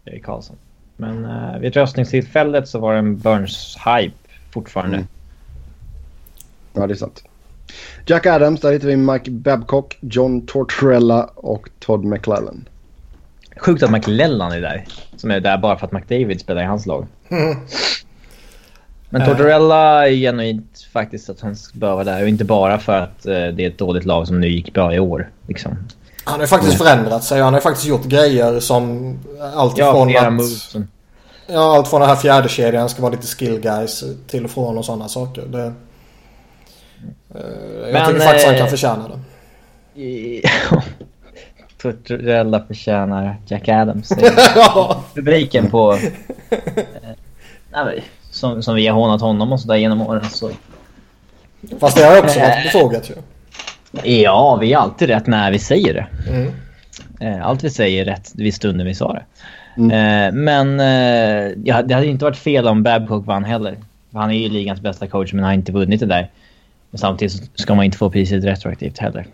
Erik 0.05 0.25
Karlsson. 0.25 0.55
Men 0.97 1.25
uh, 1.25 1.59
vid 1.59 1.73
röstningstillfället 1.73 2.67
så 2.67 2.79
var 2.79 2.93
det 2.93 2.99
en 2.99 3.17
Burns-hype 3.17 4.11
fortfarande. 4.53 4.95
Mm. 4.95 5.07
Ja, 6.73 6.87
det 6.87 6.93
är 6.93 6.95
sant. 6.95 7.23
Jack 8.05 8.25
Adams, 8.25 8.61
där 8.61 8.71
hittar 8.71 8.87
vi 8.87 8.95
Mike 8.95 9.31
Babcock, 9.31 9.97
John 10.01 10.45
Tortorella 10.45 11.23
och 11.35 11.69
Todd 11.79 12.05
McClellan. 12.05 12.69
Sjukt 13.57 13.83
att 13.83 13.91
McLellan 13.91 14.51
är 14.51 14.61
där. 14.61 14.85
Som 15.15 15.31
är 15.31 15.39
där 15.39 15.57
bara 15.57 15.77
för 15.77 15.85
att 15.85 15.91
McDavid 15.91 16.41
spelar 16.41 16.61
i 16.61 16.65
hans 16.65 16.85
lag. 16.85 17.07
Mm. 17.29 17.57
Men 19.15 19.21
Eh. 19.21 19.27
Tortorella 19.27 20.07
är 20.07 20.11
genuint 20.13 20.87
faktiskt 20.93 21.29
att 21.29 21.41
han 21.41 21.55
bör 21.73 21.93
vara 21.93 22.03
där. 22.03 22.21
Och 22.21 22.27
inte 22.27 22.45
bara 22.45 22.79
för 22.79 22.93
att 22.93 23.25
eh, 23.25 23.31
det 23.33 23.63
är 23.63 23.67
ett 23.67 23.77
dåligt 23.77 24.05
lag 24.05 24.27
som 24.27 24.41
nu 24.41 24.47
gick 24.47 24.73
bra 24.73 24.93
i 24.93 24.99
år. 24.99 25.29
Liksom. 25.47 25.77
Han 26.23 26.39
har 26.39 26.47
faktiskt 26.47 26.77
förändrat 26.77 27.23
sig. 27.23 27.41
Han 27.41 27.53
har 27.53 27.61
faktiskt 27.61 27.87
gjort 27.87 28.05
grejer 28.05 28.59
som 28.59 29.13
allt 29.55 29.77
Ja, 29.77 29.89
ifrån 29.89 30.07
flera 30.09 30.27
att... 30.27 30.33
moves. 30.33 30.75
Ja, 31.47 31.75
allt 31.77 31.87
från 31.87 32.01
den 32.01 32.09
här 32.09 32.15
fjärde 32.15 32.49
kedjan 32.49 32.89
ska 32.89 33.01
vara 33.01 33.11
lite 33.11 33.27
skill 33.27 33.59
guys 33.59 34.03
till 34.27 34.45
och 34.45 34.51
från 34.51 34.77
och 34.77 34.85
sådana 34.85 35.07
saker. 35.07 35.43
Det, 35.47 35.63
eh, 35.63 35.71
jag 37.83 37.93
Men, 37.93 38.07
tycker 38.07 38.19
faktiskt 38.19 38.47
han 38.47 38.57
kan 38.57 38.69
förtjäna 38.69 39.11
det. 39.93 40.41
Tortorella 41.81 42.65
förtjänar 42.67 43.37
Jack 43.47 43.67
Adams. 43.69 44.11
Ja. 44.55 45.03
rubriken 45.13 45.69
på... 45.69 45.97
Nej, 47.71 48.03
som, 48.35 48.63
som 48.63 48.75
vi 48.75 48.87
har 48.87 48.95
hånat 48.95 49.21
honom 49.21 49.51
och 49.51 49.59
sådär 49.59 49.75
genom 49.75 50.01
åren. 50.01 50.23
Så. 50.29 50.49
Fast 51.79 51.97
det 51.97 52.03
har 52.03 52.19
också 52.19 52.39
varit 52.39 52.63
befogat 52.63 53.09
ju. 53.09 53.15
Ja, 54.21 54.55
vi 54.55 54.73
är 54.73 54.77
alltid 54.77 55.09
rätt 55.09 55.27
när 55.27 55.51
vi 55.51 55.59
säger 55.59 55.93
det. 55.93 56.07
Mm. 56.29 56.51
Eh, 57.19 57.47
Allt 57.47 57.63
vi 57.63 57.69
säger 57.69 58.01
är 58.01 58.05
rätt 58.05 58.31
vid 58.35 58.53
stunden 58.53 58.87
vi 58.87 58.95
sa 58.95 59.13
det. 59.13 59.23
Mm. 59.77 59.91
Eh, 59.91 60.43
Men 60.43 60.79
eh, 60.79 61.53
ja, 61.63 61.81
det 61.81 61.93
hade 61.93 62.07
inte 62.07 62.25
varit 62.25 62.37
fel 62.37 62.67
om 62.67 62.83
Babcock 62.83 63.25
vann 63.25 63.43
heller. 63.43 63.77
Han 64.13 64.31
är 64.31 64.37
ju 64.37 64.49
ligans 64.49 64.81
bästa 64.81 65.07
coach 65.07 65.33
men 65.33 65.43
har 65.43 65.53
inte 65.53 65.71
vunnit 65.71 65.99
det 65.99 66.05
där. 66.05 66.31
Men 66.91 66.99
samtidigt 66.99 67.51
ska 67.55 67.75
man 67.75 67.85
inte 67.85 67.97
få 67.97 68.09
priset 68.09 68.43
retroaktivt 68.43 68.97
heller. 68.97 69.25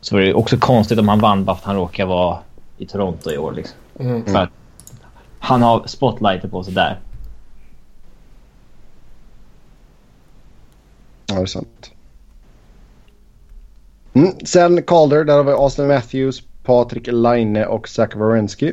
Så 0.00 0.14
var 0.14 0.22
det 0.22 0.34
också 0.34 0.56
konstigt 0.56 0.98
om 0.98 1.08
han 1.08 1.18
vann 1.18 1.44
bara 1.44 1.56
för 1.56 1.60
att 1.60 1.66
han 1.66 1.76
råkar 1.76 2.06
vara 2.06 2.38
i 2.78 2.86
Toronto 2.86 3.30
i 3.30 3.38
år. 3.38 3.52
Liksom. 3.52 3.76
Mm. 4.00 4.24
För 4.24 4.38
att 4.38 4.50
han 5.40 5.62
har 5.62 5.86
spotlighter 5.86 6.48
på 6.48 6.64
sig 6.64 6.74
där. 6.74 7.00
Ja, 11.26 11.34
det 11.34 11.40
är 11.42 11.46
sant. 11.46 11.90
Mm. 14.12 14.32
Sen 14.44 14.82
Calder, 14.82 15.24
där 15.24 15.36
har 15.36 15.44
vi 15.44 15.52
Austin 15.52 15.86
Matthews, 15.88 16.42
Patrik 16.64 17.08
Laine 17.12 17.66
och 17.66 17.88
Zach 17.88 18.14
Wierenski. 18.16 18.72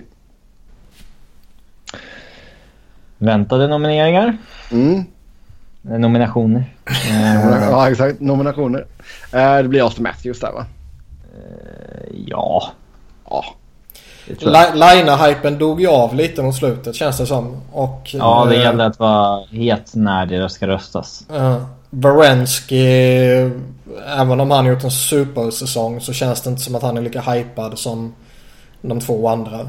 Väntade 3.18 3.68
nomineringar. 3.68 4.38
Mm. 4.72 5.04
Eh, 5.90 6.00
Nominationer. 6.00 6.74
Eh, 6.86 7.34
Ja, 7.70 7.90
exakt. 7.92 8.20
Nominationer. 8.20 8.86
Eh, 9.34 9.58
det 9.58 9.68
blir 9.68 9.82
Austin 9.82 10.04
Matthews 10.04 10.40
där 10.40 10.52
va? 10.52 10.66
ja, 12.26 12.72
Ja. 13.30 13.46
det 13.46 13.46
tror 13.46 13.46
jag. 13.46 13.46
Li- 13.46 13.56
Lina-hypen 14.74 15.58
dog 15.58 15.82
ju 15.82 15.88
av 15.88 16.16
lite 16.16 16.44
mot 16.44 16.56
slutet 16.56 16.96
känns 16.96 17.18
det 17.18 17.26
som. 17.26 17.62
Och, 17.72 18.10
Ja, 18.14 18.46
det 18.50 18.56
eh, 18.56 18.62
gäller 18.62 18.86
att 18.86 19.00
vara 19.00 19.46
het 19.52 19.96
när 19.96 20.26
det 20.26 20.50
ska 20.50 20.68
röstas. 20.68 21.26
Uh, 21.34 21.64
Varensky, 21.90 22.86
även 24.18 24.40
om 24.40 24.52
han 24.52 24.66
gjort 24.66 24.84
en 24.84 24.92
supersäsong 24.92 26.02
så 26.02 26.14
känns 26.14 26.42
det 26.42 26.50
inte 26.50 26.62
som 26.62 26.76
att 26.76 26.82
han 26.82 26.98
är 26.98 27.02
lika 27.02 27.22
hypad 27.22 27.80
som 27.80 28.16
de 28.82 29.00
två 29.00 29.28
andra. 29.28 29.68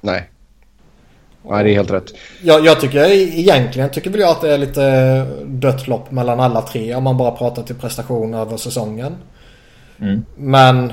Nej. 0.00 0.30
Nej, 1.42 1.64
det 1.64 1.70
är 1.70 1.74
helt 1.74 1.90
rätt. 1.90 2.12
Jag, 2.42 2.64
jag 2.64 2.80
tycker 2.80 3.04
egentligen 3.04 3.90
tycker 3.90 4.10
väl 4.10 4.20
jag 4.20 4.30
att 4.30 4.40
det 4.40 4.54
är 4.54 4.58
lite 4.58 5.26
dött 5.46 5.88
lopp 5.88 6.10
mellan 6.10 6.40
alla 6.40 6.62
tre 6.62 6.94
om 6.94 7.04
man 7.04 7.16
bara 7.16 7.30
pratar 7.30 7.62
till 7.62 7.74
prestation 7.74 8.34
över 8.34 8.56
säsongen. 8.56 9.16
Mm. 10.00 10.24
Men 10.36 10.92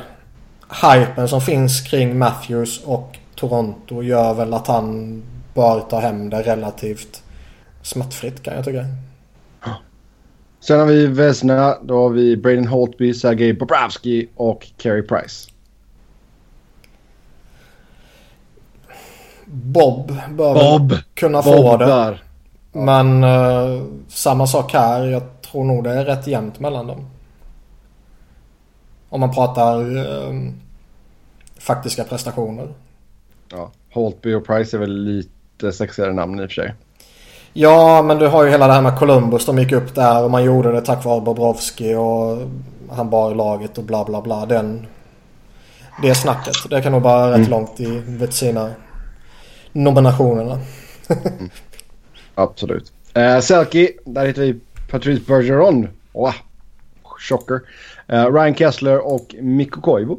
hypen 0.69 1.27
som 1.27 1.41
finns 1.41 1.81
kring 1.81 2.17
Matthews 2.17 2.83
och 2.85 3.17
Toronto 3.35 4.03
gör 4.03 4.33
väl 4.33 4.53
att 4.53 4.67
han 4.67 5.23
bör 5.53 5.79
ta 5.79 5.99
hem 5.99 6.29
det 6.29 6.41
relativt 6.41 7.23
smärtfritt 7.81 8.43
kan 8.43 8.55
jag 8.55 8.65
tycka. 8.65 8.85
Sen 10.59 10.79
har 10.79 10.87
vi 10.87 11.07
Vesna. 11.07 11.77
Då 11.81 12.01
har 12.01 12.09
vi 12.09 12.37
Braden 12.37 12.67
Holtby, 12.67 13.13
Sergej 13.13 13.53
Bobrovsky 13.53 14.27
och 14.35 14.67
Carey 14.77 15.01
Price. 15.01 15.49
Bob 19.45 20.13
bör 20.29 20.53
väl 20.53 20.99
kunna 21.13 21.41
få 21.41 21.61
Bob 21.61 21.79
det. 21.79 21.85
där. 21.85 22.23
Men 22.71 23.23
eh, 23.23 23.83
samma 24.07 24.47
sak 24.47 24.73
här. 24.73 25.03
Jag 25.05 25.41
tror 25.41 25.63
nog 25.63 25.83
det 25.83 25.91
är 25.91 26.05
rätt 26.05 26.27
jämnt 26.27 26.59
mellan 26.59 26.87
dem. 26.87 27.05
Om 29.15 29.21
man 29.21 29.31
pratar 29.33 29.97
eh, 29.97 30.33
faktiska 31.59 32.03
prestationer. 32.03 32.67
Ja. 33.51 33.71
Holtby 33.93 34.33
och 34.33 34.45
Price 34.45 34.77
är 34.77 34.79
väl 34.79 35.03
lite 35.03 35.71
sexigare 35.71 36.13
namn 36.13 36.39
i 36.39 36.45
och 36.45 36.49
för 36.49 36.53
sig. 36.53 36.73
Ja, 37.53 38.01
men 38.01 38.17
du 38.19 38.27
har 38.27 38.43
ju 38.43 38.49
hela 38.49 38.67
det 38.67 38.73
här 38.73 38.81
med 38.81 38.97
Columbus. 38.99 39.45
De 39.45 39.59
gick 39.59 39.71
upp 39.71 39.95
där 39.95 40.23
och 40.23 40.31
man 40.31 40.43
gjorde 40.43 40.71
det 40.71 40.81
tack 40.81 41.05
vare 41.05 41.21
Bobrovski 41.21 41.95
och 41.95 42.37
han 42.89 43.09
bar 43.09 43.35
laget 43.35 43.77
och 43.77 43.83
bla 43.83 44.05
bla 44.05 44.21
bla. 44.21 44.45
Den, 44.45 44.87
det 46.01 46.15
snacket. 46.15 46.53
Det 46.69 46.81
kan 46.81 46.91
nog 46.91 47.01
bara 47.01 47.29
rätt 47.29 47.35
Mm. 47.35 47.49
långt 47.49 47.79
i 47.79 48.27
sina 48.31 48.71
nominationerna. 49.71 50.59
Absolut. 52.35 52.91
Uh, 53.17 53.39
Selkie, 53.39 53.89
där 54.05 54.25
hittar 54.25 54.41
vi 54.41 54.59
Patrice 54.91 55.27
Bergeron. 55.27 55.87
Wow. 56.13 56.33
Chocker. 57.03 57.61
Eh, 58.07 58.33
Ryan 58.33 58.55
Kessler 58.55 59.07
och 59.07 59.35
Mikko 59.41 59.81
Koivu. 59.81 60.15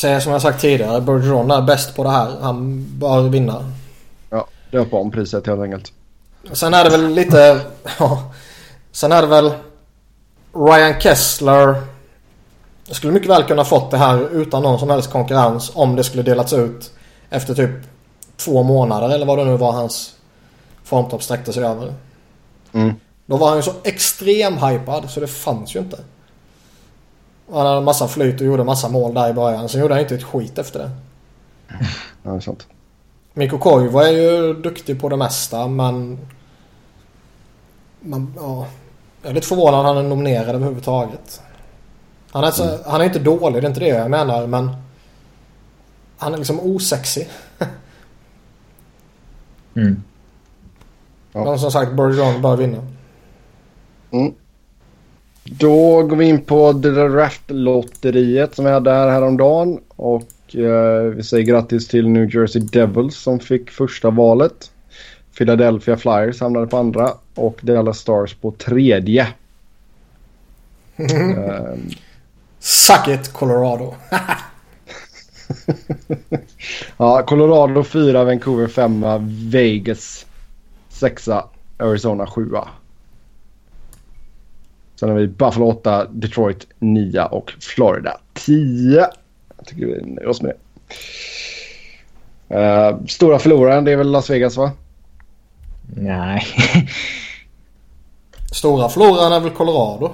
Säger 0.00 0.20
som 0.20 0.32
jag 0.32 0.42
sagt 0.42 0.60
tidigare, 0.60 1.00
Bergeron 1.00 1.50
är 1.50 1.62
bäst 1.62 1.96
på 1.96 2.04
det 2.04 2.10
här. 2.10 2.40
Han 2.40 2.86
bör 2.98 3.28
vinna. 3.28 3.72
Ja, 4.30 4.46
döpa 4.70 4.96
om 4.96 5.10
priset 5.10 5.46
helt 5.46 5.62
enkelt. 5.62 5.92
Sen 6.52 6.74
är 6.74 6.84
det 6.84 6.90
väl 6.90 7.08
lite... 7.14 7.60
Ja. 7.98 8.32
Sen 8.92 9.12
är 9.12 9.22
det 9.22 9.28
väl 9.28 9.52
Ryan 10.52 11.00
Kessler. 11.00 11.82
Skulle 12.90 13.12
mycket 13.12 13.30
väl 13.30 13.44
kunna 13.44 13.64
fått 13.64 13.90
det 13.90 13.96
här 13.96 14.28
utan 14.32 14.62
någon 14.62 14.78
som 14.78 14.90
helst 14.90 15.10
konkurrens 15.10 15.70
om 15.74 15.96
det 15.96 16.04
skulle 16.04 16.22
delats 16.22 16.52
ut 16.52 16.90
efter 17.30 17.54
typ 17.54 17.70
två 18.36 18.62
månader 18.62 19.14
eller 19.14 19.26
vad 19.26 19.38
det 19.38 19.44
nu 19.44 19.56
var 19.56 19.72
hans 19.72 20.14
formtopp 20.84 21.22
sträckte 21.22 21.52
sig 21.52 21.64
över. 21.64 21.94
Mm. 22.72 22.94
Då 23.30 23.36
var 23.36 23.48
han 23.48 23.58
ju 23.58 23.62
så 23.62 23.72
extrem 23.84 24.58
hypad 24.58 25.10
så 25.10 25.20
det 25.20 25.26
fanns 25.26 25.76
ju 25.76 25.80
inte. 25.80 25.98
Han 27.52 27.66
hade 27.66 27.80
massa 27.80 28.08
flyt 28.08 28.40
och 28.40 28.46
gjorde 28.46 28.64
massa 28.64 28.88
mål 28.88 29.14
där 29.14 29.30
i 29.30 29.32
början. 29.32 29.68
Sen 29.68 29.80
gjorde 29.80 29.94
han 29.94 30.02
inte 30.02 30.14
ett 30.14 30.22
skit 30.22 30.58
efter 30.58 30.78
det. 30.78 30.90
Ja, 32.22 32.30
det 32.30 32.36
är 32.36 32.40
sant. 32.40 32.66
Mikko 33.32 33.58
Koivu 33.58 33.98
är 33.98 34.10
ju 34.10 34.54
duktig 34.54 35.00
på 35.00 35.08
det 35.08 35.16
mesta 35.16 35.68
men... 35.68 36.18
Man, 38.00 38.34
ja, 38.36 38.66
jag 39.22 39.30
är 39.30 39.34
lite 39.34 39.46
förvånad 39.46 39.80
att 39.80 39.86
han 39.86 39.96
är 39.96 40.08
nominerad 40.08 40.54
överhuvudtaget. 40.54 41.42
Han 42.30 42.44
är, 42.44 42.50
så, 42.50 42.78
han 42.86 43.00
är 43.00 43.04
inte 43.04 43.18
dålig, 43.18 43.62
det 43.62 43.66
är 43.66 43.68
inte 43.68 43.80
det 43.80 43.88
jag 43.88 44.10
menar 44.10 44.46
men... 44.46 44.70
Han 46.18 46.34
är 46.34 46.38
liksom 46.38 46.60
osexig. 46.60 47.28
Mm. 49.76 50.02
Ja. 51.32 51.44
Men 51.44 51.58
som 51.58 51.70
sagt, 51.70 51.92
Bergeron 51.92 52.42
bör 52.42 52.56
vinna. 52.56 52.82
Mm. 54.10 54.32
Då 55.44 56.02
går 56.02 56.16
vi 56.16 56.24
in 56.24 56.40
på 56.40 56.72
draftlotteriet 56.72 58.54
som 58.54 58.64
vi 58.64 58.70
hade 58.70 58.92
här 58.92 59.08
häromdagen. 59.08 59.80
Och 59.96 60.56
eh, 60.56 61.02
vi 61.02 61.22
säger 61.22 61.44
grattis 61.44 61.88
till 61.88 62.08
New 62.08 62.34
Jersey 62.34 62.62
Devils 62.62 63.16
som 63.16 63.40
fick 63.40 63.70
första 63.70 64.10
valet. 64.10 64.70
Philadelphia 65.38 65.96
Flyers 65.96 66.40
hamnade 66.40 66.66
på 66.66 66.76
andra 66.76 67.12
och 67.34 67.60
Dallas 67.62 67.98
Stars 67.98 68.34
på 68.34 68.50
tredje. 68.50 69.26
Eh, 71.00 71.74
Suck 72.58 73.08
it 73.08 73.32
Colorado. 73.32 73.94
ja, 76.96 77.22
Colorado 77.22 77.84
4, 77.84 78.24
Vancouver 78.24 78.66
5, 78.66 79.04
Vegas 79.50 80.26
6, 80.88 81.28
Arizona 81.78 82.26
7. 82.26 82.50
Sen 85.00 85.08
har 85.08 85.16
vi 85.16 85.26
Buffalo 85.26 85.66
8, 85.66 86.06
Detroit 86.10 86.66
9 86.78 87.22
och 87.24 87.52
Florida 87.60 88.16
10. 88.34 89.06
Jag 89.56 89.66
tycker 89.66 89.86
vi 89.86 90.02
nöjer 90.02 90.28
oss 90.28 90.42
med 90.42 90.52
det. 92.48 92.56
Eh, 92.56 92.96
stora 93.08 93.38
förloraren 93.38 93.84
det 93.84 93.92
är 93.92 93.96
väl 93.96 94.10
Las 94.10 94.30
Vegas 94.30 94.56
va? 94.56 94.70
Nej. 95.96 96.42
Stora 98.52 98.88
förloraren 98.88 99.32
är 99.32 99.40
väl 99.40 99.50
Colorado. 99.50 100.10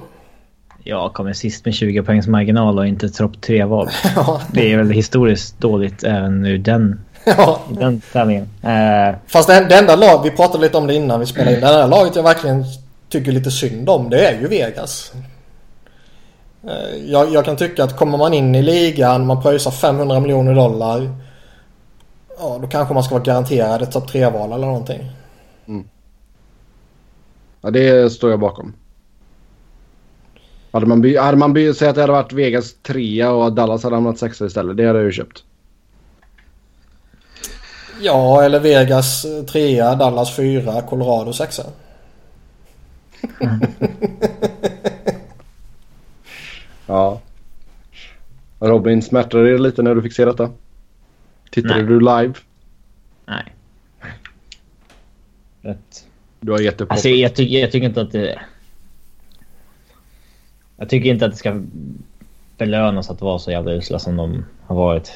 Jag 0.83 1.13
kommer 1.13 1.33
sist 1.33 1.65
med 1.65 1.73
20 1.73 2.03
poängs 2.03 2.27
marginal 2.27 2.79
och 2.79 2.87
inte 2.87 3.09
topp 3.09 3.41
tre 3.41 3.63
val. 3.63 3.89
Ja. 4.15 4.41
Det 4.51 4.73
är 4.73 4.77
väl 4.77 4.91
historiskt 4.91 5.59
dåligt 5.59 6.03
även 6.03 6.45
ur 6.45 6.57
den, 6.57 6.99
ja. 7.25 7.61
den 7.69 8.01
tävlingen. 8.13 8.49
Eh, 8.63 9.15
Fast 9.27 9.47
det, 9.49 9.65
det 9.69 9.77
enda 9.77 9.95
lag, 9.95 10.23
vi 10.23 10.31
pratade 10.31 10.63
lite 10.63 10.77
om 10.77 10.87
det 10.87 10.93
innan 10.93 11.19
vi 11.19 11.25
spelade 11.25 11.55
in. 11.55 11.61
Det 11.61 11.67
enda 11.67 11.87
laget 11.87 12.15
jag 12.15 12.23
verkligen 12.23 12.65
tycker 13.09 13.31
lite 13.31 13.51
synd 13.51 13.89
om 13.89 14.09
det 14.09 14.27
är 14.27 14.39
ju 14.41 14.47
Vegas. 14.47 15.13
Eh, 16.63 16.95
Jag, 17.11 17.33
jag 17.33 17.45
kan 17.45 17.55
tycka 17.55 17.83
att 17.83 17.97
kommer 17.97 18.17
man 18.17 18.33
in 18.33 18.55
i 18.55 18.61
ligan, 18.61 19.25
man 19.25 19.41
pröjsar 19.41 19.71
500 19.71 20.19
miljoner 20.19 20.55
dollar. 20.55 21.15
Ja, 22.39 22.57
då 22.61 22.67
kanske 22.67 22.93
man 22.93 23.03
ska 23.03 23.13
vara 23.15 23.23
garanterad 23.23 23.81
ett 23.81 23.91
topp 23.91 24.09
3-val 24.11 24.51
eller 24.51 24.67
någonting. 24.67 25.11
Ja, 27.61 27.69
det 27.71 28.09
står 28.13 28.29
jag 28.29 28.39
bakom. 28.39 28.73
Hade 30.71 30.85
man, 30.85 31.01
by- 31.01 31.17
hade 31.17 31.37
man 31.37 31.53
by- 31.53 31.73
säg 31.73 31.87
att 31.89 31.95
det 31.95 32.01
hade 32.01 32.13
varit 32.13 32.33
Vegas 32.33 32.73
3 32.87 33.25
och 33.25 33.53
Dallas 33.53 33.83
hade 33.83 33.95
hamnat 33.95 34.17
6 34.17 34.41
istället. 34.41 34.77
Det 34.77 34.87
hade 34.87 34.99
jag 34.99 35.05
ju 35.05 35.11
köpt. 35.11 35.43
Ja, 38.01 38.43
eller 38.43 38.59
Vegas 38.59 39.25
3, 39.51 39.81
Dallas 39.81 40.35
4, 40.35 40.81
Colorado 40.81 41.33
6. 41.33 41.61
Ja. 46.87 47.21
Robin, 48.59 49.01
smärtade 49.01 49.51
det 49.51 49.57
lite 49.57 49.81
när 49.81 49.95
du 49.95 50.01
fick 50.01 50.13
se 50.13 50.25
detta? 50.25 50.49
Tittade 51.51 51.75
Nej. 51.75 51.83
du 51.83 51.99
live? 51.99 52.33
nej. 53.25 53.53
Rätt. 55.61 56.07
Du 56.39 56.51
har 56.51 56.59
gett 56.59 56.81
upp 56.81 56.91
Alltså, 56.91 57.09
jag, 57.09 57.35
tycker, 57.35 57.59
jag 57.59 57.71
tycker 57.71 57.87
inte 57.87 58.01
att 58.01 58.11
det... 58.11 58.39
Jag 60.77 60.89
tycker 60.89 61.09
inte 61.09 61.25
att 61.25 61.31
det 61.31 61.37
ska 61.37 61.61
belönas 62.57 63.09
att 63.09 63.21
vara 63.21 63.39
så 63.39 63.51
jävla 63.51 63.71
usla 63.71 63.99
som 63.99 64.15
de 64.15 64.45
har 64.65 64.75
varit. 64.75 65.11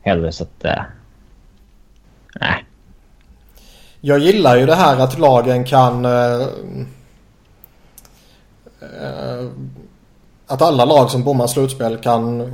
Heller 0.00 0.30
så 0.30 0.44
att... 0.44 0.64
Eh, 0.64 0.82
nej. 2.40 2.64
Jag 4.00 4.18
gillar 4.18 4.56
ju 4.56 4.66
det 4.66 4.74
här 4.74 4.98
att 5.00 5.18
lagen 5.18 5.64
kan... 5.64 6.04
Eh, 6.04 6.46
att 10.46 10.62
alla 10.62 10.84
lag 10.84 11.10
som 11.10 11.24
bommar 11.24 11.46
slutspel 11.46 11.96
kan 11.96 12.52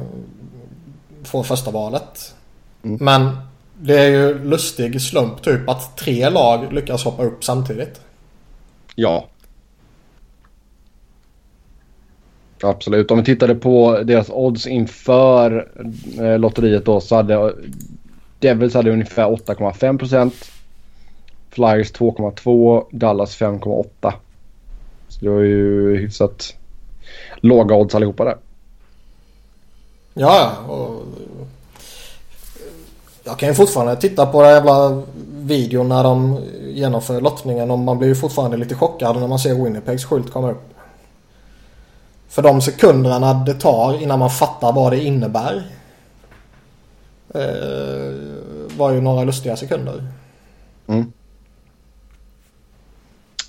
få 1.25 1.43
första 1.43 1.71
valet. 1.71 2.35
Mm. 2.83 2.99
Men 3.01 3.37
det 3.81 3.99
är 3.99 4.09
ju 4.09 4.45
lustig 4.45 5.03
slump 5.03 5.43
typ 5.43 5.69
att 5.69 5.97
tre 5.97 6.31
lag 6.31 6.73
lyckas 6.73 7.05
hoppa 7.05 7.25
upp 7.25 7.45
samtidigt. 7.45 8.01
Ja. 8.95 9.29
Absolut. 12.63 13.11
Om 13.11 13.19
vi 13.19 13.25
tittade 13.25 13.55
på 13.55 14.03
deras 14.03 14.31
odds 14.31 14.67
inför 14.67 15.69
eh, 16.21 16.39
lotteriet 16.39 16.85
då 16.85 17.01
så 17.01 17.17
hade 17.17 17.55
Devils 18.39 18.75
hade 18.75 18.91
ungefär 18.91 19.25
8,5 19.25 19.99
procent. 19.99 20.35
Flyers 21.51 21.93
2,2. 21.93 22.85
Dallas 22.91 23.41
5,8. 23.41 24.13
Så 25.09 25.25
det 25.25 25.31
var 25.31 25.41
ju 25.41 25.97
hyfsat 25.97 26.55
låga 27.37 27.75
odds 27.75 27.95
allihopa 27.95 28.25
där. 28.25 28.37
Ja, 30.15 30.57
och 30.69 31.03
Jag 33.25 33.39
kan 33.39 33.49
ju 33.49 33.55
fortfarande 33.55 33.97
titta 33.97 34.27
på 34.27 34.43
den 34.43 34.51
jävla 34.51 35.03
videon 35.31 35.89
när 35.89 36.05
de 36.05 36.45
genomför 36.61 37.21
lottningen 37.21 37.71
och 37.71 37.79
man 37.79 37.99
blir 37.99 38.09
ju 38.09 38.15
fortfarande 38.15 38.57
lite 38.57 38.75
chockad 38.75 39.17
när 39.21 39.27
man 39.27 39.39
ser 39.39 39.55
Winnipegs 39.55 40.05
skylt 40.05 40.33
komma 40.33 40.51
upp. 40.51 40.75
För 42.29 42.43
de 42.43 42.61
sekunderna 42.61 43.35
det 43.35 43.55
tar 43.55 44.03
innan 44.03 44.19
man 44.19 44.31
fattar 44.31 44.73
vad 44.73 44.93
det 44.93 45.05
innebär. 45.05 45.67
Eh, 47.35 48.15
var 48.77 48.93
ju 48.93 49.01
några 49.01 49.25
lustiga 49.25 49.57
sekunder. 49.57 50.07
Mm. 50.87 51.13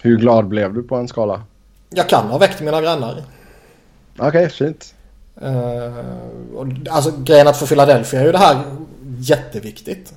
Hur 0.01 0.17
glad 0.17 0.47
blev 0.47 0.73
du 0.73 0.83
på 0.83 0.95
en 0.95 1.07
skala? 1.07 1.41
Jag 1.89 2.09
kan 2.09 2.27
ha 2.27 2.37
väckt 2.37 2.61
mina 2.61 2.81
grannar. 2.81 3.23
Okej, 4.17 4.49
fint. 4.49 4.93
Eh, 5.41 6.05
och, 6.55 6.67
alltså 6.89 7.11
grejen 7.23 7.47
att 7.47 7.57
för 7.57 7.65
Philadelphia 7.67 8.19
är 8.21 8.25
ju 8.25 8.31
det 8.31 8.37
här 8.37 8.61
jätteviktigt. 9.17 10.13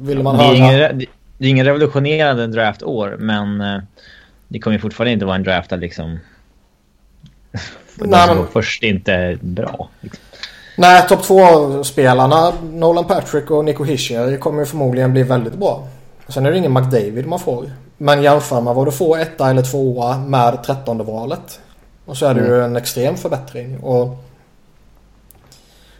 Vill 0.00 0.22
man 0.22 0.36
Det 0.36 0.42
är, 0.44 0.46
höra... 0.46 0.90
ingen, 0.90 1.06
det 1.38 1.46
är 1.46 1.50
ingen 1.50 1.66
revolutionerande 1.66 2.46
draftår 2.46 3.16
men 3.18 3.60
eh, 3.60 3.78
det 4.48 4.58
kommer 4.58 4.76
ju 4.76 4.80
fortfarande 4.80 5.12
inte 5.12 5.24
vara 5.24 5.36
en 5.36 5.42
draft 5.42 5.70
där 5.70 5.76
liksom... 5.76 6.18
för 7.86 8.06
Nej, 8.06 8.34
men- 8.34 8.46
först 8.52 8.82
inte 8.82 9.12
är 9.12 9.38
bra. 9.40 9.88
Liksom. 10.00 10.22
Nej, 10.78 11.08
topp 11.08 11.22
två-spelarna 11.22 12.52
Nolan 12.62 13.04
Patrick 13.04 13.50
och 13.50 13.64
Nico 13.64 13.84
Hischier 13.84 14.36
kommer 14.36 14.60
ju 14.60 14.66
förmodligen 14.66 15.12
bli 15.12 15.22
väldigt 15.22 15.54
bra. 15.54 15.88
Sen 16.28 16.46
är 16.46 16.50
det 16.50 16.58
ingen 16.58 16.72
McDavid 16.72 17.26
man 17.26 17.38
får. 17.40 17.70
Men 17.98 18.22
jämför 18.22 18.60
man 18.60 18.76
vad 18.76 18.86
du 18.86 18.92
får 18.92 19.18
etta 19.18 19.50
eller 19.50 19.62
tvåa 19.62 20.18
med 20.18 20.64
trettonde 20.64 21.04
valet. 21.04 21.60
Och 22.04 22.16
så 22.16 22.26
är 22.26 22.34
det 22.34 22.40
ju 22.40 22.64
en 22.64 22.76
extrem 22.76 23.16
förbättring. 23.16 23.78
Och 23.78 24.16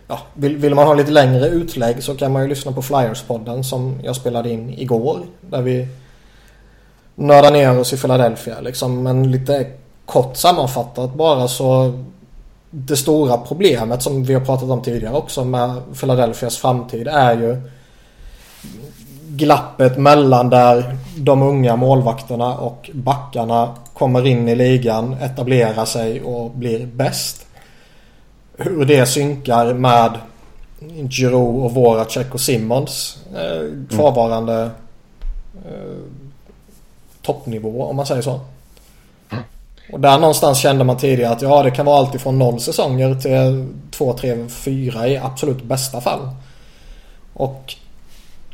ja, 0.09 0.18
vill, 0.34 0.57
vill 0.57 0.74
man 0.74 0.86
ha 0.86 0.94
lite 0.94 1.11
längre 1.11 1.49
utlägg 1.49 2.03
så 2.03 2.14
kan 2.14 2.32
man 2.32 2.42
ju 2.42 2.49
lyssna 2.49 2.72
på 2.72 2.82
Flyers-podden 2.82 3.62
som 3.62 4.01
jag 4.03 4.16
spelade 4.16 4.51
in 4.51 4.70
igår. 4.78 5.20
Där 5.40 5.62
vi 5.62 5.88
nörda 7.14 7.51
ner 7.51 7.78
oss 7.78 7.92
i 7.92 7.97
Philadelphia 7.97 8.61
liksom. 8.61 9.03
Men 9.03 9.30
lite 9.30 9.66
kort 10.07 10.36
sammanfattat 10.36 11.14
bara 11.14 11.49
så 11.49 11.92
det 12.70 12.97
stora 12.97 13.38
problemet 13.38 14.03
som 14.03 14.24
vi 14.24 14.34
har 14.34 14.40
pratat 14.40 14.70
om 14.70 14.82
tidigare 14.82 15.14
också 15.14 15.44
med 15.44 15.82
Philadelphias 16.01 16.57
framtid 16.57 17.09
är 17.09 17.34
ju 17.34 17.62
glappet 19.37 19.99
mellan 19.99 20.51
där 20.51 20.97
de 21.16 21.43
unga 21.43 21.76
målvakterna 21.76 22.55
och 22.55 22.91
backarna 22.95 23.74
kommer 23.93 24.26
in 24.26 24.49
i 24.49 24.55
ligan, 24.55 25.12
etablerar 25.12 25.84
sig 25.84 26.22
och 26.22 26.51
blir 26.51 26.87
bäst. 26.87 27.47
Hur 28.57 28.84
det 28.84 29.07
synkar 29.07 29.74
med 29.74 30.18
Giroud 31.11 31.64
och 31.64 31.74
Voracek 31.74 32.34
och 32.34 32.41
Simmons 32.41 33.18
eh, 33.34 33.97
kvarvarande 33.97 34.70
eh, 35.66 35.99
toppnivå 37.22 37.84
om 37.84 37.97
man 37.97 38.07
säger 38.07 38.22
så. 38.22 38.41
Och 39.93 40.01
där 40.01 40.18
någonstans 40.18 40.59
kände 40.59 40.84
man 40.84 40.97
tidigare 40.97 41.32
att 41.32 41.43
ja 41.43 41.62
det 41.62 41.70
kan 41.70 41.87
vara 41.87 41.99
alltifrån 41.99 42.39
noll 42.39 42.61
säsonger 42.61 43.14
till 43.14 43.68
två, 43.91 44.12
tre, 44.12 44.49
fyra 44.49 45.09
i 45.09 45.16
absolut 45.16 45.62
bästa 45.62 46.01
fall. 46.01 46.28
Och 47.32 47.74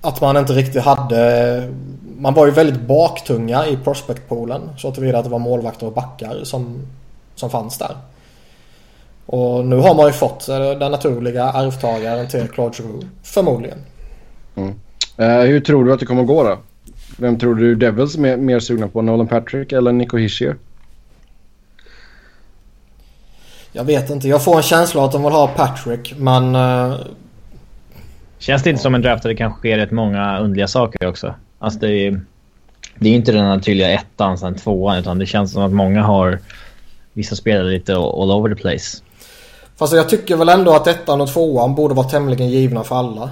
att 0.03 0.20
man 0.20 0.36
inte 0.36 0.53
riktigt 0.53 0.82
hade... 0.82 1.72
Man 2.18 2.34
var 2.34 2.46
ju 2.46 2.53
väldigt 2.53 2.80
baktunga 2.80 3.66
i 3.66 3.76
prospectpoolen. 3.76 4.61
Så 4.78 4.92
tillvida 4.92 5.18
att 5.18 5.24
det 5.24 5.30
var 5.30 5.38
målvakter 5.38 5.86
och 5.86 5.92
backar 5.92 6.44
som, 6.44 6.86
som 7.34 7.50
fanns 7.50 7.78
där. 7.78 7.96
Och 9.26 9.66
nu 9.66 9.76
har 9.76 9.94
man 9.94 10.07
ju 10.07 10.12
fått 10.12 10.46
den 10.46 10.92
naturliga 10.92 11.44
arvtagaren 11.44 12.28
till 12.28 12.48
Claude 12.48 12.76
Giroux. 12.76 13.07
Förmodligen. 13.22 13.78
Mm. 14.55 14.74
Uh, 15.20 15.46
hur 15.46 15.61
tror 15.61 15.84
du 15.84 15.92
att 15.92 16.00
det 16.00 16.07
kommer 16.07 16.22
att 16.22 16.28
gå 16.28 16.44
då? 16.44 16.59
Vem 17.16 17.38
tror 17.38 17.55
du 17.55 17.74
Devils 17.74 18.14
är 18.16 18.36
mer 18.36 18.61
sugna 18.61 18.88
på? 18.88 19.03
Nolan 19.03 19.28
Patrick 19.28 19.72
eller 19.72 19.92
Nico 19.92 20.16
Hischier? 20.16 20.57
Jag 23.72 23.84
vet 23.84 24.11
inte. 24.11 24.28
Jag 24.28 24.44
får 24.44 24.57
en 24.57 24.62
känsla 24.62 25.05
att 25.05 25.12
de 25.12 25.22
vill 25.24 25.32
ha 25.32 25.46
Patrick 25.46 26.14
men... 26.16 26.55
Uh... 26.55 26.94
Känns 28.43 28.62
det 28.62 28.70
inte 28.70 28.82
som 28.82 28.95
en 28.95 29.03
draft 29.03 29.22
där 29.22 29.30
det 29.30 29.36
kanske 29.36 29.59
sker 29.59 29.76
rätt 29.76 29.90
många 29.90 30.38
underliga 30.38 30.68
saker 30.68 31.09
också? 31.09 31.34
Alltså 31.59 31.78
det 31.78 32.07
är, 32.07 32.20
det 32.99 33.09
är 33.09 33.14
inte 33.14 33.32
den 33.32 33.45
här 33.45 33.59
tydliga 33.59 33.90
ettan 33.90 34.38
sen 34.38 34.55
tvåan 34.55 34.99
utan 34.99 35.18
det 35.18 35.26
känns 35.26 35.53
som 35.53 35.62
att 35.62 35.72
många 35.72 36.03
har 36.03 36.38
vissa 37.12 37.36
spelare 37.36 37.70
lite 37.70 37.95
all 37.95 38.30
over 38.30 38.55
the 38.55 38.61
place. 38.61 39.03
Fast 39.76 39.93
jag 39.93 40.09
tycker 40.09 40.36
väl 40.36 40.49
ändå 40.49 40.72
att 40.72 40.86
ettan 40.86 41.20
och 41.20 41.28
tvåan 41.28 41.74
borde 41.74 41.95
vara 41.95 42.09
tämligen 42.09 42.49
givna 42.49 42.84
för 42.84 42.97
alla. 42.97 43.30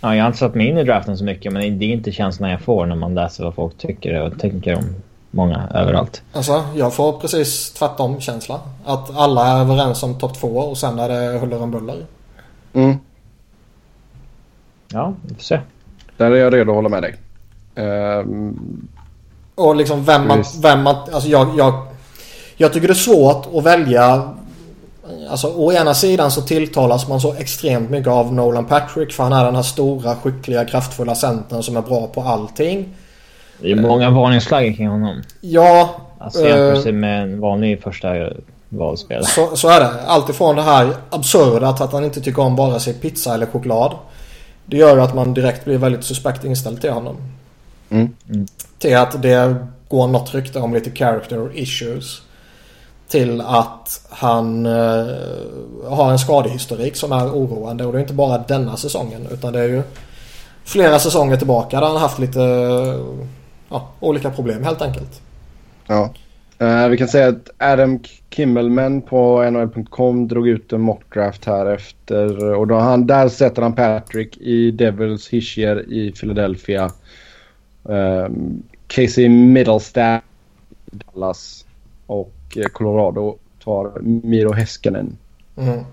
Ja, 0.00 0.16
jag 0.16 0.22
har 0.22 0.26
inte 0.26 0.38
satt 0.38 0.54
mig 0.54 0.68
in 0.68 0.78
i 0.78 0.84
draften 0.84 1.18
så 1.18 1.24
mycket 1.24 1.52
men 1.52 1.78
det 1.78 1.84
är 1.84 1.92
inte 1.92 2.12
känslan 2.12 2.50
jag 2.50 2.60
får 2.60 2.86
när 2.86 2.96
man 2.96 3.14
läser 3.14 3.44
vad 3.44 3.54
folk 3.54 3.78
tycker 3.78 4.20
och 4.20 4.38
tänker 4.38 4.76
om 4.76 4.84
många 5.30 5.68
överallt. 5.74 6.22
Alltså, 6.32 6.64
jag 6.74 6.94
får 6.94 7.12
precis 7.12 7.72
tvärtom 7.72 8.20
känsla. 8.20 8.60
Att 8.84 9.16
alla 9.16 9.46
är 9.46 9.60
överens 9.60 10.02
om 10.02 10.18
topp 10.18 10.34
två 10.40 10.48
och 10.48 10.78
sen 10.78 10.98
är 10.98 11.08
det 11.08 11.38
huller 11.38 11.62
om 11.62 11.70
buller. 11.70 11.96
Mm. 12.74 12.96
Ja, 14.88 15.14
vi 15.22 15.34
får 15.34 15.42
se. 15.42 15.60
Där 16.16 16.30
är 16.30 16.36
jag 16.36 16.54
redo 16.54 16.70
att 16.70 16.76
hålla 16.76 16.88
med 16.88 17.02
dig. 17.02 17.14
Um... 18.20 18.88
Och 19.54 19.76
liksom 19.76 20.04
vem 20.04 20.28
man... 20.28 20.44
Vem 20.62 20.82
man 20.82 20.96
alltså 20.96 21.28
jag, 21.28 21.58
jag, 21.58 21.86
jag 22.56 22.72
tycker 22.72 22.88
det 22.88 22.92
är 22.92 22.94
svårt 22.94 23.46
att 23.54 23.64
välja 23.64 24.34
Alltså 25.30 25.48
å 25.48 25.72
ena 25.72 25.94
sidan 25.94 26.30
så 26.30 26.40
tilltalas 26.42 27.08
man 27.08 27.20
så 27.20 27.34
extremt 27.34 27.90
mycket 27.90 28.08
av 28.08 28.34
Nolan 28.34 28.64
Patrick 28.64 29.12
för 29.12 29.22
han 29.22 29.32
är 29.32 29.44
den 29.44 29.56
här 29.56 29.62
stora, 29.62 30.16
skickliga, 30.16 30.64
kraftfulla 30.64 31.14
centern 31.14 31.62
som 31.62 31.76
är 31.76 31.82
bra 31.82 32.06
på 32.06 32.20
allting. 32.20 32.88
Det 33.60 33.70
är 33.70 33.76
många 33.76 34.10
varningsflaggor 34.10 34.72
kring 34.72 34.88
honom. 34.88 35.22
Ja. 35.40 35.94
Alltså 36.18 36.48
jämfört 36.48 36.86
uh, 36.86 36.92
med 36.92 37.22
en 37.22 37.40
vanlig 37.40 37.82
första 37.82 38.08
valspelare. 38.78 39.24
Så, 39.24 39.56
så 39.56 39.68
är 39.68 39.80
det. 39.80 40.02
Alltifrån 40.06 40.56
det 40.56 40.62
här 40.62 40.96
absurda 41.10 41.68
att 41.68 41.92
han 41.92 42.04
inte 42.04 42.20
tycker 42.20 42.42
om 42.42 42.56
vare 42.56 42.80
sig 42.80 42.94
pizza 42.94 43.34
eller 43.34 43.46
choklad. 43.46 43.94
Det 44.66 44.76
gör 44.76 44.98
att 44.98 45.14
man 45.14 45.34
direkt 45.34 45.64
blir 45.64 45.78
väldigt 45.78 46.04
suspekt 46.04 46.44
inställd 46.44 46.80
till 46.80 46.90
honom. 46.90 47.16
Mm. 47.90 48.12
Mm. 48.28 48.46
Till 48.78 48.96
att 48.96 49.22
det 49.22 49.56
går 49.88 50.06
något 50.06 50.34
rykte 50.34 50.58
om 50.58 50.74
lite 50.74 50.90
character 50.90 51.50
issues. 51.54 52.22
Till 53.08 53.40
att 53.40 54.06
han 54.10 54.66
uh, 54.66 55.14
har 55.88 56.10
en 56.10 56.18
skadehistorik 56.18 56.96
som 56.96 57.12
är 57.12 57.26
oroande. 57.26 57.86
Och 57.86 57.92
det 57.92 57.98
är 57.98 58.02
inte 58.02 58.14
bara 58.14 58.38
denna 58.38 58.76
säsongen 58.76 59.28
utan 59.30 59.52
det 59.52 59.60
är 59.60 59.68
ju 59.68 59.82
flera 60.64 60.98
säsonger 60.98 61.36
tillbaka 61.36 61.80
där 61.80 61.86
han 61.86 61.96
haft 61.96 62.18
lite 62.18 62.40
ja, 63.68 63.88
olika 64.00 64.30
problem 64.30 64.64
helt 64.64 64.82
enkelt. 64.82 65.20
Ja. 65.86 66.10
Uh, 66.62 66.88
vi 66.88 66.96
kan 66.96 67.08
säga 67.08 67.28
att 67.28 67.50
Adam 67.58 67.98
Kimmelman 68.30 69.02
på 69.02 69.50
NHL.com 69.50 70.28
drog 70.28 70.48
ut 70.48 70.72
en 70.72 70.80
mockdraft 70.80 71.44
här 71.44 71.66
efter 71.66 72.54
och 72.54 72.66
då 72.66 72.74
han, 72.74 73.06
där 73.06 73.28
sätter 73.28 73.62
han 73.62 73.74
Patrick 73.74 74.36
i 74.36 74.70
Devils, 74.70 75.28
Hischier 75.28 75.92
i 75.92 76.12
Philadelphia. 76.12 76.90
Um, 77.82 78.62
Casey 78.86 79.28
Middlestad 79.28 80.20
i 80.92 80.96
Dallas 80.96 81.64
och 82.06 82.34
eh, 82.56 82.66
Colorado 82.66 83.36
tar 83.64 84.00
Miro 84.00 84.52
Heskinen. 84.52 85.16
Mm. 85.56 85.84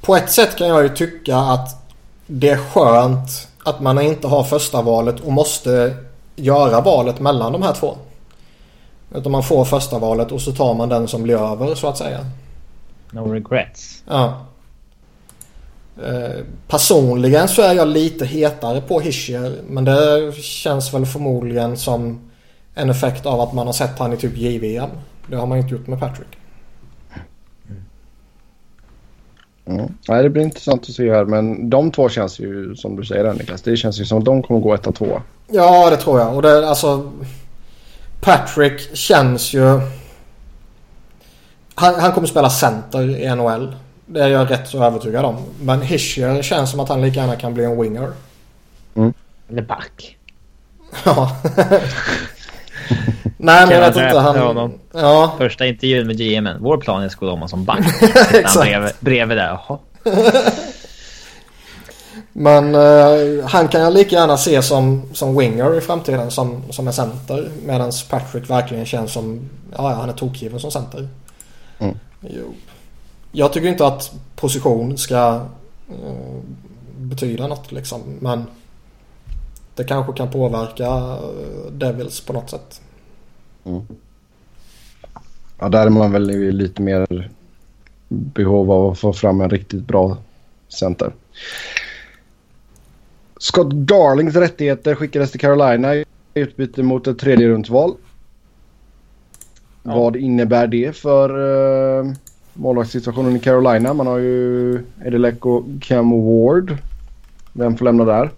På 0.00 0.16
ett 0.16 0.30
sätt 0.30 0.56
kan 0.56 0.68
jag 0.68 0.82
ju 0.82 0.88
tycka 0.88 1.36
att 1.36 1.92
det 2.26 2.48
är 2.48 2.56
skönt 2.56 3.48
att 3.64 3.80
man 3.80 4.00
inte 4.00 4.26
har 4.26 4.44
första 4.44 4.82
valet 4.82 5.20
och 5.20 5.32
måste 5.32 5.96
göra 6.36 6.80
valet 6.80 7.20
mellan 7.20 7.52
de 7.52 7.62
här 7.62 7.72
två. 7.72 7.96
Utan 9.14 9.32
man 9.32 9.42
får 9.42 9.64
första 9.64 9.98
valet 9.98 10.32
och 10.32 10.40
så 10.40 10.52
tar 10.52 10.74
man 10.74 10.88
den 10.88 11.08
som 11.08 11.22
blir 11.22 11.52
över 11.52 11.74
så 11.74 11.88
att 11.88 11.98
säga. 11.98 12.26
No 13.10 13.32
regrets. 13.32 14.02
Ja. 14.08 14.46
Eh, 16.04 16.44
personligen 16.68 17.48
så 17.48 17.62
är 17.62 17.74
jag 17.74 17.88
lite 17.88 18.26
hetare 18.26 18.80
på 18.80 19.00
Hischier. 19.00 19.56
Men 19.68 19.84
det 19.84 20.32
känns 20.34 20.94
väl 20.94 21.06
förmodligen 21.06 21.76
som 21.76 22.30
en 22.74 22.90
effekt 22.90 23.26
av 23.26 23.40
att 23.40 23.52
man 23.52 23.66
har 23.66 23.74
sett 23.74 23.98
han 23.98 24.12
i 24.12 24.16
typ 24.16 24.36
JVM. 24.36 24.90
Det 25.26 25.36
har 25.36 25.46
man 25.46 25.58
inte 25.58 25.74
gjort 25.74 25.86
med 25.86 26.00
Patrick. 26.00 26.28
Mm. 29.66 29.92
Nej, 30.08 30.22
det 30.22 30.30
blir 30.30 30.42
intressant 30.42 30.82
att 30.82 30.94
se 30.94 31.12
här. 31.12 31.24
Men 31.24 31.70
de 31.70 31.90
två 31.90 32.08
känns 32.08 32.40
ju 32.40 32.74
som 32.76 32.96
du 32.96 33.04
säger 33.04 33.32
Niklas. 33.32 33.62
Det 33.62 33.76
känns 33.76 34.00
ju 34.00 34.04
som 34.04 34.18
att 34.18 34.24
de 34.24 34.42
kommer 34.42 34.60
gå 34.60 34.74
etta 34.74 34.92
tvåa. 34.92 35.22
Ja, 35.46 35.90
det 35.90 35.96
tror 35.96 36.20
jag. 36.20 36.36
Och 36.36 36.42
det 36.42 36.68
alltså... 36.68 37.12
Patrick 38.20 38.96
känns 38.96 39.54
ju... 39.54 39.80
Han, 41.74 42.00
han 42.00 42.12
kommer 42.12 42.28
spela 42.28 42.50
center 42.50 43.10
i 43.10 43.34
NHL. 43.34 43.76
Det 44.06 44.20
är 44.20 44.28
jag 44.28 44.50
rätt 44.50 44.68
så 44.68 44.84
övertygad 44.84 45.24
om. 45.24 45.36
Men 45.60 45.82
Hischier 45.82 46.42
känns 46.42 46.70
som 46.70 46.80
att 46.80 46.88
han 46.88 47.02
lika 47.02 47.20
gärna 47.20 47.36
kan 47.36 47.54
bli 47.54 47.64
en 47.64 47.80
winger. 47.80 48.12
Mm. 48.94 49.12
Eller 49.50 49.62
back. 49.62 50.16
Ja. 51.04 51.36
Nej 53.36 53.66
men 53.66 53.70
jag 53.70 53.80
vet 53.80 53.96
inte. 53.96 54.18
Han... 54.18 54.78
Ja. 54.92 55.34
Första 55.38 55.66
intervjun 55.66 56.06
med 56.06 56.18
GMen. 56.18 56.56
Vår 56.60 56.78
plan 56.78 57.02
är 57.02 57.06
att 57.06 57.14
gå 57.14 57.30
om 57.30 57.48
som 57.48 57.64
back. 57.64 57.78
Exakt. 58.32 58.60
Bredvid, 58.60 58.92
bredvid 59.00 59.36
där. 59.36 59.58
Jaha. 59.68 59.78
Men 62.38 62.74
uh, 62.74 63.44
han 63.44 63.68
kan 63.68 63.80
jag 63.80 63.92
lika 63.92 64.16
gärna 64.16 64.36
se 64.36 64.62
som, 64.62 65.02
som 65.12 65.36
winger 65.36 65.78
i 65.78 65.80
framtiden 65.80 66.30
som, 66.30 66.62
som 66.70 66.86
en 66.86 66.92
center. 66.92 67.50
Medan 67.66 67.92
Patrick 68.10 68.50
verkligen 68.50 68.86
känns 68.86 69.12
som, 69.12 69.48
ja 69.76 69.94
han 69.94 70.08
är 70.08 70.12
tokgiven 70.12 70.60
som 70.60 70.70
center. 70.70 71.08
Mm. 71.78 71.94
Jo. 72.20 72.44
Jag 73.32 73.52
tycker 73.52 73.68
inte 73.68 73.86
att 73.86 74.12
position 74.34 74.98
ska 74.98 75.40
uh, 75.90 76.40
betyda 76.96 77.46
något 77.46 77.72
liksom. 77.72 78.00
Men 78.20 78.44
det 79.74 79.84
kanske 79.84 80.12
kan 80.12 80.30
påverka 80.30 80.88
uh, 80.88 81.72
Devils 81.72 82.20
på 82.20 82.32
något 82.32 82.50
sätt. 82.50 82.80
Mm. 83.64 83.86
Ja, 85.58 85.68
där 85.68 85.86
är 85.86 85.90
man 85.90 86.12
väl 86.12 86.26
lite 86.56 86.82
mer 86.82 87.30
behov 88.08 88.70
av 88.70 88.90
att 88.90 88.98
få 88.98 89.12
fram 89.12 89.40
en 89.40 89.50
riktigt 89.50 89.86
bra 89.86 90.16
center. 90.68 91.12
Scott 93.38 93.70
Darlings 93.70 94.36
rättigheter 94.36 94.94
skickades 94.94 95.30
till 95.30 95.40
Carolina 95.40 95.94
i 95.94 96.04
utbyte 96.34 96.82
mot 96.82 97.06
ett 97.06 97.18
tredje 97.18 97.48
rundsval. 97.48 97.94
Ja. 99.82 99.96
Vad 99.96 100.16
innebär 100.16 100.66
det 100.66 100.96
för 100.96 101.38
uh, 101.38 102.12
målvaktssituationen 102.54 103.36
i 103.36 103.40
Carolina? 103.40 103.94
Man 103.94 104.06
har 104.06 104.18
ju 104.18 104.80
Edelek 105.04 105.46
och 105.46 105.64
Cam 105.80 106.10
Ward. 106.10 106.76
Vem 107.52 107.76
får 107.76 107.84
lämna 107.84 108.04
där? 108.04 108.30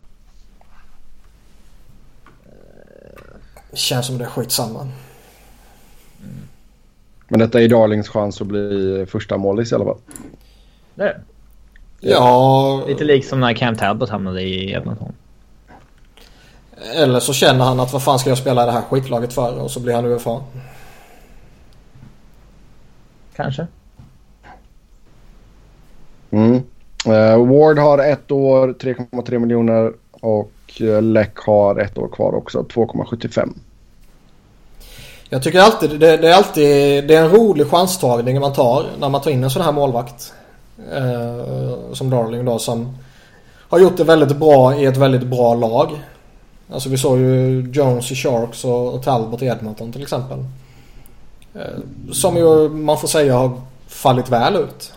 Känns 3.73 4.07
som 4.07 4.19
det 4.19 4.25
är 4.25 4.29
skitsamma. 4.29 4.81
Mm. 4.81 4.93
Men 7.29 7.41
detta 7.41 7.61
är 7.61 7.69
Darlings 7.69 8.09
chans 8.09 8.41
att 8.41 8.47
bli 8.47 9.07
första 9.09 9.37
målis 9.37 9.73
i 9.73 9.75
alla 9.75 9.85
fall. 9.85 9.99
Det 10.95 11.21
Ja... 12.01 12.85
Lite 12.89 13.05
likt 13.05 13.29
som 13.29 13.41
när 13.41 13.53
Cam 13.53 13.77
Talbot 13.77 14.11
hamnade 14.11 14.43
i 14.43 14.73
Edmonton. 14.73 15.13
Eller 16.95 17.21
så 17.21 17.33
känner 17.33 17.65
han 17.65 17.81
att 17.81 17.93
vad 17.93 18.03
fan 18.03 18.19
ska 18.19 18.29
jag 18.29 18.39
spela 18.39 18.63
i 18.63 18.67
det 18.67 18.73
här 18.73 18.83
skitlaget 18.83 19.33
för? 19.33 19.61
Och 19.61 19.71
så 19.71 19.81
blir 19.81 19.95
han 19.95 20.05
UFA. 20.05 20.41
Kanske. 23.37 23.67
Mm. 26.31 26.63
Eh, 27.07 27.47
Ward 27.47 27.79
har 27.79 27.99
ett 27.99 28.31
år, 28.31 28.69
3,3 28.69 29.39
miljoner 29.39 29.93
och 30.11 30.53
eh, 30.81 31.03
Leck 31.03 31.39
har 31.39 31.81
ett 31.81 31.99
år 31.99 32.09
kvar 32.09 32.35
också, 32.35 32.63
2,75. 32.63 33.55
Jag 35.29 35.43
tycker 35.43 35.61
alltid 35.61 35.91
det, 35.91 36.17
det, 36.17 36.29
är 36.29 36.35
alltid 36.35 36.65
det 37.09 37.15
är 37.15 37.23
en 37.25 37.31
rolig 37.31 37.67
chanstagning 37.67 38.41
man 38.41 38.53
tar 38.53 38.87
när 39.01 39.09
man 39.09 39.21
tar 39.21 39.31
in 39.31 39.45
en 39.45 39.51
sån 39.51 39.63
här 39.63 39.73
målvakt. 39.73 40.33
Eh, 40.93 41.93
som 41.93 42.11
Darling 42.11 42.45
då 42.45 42.59
som 42.59 42.97
har 43.69 43.79
gjort 43.79 43.97
det 43.97 44.05
väldigt 44.05 44.37
bra 44.37 44.77
i 44.77 44.85
ett 44.85 44.97
väldigt 44.97 45.27
bra 45.27 45.55
lag. 45.55 45.89
Alltså 46.73 46.89
vi 46.89 46.99
såg 46.99 47.19
ju 47.19 47.61
Jones 47.73 48.13
i 48.13 48.15
Sharks 48.15 48.65
och, 48.65 48.95
och 48.95 49.03
Talbot 49.03 49.43
i 49.43 49.47
Edmonton 49.47 49.93
till 49.93 50.03
exempel. 50.03 50.39
Eh, 51.55 52.13
som 52.13 52.37
ju 52.37 52.69
man 52.69 52.99
får 52.99 53.09
säga 53.09 53.37
har 53.37 53.61
fallit 53.87 54.31
väl 54.31 54.57
ut. 54.57 54.93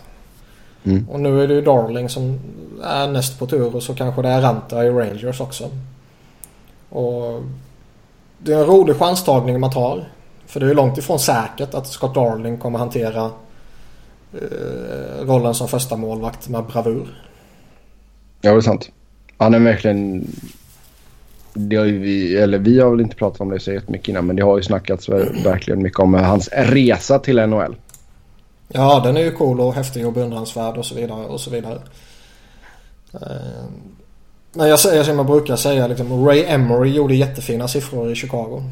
Mm. 0.84 1.08
Och 1.10 1.20
nu 1.20 1.42
är 1.42 1.48
det 1.48 1.54
ju 1.54 1.62
Darling 1.62 2.08
som 2.08 2.40
är 2.84 3.08
näst 3.08 3.38
på 3.38 3.46
tur 3.46 3.76
och 3.76 3.82
så 3.82 3.94
kanske 3.94 4.22
det 4.22 4.28
är 4.28 4.40
Ranta 4.40 4.84
i 4.84 4.90
Rangers 4.90 5.40
också. 5.40 5.64
Och 6.88 7.42
det 8.38 8.52
är 8.52 8.58
en 8.58 8.66
rolig 8.66 8.96
chanstagning 8.96 9.60
man 9.60 9.72
tar. 9.72 10.08
För 10.46 10.60
det 10.60 10.66
är 10.66 10.68
ju 10.68 10.74
långt 10.74 10.98
ifrån 10.98 11.18
säkert 11.18 11.74
att 11.74 11.86
Scott 11.86 12.14
Darling 12.14 12.58
kommer 12.58 12.78
hantera 12.78 13.30
rollen 15.20 15.54
som 15.54 15.68
första 15.68 15.96
målvakt 15.96 16.48
med 16.48 16.64
bravur. 16.64 17.24
Ja, 18.40 18.50
det 18.50 18.56
är 18.56 18.60
sant. 18.60 18.90
Han 19.36 19.54
är 19.54 19.58
verkligen... 19.58 20.26
Det 21.54 21.76
har 21.76 21.84
vi, 21.84 22.36
eller 22.36 22.58
vi 22.58 22.80
har 22.80 22.90
väl 22.90 23.00
inte 23.00 23.16
pratat 23.16 23.40
om 23.40 23.48
det 23.48 23.60
så 23.60 23.72
jättemycket 23.72 24.08
innan 24.08 24.26
men 24.26 24.36
det 24.36 24.42
har 24.42 24.56
ju 24.56 24.62
snackats 24.62 25.08
verkligen 25.08 25.82
mycket 25.82 26.00
om 26.00 26.14
hans 26.14 26.48
resa 26.52 27.18
till 27.18 27.46
NHL. 27.46 27.76
Ja, 28.68 29.00
den 29.04 29.16
är 29.16 29.20
ju 29.20 29.30
cool 29.32 29.60
och 29.60 29.74
häftig 29.74 30.06
och 30.06 30.12
beundransvärd 30.12 30.76
och 30.76 30.86
så 30.86 30.94
vidare 30.94 31.26
och 31.26 31.40
så 31.40 31.50
vidare. 31.50 31.80
Eh, 33.14 33.64
Men 34.52 34.68
jag 34.68 34.78
säger 34.80 35.04
som 35.04 35.16
jag 35.16 35.26
brukar 35.26 35.56
säga 35.56 35.86
liksom, 35.86 36.26
Ray 36.26 36.44
Emery 36.44 36.90
gjorde 36.90 37.14
jättefina 37.14 37.68
siffror 37.68 38.12
i 38.12 38.14
Chicago. 38.14 38.62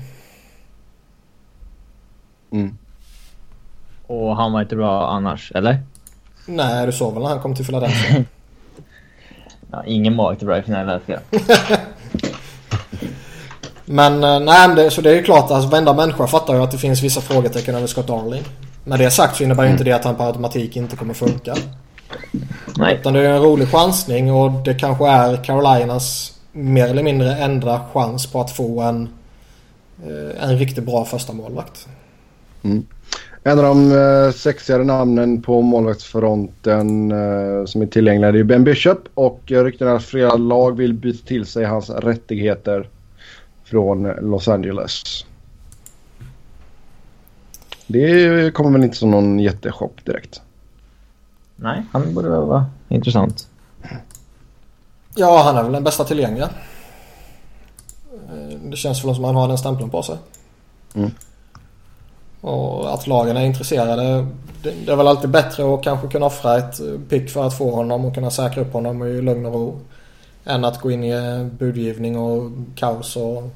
Mm. 2.52 2.76
Och 4.10 4.36
han 4.36 4.52
var 4.52 4.60
inte 4.60 4.76
bra 4.76 5.08
annars, 5.08 5.52
eller? 5.54 5.82
Nej, 6.46 6.86
du 6.86 6.92
såg 6.92 7.14
väl 7.14 7.22
när 7.22 7.28
han 7.28 7.40
kom 7.40 7.54
till 7.54 7.64
Philadelphia? 7.64 8.24
Ja, 9.72 9.84
ingen 9.86 10.14
målvakt 10.14 10.42
är 10.42 10.46
bra 10.46 10.58
i 10.58 10.62
Philadelphia. 10.62 11.20
Men 13.84 14.24
eh, 14.24 14.40
nej, 14.40 14.68
men 14.68 14.76
det, 14.76 14.90
så 14.90 15.00
det 15.00 15.10
är 15.10 15.14
ju 15.14 15.22
klart 15.22 15.44
att 15.44 15.50
alltså, 15.50 15.70
varenda 15.70 15.94
människa 15.94 16.26
fattar 16.26 16.54
ju 16.54 16.62
att 16.62 16.70
det 16.70 16.78
finns 16.78 17.02
vissa 17.02 17.20
frågetecken 17.20 17.74
över 17.74 17.86
Scott 17.86 18.06
Darling. 18.06 18.42
Med 18.84 18.98
det 18.98 19.10
sagt 19.10 19.36
så 19.36 19.44
innebär 19.44 19.64
ju 19.64 19.70
inte 19.70 19.84
det 19.84 19.92
att 19.92 20.04
han 20.04 20.14
per 20.14 20.26
automatik 20.26 20.76
inte 20.76 20.96
kommer 20.96 21.14
funka. 21.14 21.54
Nej. 22.76 22.94
Utan 22.94 23.12
det 23.12 23.20
är 23.20 23.32
en 23.32 23.42
rolig 23.42 23.68
chansning 23.68 24.32
och 24.32 24.50
det 24.50 24.74
kanske 24.74 25.08
är 25.08 25.44
Carolinas 25.44 26.38
mer 26.52 26.88
eller 26.88 27.02
mindre 27.02 27.36
enda 27.36 27.80
chans 27.92 28.26
på 28.26 28.40
att 28.40 28.50
få 28.50 28.80
en, 28.80 29.08
eh, 30.02 30.44
en 30.50 30.58
riktigt 30.58 30.84
bra 30.84 31.04
första 31.04 31.32
målvakt. 31.32 31.88
En 33.42 33.58
av 33.58 33.64
de 33.64 33.92
eh, 33.92 34.32
sexigare 34.32 34.84
namnen 34.84 35.42
på 35.42 35.62
målvaktsfronten 35.62 37.12
eh, 37.12 37.64
som 37.64 37.82
är 37.82 37.86
tillgängliga 37.86 38.32
det 38.32 38.38
är 38.38 38.44
Ben 38.44 38.64
Bishop 38.64 39.08
och 39.14 39.52
eh, 39.52 39.64
ryktena 39.64 39.90
är 39.90 39.94
att 39.94 40.04
flera 40.04 40.36
lag 40.36 40.76
vill 40.76 40.94
byta 40.94 41.26
till 41.26 41.46
sig 41.46 41.64
hans 41.64 41.90
rättigheter 41.90 42.88
från 43.64 44.02
Los 44.02 44.48
Angeles. 44.48 45.24
Det 47.86 48.54
kommer 48.54 48.70
väl 48.70 48.84
inte 48.84 48.96
som 48.96 49.10
någon 49.10 49.38
jättechock 49.38 50.04
direkt. 50.04 50.42
Nej, 51.56 51.82
han 51.92 52.14
borde 52.14 52.28
väl 52.28 52.40
vara 52.40 52.66
intressant. 52.88 53.48
Ja, 55.14 55.42
han 55.42 55.56
är 55.56 55.62
väl 55.62 55.72
den 55.72 55.84
bästa 55.84 56.04
tillgängliga. 56.04 56.48
Det 58.62 58.76
känns 58.76 59.04
väl 59.04 59.14
som 59.14 59.24
att 59.24 59.28
han 59.28 59.36
har 59.36 59.48
den 59.48 59.58
stämpeln 59.58 59.90
på 59.90 60.02
sig. 60.02 60.16
Mm. 60.94 61.10
Och 62.40 62.94
att 62.94 63.06
lagen 63.06 63.36
är 63.36 63.44
intresserade. 63.44 64.26
Det, 64.62 64.70
det 64.86 64.92
är 64.92 64.96
väl 64.96 65.08
alltid 65.08 65.30
bättre 65.30 65.74
att 65.74 65.82
kanske 65.82 66.08
kunna 66.08 66.26
offra 66.26 66.58
ett 66.58 66.80
pick 67.08 67.30
för 67.30 67.46
att 67.46 67.58
få 67.58 67.70
honom 67.70 68.04
och 68.04 68.14
kunna 68.14 68.30
säkra 68.30 68.62
upp 68.62 68.72
honom 68.72 69.02
i 69.06 69.22
lugn 69.22 69.46
och 69.46 69.52
ro. 69.52 69.80
Än 70.44 70.64
att 70.64 70.80
gå 70.80 70.90
in 70.90 71.04
i 71.04 71.44
budgivning 71.58 72.18
och 72.18 72.50
kaos 72.76 73.16
och... 73.16 73.50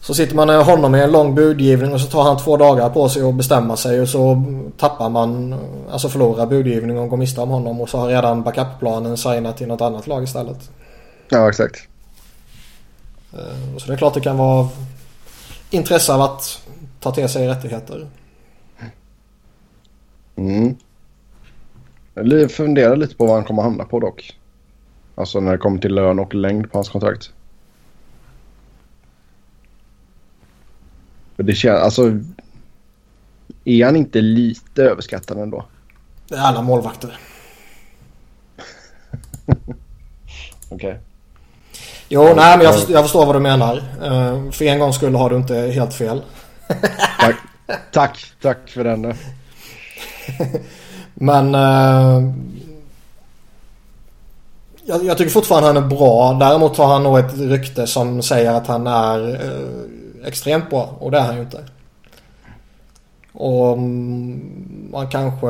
Så 0.00 0.14
sitter 0.14 0.36
man 0.36 0.48
honom 0.48 0.94
i 0.94 1.00
en 1.00 1.12
lång 1.12 1.34
budgivning 1.34 1.92
och 1.92 2.00
så 2.00 2.06
tar 2.06 2.22
han 2.22 2.38
två 2.38 2.56
dagar 2.56 2.90
på 2.90 3.08
sig 3.08 3.28
att 3.28 3.34
bestämma 3.34 3.76
sig 3.76 4.00
och 4.00 4.08
så 4.08 4.42
tappar 4.78 5.08
man, 5.08 5.54
alltså 5.90 6.08
förlorar 6.08 6.46
budgivning 6.46 6.98
och 6.98 7.08
går 7.08 7.16
miste 7.16 7.40
om 7.40 7.50
honom 7.50 7.80
och 7.80 7.88
så 7.88 7.98
har 7.98 8.08
redan 8.08 8.42
backupplanen 8.42 9.16
signat 9.16 9.56
till 9.56 9.66
något 9.66 9.80
annat 9.80 10.06
lag 10.06 10.22
istället. 10.24 10.70
Ja, 11.28 11.48
exakt. 11.48 11.76
Eh, 13.32 13.78
Så 13.78 13.86
det 13.86 13.92
är 13.92 13.96
klart 13.96 14.14
det 14.14 14.20
kan 14.20 14.36
vara 14.38 14.68
intresse 15.70 16.14
av 16.14 16.22
att 16.22 16.60
ta 17.00 17.12
till 17.12 17.28
sig 17.28 17.48
rättigheter. 17.48 18.08
Mm. 20.36 20.76
Jag 22.14 22.50
funderar 22.50 22.96
lite 22.96 23.16
på 23.16 23.26
vad 23.26 23.34
han 23.34 23.44
kommer 23.44 23.62
hamna 23.62 23.84
på 23.84 24.00
dock. 24.00 24.38
Alltså 25.14 25.40
när 25.40 25.52
det 25.52 25.58
kommer 25.58 25.78
till 25.78 25.94
lön 25.94 26.18
och 26.18 26.34
längd 26.34 26.72
på 26.72 26.78
hans 26.78 26.88
kontrakt. 26.88 27.32
Det 31.36 31.54
känns, 31.54 31.80
alltså. 31.80 32.20
Är 33.64 33.84
han 33.84 33.96
inte 33.96 34.20
lite 34.20 34.82
överskattad 34.82 35.38
ändå? 35.38 35.64
Det 36.28 36.34
är 36.34 36.40
alla 36.40 36.62
målvakter. 36.62 37.18
Okej. 40.68 41.00
Jo, 42.08 42.22
nej 42.22 42.56
men 42.56 42.60
jag, 42.60 42.74
förstår, 42.74 42.94
jag 42.94 43.04
förstår 43.04 43.26
vad 43.26 43.34
du 43.34 43.40
menar. 43.40 43.76
Eh, 44.02 44.50
För 44.50 44.64
en 44.64 44.78
gång 44.78 44.92
skulle 44.92 45.18
har 45.18 45.30
du 45.30 45.36
inte 45.36 45.54
helt 45.54 45.94
fel. 45.94 46.22
Tack. 47.18 47.36
tack. 47.92 48.24
Tack 48.42 48.68
för 48.68 48.84
den. 48.84 49.14
Men 51.14 51.54
eh, 51.54 52.32
jag, 54.84 55.04
jag 55.04 55.18
tycker 55.18 55.30
fortfarande 55.30 55.66
han 55.66 55.76
är 55.76 55.96
bra. 55.96 56.32
Däremot 56.32 56.76
har 56.76 56.86
han 56.86 57.02
nog 57.02 57.18
ett 57.18 57.38
rykte 57.38 57.86
som 57.86 58.22
säger 58.22 58.52
att 58.52 58.66
han 58.66 58.86
är 58.86 59.34
eh, 59.34 60.28
extremt 60.28 60.70
bra. 60.70 60.96
Och 60.98 61.10
det 61.10 61.18
är 61.18 61.22
han 61.22 61.36
ju 61.36 61.42
inte. 61.42 61.64
Och 63.32 63.72
mm, 63.72 64.88
man 64.92 65.08
kanske... 65.08 65.46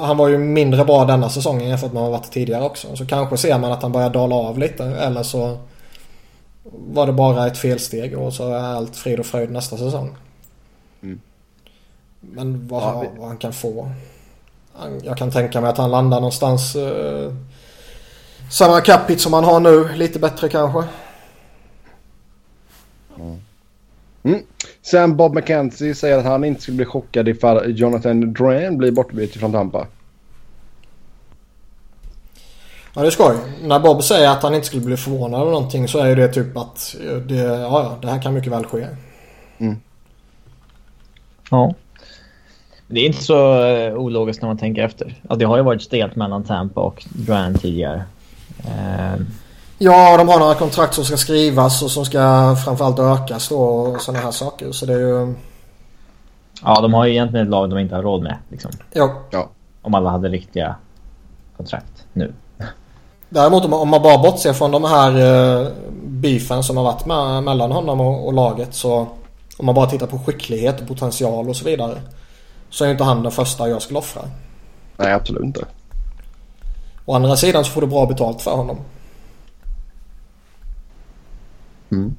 Han 0.00 0.16
var 0.16 0.28
ju 0.28 0.38
mindre 0.38 0.84
bra 0.84 1.04
denna 1.04 1.28
säsongen 1.28 1.68
jämfört 1.68 1.92
med 1.92 2.02
vad 2.02 2.12
han 2.12 2.20
varit 2.20 2.32
tidigare 2.32 2.64
också. 2.64 2.96
Så 2.96 3.06
kanske 3.06 3.36
ser 3.36 3.58
man 3.58 3.72
att 3.72 3.82
han 3.82 3.92
börjar 3.92 4.10
dala 4.10 4.34
av 4.34 4.58
lite. 4.58 4.84
Eller 4.84 5.22
så 5.22 5.58
var 6.72 7.06
det 7.06 7.12
bara 7.12 7.46
ett 7.46 7.58
felsteg 7.58 8.18
och 8.18 8.32
så 8.34 8.48
är 8.52 8.58
allt 8.58 8.96
frid 8.96 9.20
och 9.20 9.26
fröjd 9.26 9.50
nästa 9.50 9.76
säsong. 9.76 10.16
Mm. 11.02 11.20
Men 12.20 12.68
vad, 12.68 12.82
Ja, 12.82 12.86
han- 12.86 13.00
vi- 13.00 13.18
vad 13.20 13.28
han 13.28 13.36
kan 13.36 13.52
få. 13.52 13.90
Han- 14.72 15.00
Jag 15.04 15.16
kan 15.18 15.30
tänka 15.30 15.60
mig 15.60 15.70
att 15.70 15.78
han 15.78 15.90
landar 15.90 16.16
någonstans 16.20 16.76
eh, 16.76 17.32
samma 18.52 18.80
capita 18.80 19.18
som 19.20 19.32
han 19.32 19.44
har 19.44 19.60
nu. 19.60 19.88
Lite 19.94 20.18
bättre 20.18 20.48
kanske. 20.48 20.82
Sen 24.82 25.16
Bob 25.16 25.34
McKenzie 25.34 25.94
säger 25.94 26.18
att 26.18 26.24
han 26.24 26.44
inte 26.44 26.62
skulle 26.62 26.76
bli 26.76 26.86
chockad 26.86 27.28
ifall 27.28 27.78
Jonathan 27.78 28.32
Drouin 28.32 28.78
blir 28.78 28.90
bortbytt 28.92 29.34
från 29.36 29.52
Tampa. 29.52 29.86
Ja 32.96 33.02
det 33.02 33.08
är 33.08 33.10
skoj. 33.10 33.36
När 33.62 33.78
Bob 33.78 34.02
säger 34.02 34.30
att 34.30 34.42
han 34.42 34.54
inte 34.54 34.66
skulle 34.66 34.82
bli 34.84 34.96
förvånad 34.96 35.40
över 35.40 35.50
någonting 35.50 35.88
så 35.88 35.98
är 35.98 36.06
ju 36.06 36.14
det 36.14 36.28
typ 36.28 36.56
att 36.56 36.96
eh, 37.00 37.16
det, 37.16 37.34
ja, 37.34 37.82
ja, 37.82 37.98
det 38.02 38.08
här 38.08 38.22
kan 38.22 38.34
mycket 38.34 38.52
väl 38.52 38.66
ske. 38.66 38.86
Ja. 41.50 41.74
Det 42.86 43.00
är 43.00 43.06
inte 43.06 43.22
så 43.22 43.64
eh, 43.64 43.94
ologiskt 43.94 44.42
när 44.42 44.48
man 44.48 44.58
tänker 44.58 44.82
efter. 44.82 45.14
Alltså, 45.22 45.36
det 45.36 45.44
har 45.44 45.56
ju 45.56 45.62
varit 45.62 45.82
stelt 45.82 46.16
mellan 46.16 46.44
Tampa 46.44 46.80
och 46.80 47.04
Brand 47.26 47.60
tidigare. 47.60 48.04
Eh, 48.64 49.20
Ja, 49.78 50.16
de 50.16 50.28
har 50.28 50.38
några 50.38 50.54
kontrakt 50.54 50.94
som 50.94 51.04
ska 51.04 51.16
skrivas 51.16 51.82
och 51.82 51.90
som 51.90 52.04
ska 52.04 52.56
framförallt 52.64 52.98
ökas 52.98 53.48
då 53.48 53.58
och 53.58 54.00
sådana 54.00 54.24
här 54.24 54.30
saker. 54.30 54.72
Så 54.72 54.86
det 54.86 54.92
är 54.92 54.98
ju... 54.98 55.34
ja, 56.62 56.80
de 56.80 56.94
har 56.94 57.04
ju 57.04 57.12
egentligen 57.12 57.46
ett 57.46 57.50
lag 57.50 57.70
de 57.70 57.78
inte 57.78 57.94
har 57.94 58.02
råd 58.02 58.22
med. 58.22 58.36
Liksom. 58.48 58.70
Ja. 58.92 59.48
om 59.82 59.94
alla 59.94 60.10
hade 60.10 60.28
riktiga 60.28 60.76
kontrakt 61.56 62.04
nu. 62.12 62.32
Däremot 63.28 63.64
om 63.64 63.88
man 63.88 64.02
bara 64.02 64.18
bortser 64.18 64.52
från 64.52 64.70
de 64.70 64.84
här 64.84 65.10
eh, 65.10 65.68
beefen 66.02 66.62
som 66.62 66.76
har 66.76 66.84
varit 66.84 67.06
med, 67.06 67.42
mellan 67.42 67.72
honom 67.72 68.00
och, 68.00 68.26
och 68.26 68.32
laget 68.32 68.74
så 68.74 69.08
om 69.56 69.66
man 69.66 69.74
bara 69.74 69.86
tittar 69.86 70.06
på 70.06 70.18
skicklighet 70.18 70.80
och 70.80 70.88
potential 70.88 71.48
och 71.48 71.56
så 71.56 71.64
vidare 71.64 72.00
så 72.70 72.84
är 72.84 72.90
inte 72.90 73.04
han 73.04 73.22
den 73.22 73.32
första 73.32 73.68
jag 73.68 73.82
skulle 73.82 73.98
offra. 73.98 74.22
Nej, 74.96 75.12
absolut 75.12 75.44
inte. 75.44 75.64
Å 77.04 77.14
andra 77.14 77.36
sidan 77.36 77.64
så 77.64 77.70
får 77.70 77.80
du 77.80 77.86
bra 77.86 78.06
betalt 78.06 78.42
för 78.42 78.50
honom. 78.56 78.76
Mm. 81.90 82.16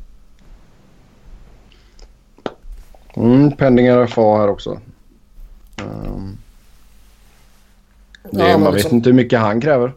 Mm, 3.13 3.51
penningar 3.51 3.97
är 3.97 4.07
far 4.07 4.39
här 4.39 4.47
också. 4.47 4.79
Um, 5.81 6.37
det, 8.31 8.49
ja, 8.49 8.57
man 8.57 8.73
liksom... 8.73 8.89
vet 8.89 8.91
inte 8.91 9.09
hur 9.09 9.15
mycket 9.15 9.39
han 9.39 9.61
kräver. 9.61 9.93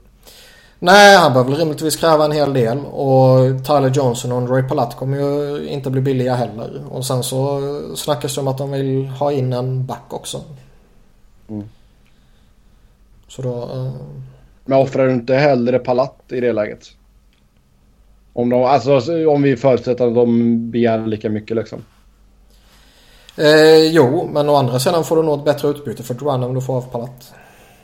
Nej, 0.82 1.16
han 1.16 1.32
behöver 1.32 1.56
rimligtvis 1.56 1.96
kräva 1.96 2.24
en 2.24 2.32
hel 2.32 2.52
del. 2.52 2.78
Och 2.78 3.38
Tyler 3.66 3.90
Johnson 3.94 4.32
och 4.32 4.38
Andre 4.38 4.62
Palat 4.62 4.96
kommer 4.96 5.16
ju 5.18 5.66
inte 5.68 5.90
bli 5.90 6.00
billiga 6.00 6.34
heller. 6.34 6.82
Och 6.90 7.06
sen 7.06 7.22
så 7.22 7.60
snackas 7.96 8.34
det 8.34 8.40
om 8.40 8.48
att 8.48 8.58
de 8.58 8.70
vill 8.70 9.06
ha 9.06 9.32
in 9.32 9.52
en 9.52 9.86
back 9.86 10.04
också. 10.08 10.40
Mm. 11.48 11.68
Så 13.28 13.42
då... 13.42 13.62
eh, 13.62 13.92
Men 14.64 14.78
offrar 14.78 15.06
du 15.06 15.12
inte 15.12 15.34
hellre 15.34 15.78
Palat 15.78 16.16
i 16.28 16.40
det 16.40 16.52
läget? 16.52 16.86
Om, 18.32 18.48
de, 18.48 18.64
alltså, 18.64 19.26
om 19.28 19.42
vi 19.42 19.56
förutsätter 19.56 20.06
att 20.06 20.14
de 20.14 20.70
begär 20.70 21.06
lika 21.06 21.30
mycket 21.30 21.56
liksom. 21.56 21.84
Eh, 23.36 23.86
jo, 23.90 24.28
men 24.32 24.48
å 24.48 24.54
andra 24.54 24.78
sidan 24.78 25.04
får 25.04 25.16
du 25.16 25.22
nog 25.22 25.38
ett 25.38 25.44
bättre 25.44 25.68
utbyte 25.68 26.02
för 26.02 26.14
Duran 26.14 26.42
om 26.42 26.54
du 26.54 26.60
får 26.60 26.76
av 26.76 26.82
Palat. 26.82 27.32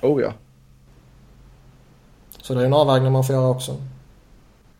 Oh 0.01 0.23
ja. 0.23 0.33
Så 2.47 2.55
det 2.55 2.61
är 2.61 2.65
en 2.67 2.73
avvägning 2.73 3.13
man 3.13 3.25
får 3.25 3.35
göra 3.35 3.49
också. 3.49 3.77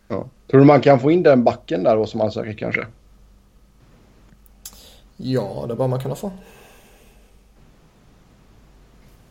ja. 0.09 0.25
Tror 0.51 0.61
du 0.61 0.67
man 0.67 0.81
kan 0.81 1.01
få 1.01 1.11
in 1.11 1.23
den 1.23 1.45
backen 1.45 1.83
där 1.83 1.97
då 1.97 2.07
som 2.07 2.21
han 2.21 2.33
söker 2.33 2.53
kanske? 2.53 2.87
Ja, 5.17 5.65
det 5.69 5.75
bör 5.75 5.89
man 5.89 6.01
kunna 6.01 6.15
få. 6.15 6.31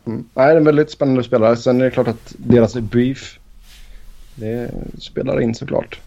Mm. 0.05 0.29
Nej, 0.33 0.47
det 0.47 0.51
är 0.51 0.57
en 0.57 0.63
väldigt 0.63 0.91
spännande 0.91 1.23
spelare. 1.23 1.55
Sen 1.55 1.81
är 1.81 1.85
det 1.85 1.91
klart 1.91 2.07
att 2.07 2.35
deras 2.37 2.75
brief 2.75 3.39
det 4.35 4.71
spelar 4.99 5.41
in 5.41 5.55
såklart. 5.55 5.99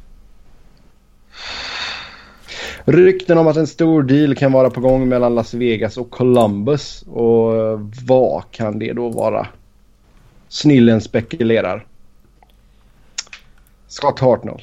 Rykten 2.85 3.39
om 3.39 3.47
att 3.47 3.57
en 3.57 3.67
stor 3.67 4.03
deal 4.03 4.35
kan 4.35 4.53
vara 4.53 4.71
på 4.71 4.81
gång 4.81 5.09
mellan 5.09 5.35
Las 5.35 5.55
Vegas 5.55 5.97
och 5.97 6.11
Columbus. 6.11 7.03
Och 7.03 7.57
eh, 7.57 7.81
vad 8.07 8.43
kan 8.51 8.79
det 8.79 8.93
då 8.93 9.09
vara? 9.09 9.47
Snillen 10.49 11.01
spekulerar. 11.01 11.87
Scott 13.89 14.21
Hartnell. 14.21 14.63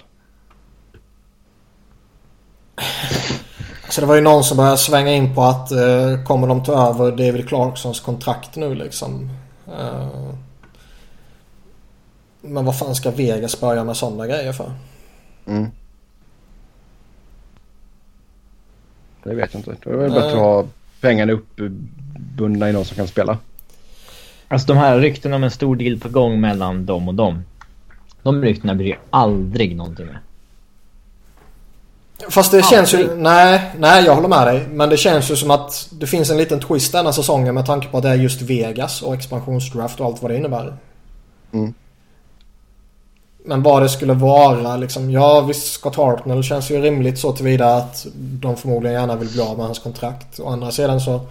Så 3.90 4.02
det 4.02 4.08
var 4.08 4.16
ju 4.16 4.22
någon 4.22 4.44
som 4.44 4.58
började 4.58 4.78
svänga 4.78 5.12
in 5.12 5.36
på 5.36 5.42
att 5.42 5.72
eh, 5.72 6.24
kommer 6.24 6.48
de 6.48 6.64
ta 6.64 6.90
över 6.90 7.12
David 7.12 7.48
Clarksons 7.48 8.00
kontrakt 8.00 8.56
nu 8.56 8.76
liksom. 8.76 9.30
Eh, 9.68 10.08
men 12.42 12.66
vad 12.66 12.80
fan 12.80 12.96
ska 12.96 13.12
Vegas 13.12 13.62
börja 13.62 13.84
med 13.84 13.98
sådana 13.98 14.28
grejer 14.28 14.54
för? 14.54 14.72
Mm. 15.46 15.72
Det 19.24 19.36
vet 19.36 19.54
jag 19.54 19.60
inte. 19.60 19.76
Det 19.84 19.90
är 19.90 19.98
väl 19.98 20.12
bättre 20.12 20.28
att 20.28 20.38
ha 20.38 20.66
pengarna 21.02 21.34
uppbundna 21.34 22.70
i 22.70 22.74
någon 22.74 22.86
som 22.86 22.96
kan 22.96 23.08
spela. 23.08 23.38
Alltså 24.48 24.68
de 24.68 24.78
här 24.78 25.00
ryktena 25.00 25.36
om 25.36 25.44
en 25.44 25.52
stor 25.52 25.76
deal 25.76 26.00
på 26.00 26.10
gång 26.10 26.42
mellan 26.42 26.86
dem 26.86 27.08
och 27.08 27.16
dem. 27.16 27.44
De 28.26 28.42
ryktena 28.42 28.76
blir 28.76 28.88
ju 28.88 28.96
aldrig 29.10 29.76
någonting 29.76 30.06
med. 30.06 30.18
Fast 32.30 32.52
det 32.52 32.66
känns 32.66 32.94
ju... 32.94 32.98
Aldrig. 32.98 33.18
Nej, 33.18 33.72
nej 33.78 34.06
jag 34.06 34.16
håller 34.16 34.28
med 34.28 34.48
dig. 34.48 34.68
Men 34.68 34.90
det 34.90 34.98
känns 34.98 35.32
ju 35.32 35.36
som 35.36 35.52
att 35.52 35.90
det 35.92 36.08
finns 36.08 36.30
en 36.30 36.38
liten 36.38 36.60
twist 36.60 36.92
denna 36.92 37.14
säsongen 37.14 37.56
med 37.56 37.66
tanke 37.66 37.88
på 37.88 37.98
att 37.98 38.04
det 38.04 38.10
är 38.10 38.16
just 38.16 38.42
Vegas 38.42 39.02
och 39.02 39.14
expansionsdraft 39.14 40.00
och 40.00 40.06
allt 40.06 40.22
vad 40.22 40.32
det 40.32 40.38
innebär. 40.38 40.78
Mm. 41.52 41.74
Men 43.46 43.64
vad 43.64 43.82
det 43.82 43.90
skulle 43.90 44.14
vara 44.14 44.78
liksom. 44.78 45.12
Ja 45.12 45.42
visst 45.42 45.74
Scott 45.74 45.96
Hartnell 45.96 46.44
känns 46.44 46.72
ju 46.72 46.82
rimligt 46.82 47.20
så 47.20 47.32
tillvida 47.32 47.76
att 47.76 48.08
de 48.16 48.58
förmodligen 48.58 49.00
gärna 49.00 49.16
vill 49.16 49.30
bli 49.30 49.42
av 49.42 49.58
med 49.58 49.66
hans 49.66 49.80
kontrakt. 49.80 50.40
Å 50.40 50.50
andra 50.50 50.72
sidan 50.72 51.02
så 51.02 51.22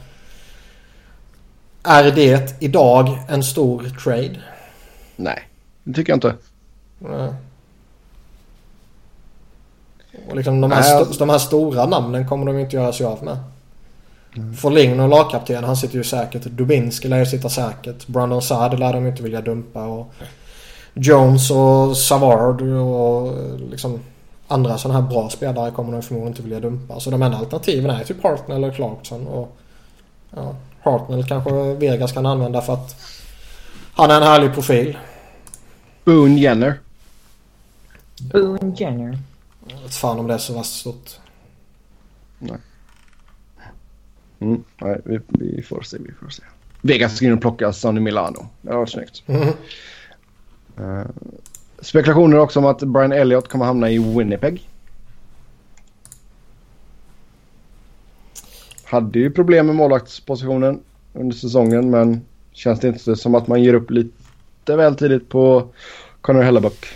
är 1.82 2.10
det 2.10 2.62
idag 2.62 3.18
en 3.28 3.42
stor 3.42 3.90
trade. 4.04 4.40
Nej, 5.16 5.48
det 5.84 5.94
tycker 5.94 6.12
jag 6.12 6.16
inte. 6.16 6.34
Och 10.28 10.36
liksom 10.36 10.60
de 10.60 10.70
här, 10.72 10.80
Nej, 10.80 10.94
alltså- 10.94 11.18
de 11.18 11.30
här 11.30 11.38
stora 11.38 11.86
namnen 11.86 12.28
kommer 12.28 12.46
de 12.46 12.58
inte 12.58 12.76
göra 12.76 12.92
sig 12.92 13.06
av 13.06 13.24
med. 13.24 13.38
Forling 14.58 15.00
och 15.00 15.08
lagkapten, 15.08 15.64
han 15.64 15.76
sitter 15.76 15.94
ju 15.94 16.04
säkert. 16.04 16.44
Dubinski 16.44 17.08
lär 17.08 17.18
ju 17.18 17.26
sitta 17.26 17.48
säkert. 17.48 18.06
Brandon 18.06 18.42
Saad 18.42 18.78
lär 18.78 18.92
de 18.92 19.06
inte 19.06 19.22
vilja 19.22 19.40
dumpa. 19.40 19.84
Och 19.86 20.12
Jones 20.94 21.50
och 21.50 21.96
Savard 21.96 22.62
och 22.62 23.32
liksom 23.70 24.00
andra 24.48 24.78
sådana 24.78 25.00
här 25.00 25.08
bra 25.08 25.30
spelare 25.30 25.70
kommer 25.70 25.92
de 25.92 26.02
förmodligen 26.02 26.32
inte 26.32 26.42
vilja 26.42 26.60
dumpa. 26.60 27.00
Så 27.00 27.10
de 27.10 27.22
enda 27.22 27.38
alternativen 27.38 27.90
är 27.90 28.04
typ 28.04 28.22
Hartnell 28.22 28.64
eller 28.64 28.74
Clarkson. 28.74 29.26
Och 29.26 29.56
ja, 30.36 30.54
Hartnell 30.82 31.24
kanske 31.24 31.74
Vegas 31.74 32.12
kan 32.12 32.26
använda 32.26 32.60
för 32.60 32.72
att 32.72 32.96
han 33.94 34.10
är 34.10 34.16
en 34.16 34.22
härlig 34.22 34.54
profil. 34.54 34.98
Boone 36.04 36.40
Jenner. 36.40 36.78
Boone 38.32 38.74
Jenner. 38.76 39.18
Vet 39.82 39.94
fan 39.94 40.18
om 40.18 40.26
det 40.26 40.34
är 40.34 40.38
så 40.38 40.54
värst 40.54 40.80
stort. 40.80 41.10
Mm, 44.44 44.64
nej, 44.80 45.00
vi, 45.04 45.20
vi 45.28 45.62
får 45.62 45.82
se, 45.82 45.96
vi 46.00 46.12
får 46.12 46.28
se. 46.28 46.42
Vegas 46.80 47.16
ska 47.16 47.26
in 47.26 47.32
och 47.32 47.40
plocka 47.40 47.72
Sonny 47.72 48.00
Milano. 48.00 48.46
Det 48.62 48.72
var 48.72 48.86
snyggt. 48.86 49.22
Mm. 49.26 49.48
Eh, 50.78 51.06
spekulationer 51.80 52.38
också 52.38 52.58
om 52.58 52.64
att 52.64 52.82
Brian 52.82 53.12
Elliott 53.12 53.48
kommer 53.48 53.64
hamna 53.64 53.90
i 53.90 53.98
Winnipeg. 53.98 54.68
Hade 58.84 59.18
ju 59.18 59.30
problem 59.30 59.66
med 59.66 59.74
målvaktspositionen 59.74 60.80
under 61.12 61.36
säsongen 61.36 61.90
men 61.90 62.20
känns 62.52 62.80
det 62.80 62.88
inte 62.88 63.16
som 63.16 63.34
att 63.34 63.46
man 63.46 63.62
ger 63.62 63.74
upp 63.74 63.90
lite 63.90 64.76
väl 64.76 64.96
tidigt 64.96 65.28
på 65.28 65.68
Connor 66.20 66.42
Hellebuck? 66.42 66.86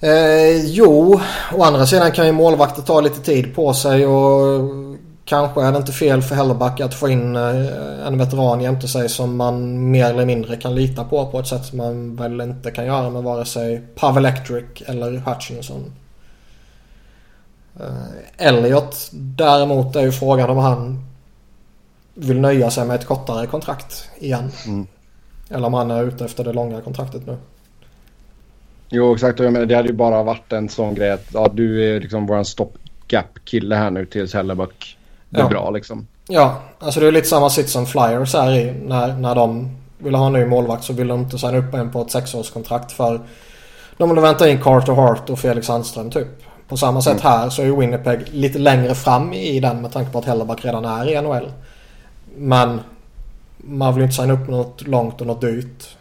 Eh, 0.00 0.64
jo, 0.64 1.20
å 1.52 1.62
andra 1.62 1.86
sidan 1.86 2.12
kan 2.12 2.26
ju 2.26 2.32
målvakter 2.32 2.82
ta 2.82 3.00
lite 3.00 3.20
tid 3.20 3.54
på 3.54 3.74
sig 3.74 4.06
och 4.06 4.70
kanske 5.24 5.62
är 5.62 5.72
det 5.72 5.78
inte 5.78 5.92
fel 5.92 6.22
för 6.22 6.34
Helleback 6.34 6.80
att 6.80 6.94
få 6.94 7.08
in 7.08 7.36
eh, 7.36 8.06
en 8.06 8.18
veteran 8.18 8.60
jämte 8.60 8.88
sig 8.88 9.08
som 9.08 9.36
man 9.36 9.90
mer 9.90 10.10
eller 10.10 10.26
mindre 10.26 10.56
kan 10.56 10.74
lita 10.74 11.04
på 11.04 11.26
på 11.26 11.40
ett 11.40 11.46
sätt 11.46 11.64
som 11.64 11.78
man 11.78 12.16
väl 12.16 12.40
inte 12.40 12.70
kan 12.70 12.86
göra 12.86 13.10
med 13.10 13.22
vare 13.22 13.44
sig 13.44 13.82
Pavel 13.94 14.24
Electric 14.24 14.64
eller 14.86 15.10
Hutchinson. 15.10 15.92
Eh, 17.80 18.46
Elliot 18.46 19.10
däremot 19.12 19.96
är 19.96 20.02
ju 20.02 20.12
frågan 20.12 20.50
om 20.50 20.58
han 20.58 21.04
vill 22.14 22.40
nöja 22.40 22.70
sig 22.70 22.86
med 22.86 22.96
ett 22.96 23.06
kortare 23.06 23.46
kontrakt 23.46 24.08
igen. 24.18 24.50
Mm. 24.66 24.86
Eller 25.50 25.66
om 25.66 25.74
han 25.74 25.90
är 25.90 26.04
ute 26.04 26.24
efter 26.24 26.44
det 26.44 26.52
långa 26.52 26.80
kontraktet 26.80 27.26
nu. 27.26 27.36
Jo 28.88 29.14
exakt 29.14 29.40
och 29.40 29.46
jag 29.46 29.52
menar 29.52 29.66
det 29.66 29.74
hade 29.74 29.88
ju 29.88 29.94
bara 29.94 30.22
varit 30.22 30.52
en 30.52 30.68
sån 30.68 30.94
grej 30.94 31.10
att 31.10 31.26
ja, 31.32 31.50
du 31.54 31.96
är 31.96 32.00
liksom 32.00 32.26
våran 32.26 32.44
stopgap-kille 32.44 33.74
här 33.74 33.90
nu 33.90 34.06
tills 34.06 34.34
Hellebuck 34.34 34.96
blir 35.28 35.42
Ja. 35.42 35.48
bra 35.48 35.70
liksom. 35.70 36.06
Ja, 36.28 36.62
alltså 36.78 37.00
det 37.00 37.06
är 37.06 37.12
lite 37.12 37.28
samma 37.28 37.50
sitt 37.50 37.68
som 37.68 37.86
Flyers 37.86 38.34
är 38.34 38.52
i. 38.52 38.72
När, 38.72 39.12
när 39.12 39.34
de 39.34 39.76
vill 39.98 40.14
ha 40.14 40.26
en 40.26 40.32
ny 40.32 40.44
målvakt 40.44 40.84
så 40.84 40.92
vill 40.92 41.08
de 41.08 41.20
inte 41.20 41.38
signa 41.38 41.56
upp 41.58 41.74
en 41.74 41.90
på 41.92 42.02
ett 42.02 42.10
sexårskontrakt 42.10 42.92
för 42.92 43.20
de 43.98 44.10
vill 44.10 44.20
vänta 44.20 44.48
in 44.48 44.62
Carter 44.62 44.92
Hart 44.92 45.30
och 45.30 45.38
Felix 45.38 45.66
Sandström 45.66 46.10
typ. 46.10 46.28
På 46.68 46.76
samma 46.76 47.02
sätt 47.02 47.20
här 47.20 47.48
så 47.50 47.62
är 47.62 47.66
ju 47.66 47.76
Winnipeg 47.76 48.28
lite 48.32 48.58
längre 48.58 48.94
fram 48.94 49.32
i 49.32 49.60
den 49.60 49.82
med 49.82 49.92
tanke 49.92 50.12
på 50.12 50.18
att 50.18 50.24
Helleback 50.24 50.64
redan 50.64 50.84
är 50.84 51.08
i 51.08 51.20
NHL. 51.22 51.50
Men 52.36 52.80
man 53.56 53.94
vill 53.94 54.02
inte 54.04 54.14
signa 54.16 54.32
upp 54.34 54.48
något 54.48 54.86
långt 54.86 55.20
och 55.20 55.26
något 55.26 55.40
dyrt. 55.40 55.96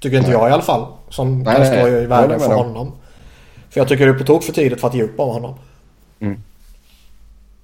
Tycker 0.00 0.18
inte 0.18 0.30
jag 0.30 0.48
i 0.48 0.52
alla 0.52 0.62
fall. 0.62 0.86
Som 1.08 1.42
Nej, 1.42 1.54
kan 1.54 1.62
nej, 1.62 1.78
stå 1.78 1.90
nej. 1.90 2.02
i 2.02 2.06
världen 2.06 2.40
för 2.40 2.54
honom. 2.54 2.92
För 3.70 3.80
jag 3.80 3.88
tycker 3.88 4.06
det 4.06 4.12
är 4.12 4.18
på 4.18 4.24
tok 4.24 4.42
för 4.42 4.52
tidigt 4.52 4.80
för 4.80 4.88
att 4.88 4.94
ge 4.94 5.02
upp 5.02 5.20
om 5.20 5.28
honom. 5.28 5.54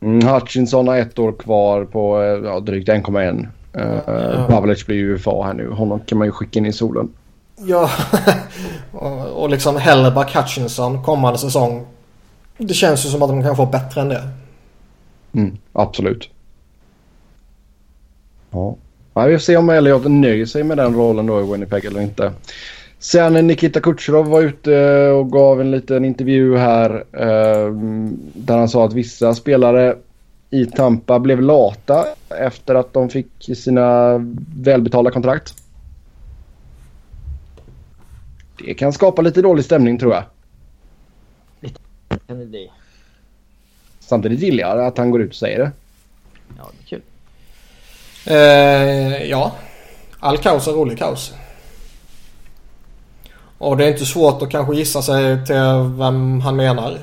Mm, 0.01 0.29
Hutchinson 0.29 0.89
har 0.89 0.97
ett 0.97 1.19
år 1.19 1.33
kvar 1.33 1.85
på 1.85 2.23
eh, 2.23 2.27
ja, 2.27 2.61
drygt 2.61 2.89
1,1. 2.89 3.39
Uh, 3.41 3.47
Ja. 3.77 4.47
Pavlic 4.49 4.87
blir 4.87 4.97
ju 4.97 5.15
UFA 5.15 5.43
här 5.45 5.55
nu. 5.55 5.71
Honom 5.71 6.01
kan 6.01 6.19
man 6.19 6.27
ju 6.27 6.33
skicka 6.33 6.59
in 6.59 6.67
i 6.67 6.73
solen. 6.73 7.09
Ja, 7.57 7.91
och, 8.93 9.43
och 9.43 9.51
liksom 9.51 9.77
Helleback 9.77 10.37
Hutchinson 10.37 11.03
kommande 11.03 11.39
säsong. 11.39 11.87
Det 12.59 12.75
känns 12.75 13.07
ju 13.07 13.11
som 13.11 13.23
att 13.23 13.29
de 13.29 13.43
kan 13.43 13.57
få 13.57 13.67
bättre 13.67 14.01
än 14.01 14.09
det. 14.09 14.29
Mm, 15.33 15.59
absolut. 15.73 16.31
Ja. 18.51 18.77
Ja. 19.17 19.27
Vi 19.27 19.35
får 19.35 19.39
se 19.39 19.57
om 19.57 19.71
Elliot 19.71 20.05
nöjer 20.05 20.47
sig 20.47 20.65
med 20.65 20.77
den 20.77 20.95
rollen 20.95 21.27
då 21.27 21.41
i 21.41 21.53
Winnipeg 21.53 21.85
eller 21.85 22.01
inte. 22.01 22.33
Sen 22.99 23.47
Nikita 23.47 23.81
Kucherov 23.81 24.27
var 24.27 24.43
ute 24.43 25.09
och 25.09 25.33
gav 25.33 25.61
en 25.61 25.71
liten 25.71 26.05
intervju 26.05 26.57
här 26.57 27.05
eh, 27.13 27.73
där 28.35 28.57
han 28.57 28.69
sa 28.69 28.85
att 28.85 28.93
vissa 28.93 29.35
spelare 29.35 29.97
i 30.51 30.67
Tampa 30.67 31.19
blev 31.19 31.41
lata 31.41 32.07
efter 32.29 32.75
att 32.75 32.93
de 32.93 33.09
fick 33.09 33.57
sina 33.57 34.19
välbetalda 34.57 35.11
kontrakt. 35.11 35.55
Det 38.59 38.75
kan 38.75 38.93
skapa 38.93 39.23
lite 39.23 39.43
dålig 39.43 39.65
stämning 39.65 39.99
tror 39.99 40.15
jag. 40.15 40.25
Kan 42.27 42.39
det 42.39 42.47
bli? 42.47 42.71
Samtidigt 44.01 44.41
gillar 44.41 44.77
jag 44.77 44.87
att 44.87 44.99
han 44.99 45.11
går 45.11 45.23
ut 45.23 45.31
och 45.31 45.37
säger 45.37 45.59
det. 45.59 45.73
Ja, 46.59 46.71
kul. 46.87 47.03
Eh, 48.27 49.23
ja, 49.23 49.53
all 50.21 50.39
kaos 50.39 50.69
är 50.69 50.73
rolig 50.73 50.99
kaos. 50.99 51.35
Och 53.59 53.77
det 53.77 53.85
är 53.85 53.89
inte 53.89 54.07
svårt 54.07 54.43
att 54.43 54.51
kanske 54.51 54.77
gissa 54.77 55.03
sig 55.03 55.47
till 55.47 55.55
vem 55.99 56.41
han 56.41 56.57
menar. 56.57 56.99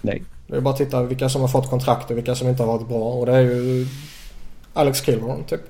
Nej. 0.00 0.22
Det 0.46 0.56
är 0.56 0.60
bara 0.60 0.70
att 0.70 0.76
titta 0.76 1.02
vilka 1.02 1.28
som 1.28 1.40
har 1.40 1.48
fått 1.48 1.70
kontrakt 1.70 2.10
och 2.10 2.16
vilka 2.16 2.34
som 2.34 2.48
inte 2.48 2.62
har 2.62 2.72
varit 2.72 2.88
bra. 2.88 3.12
Och 3.12 3.26
det 3.26 3.32
är 3.32 3.40
ju 3.40 3.86
Alex 4.74 5.00
Killorn 5.00 5.44
typ. 5.44 5.60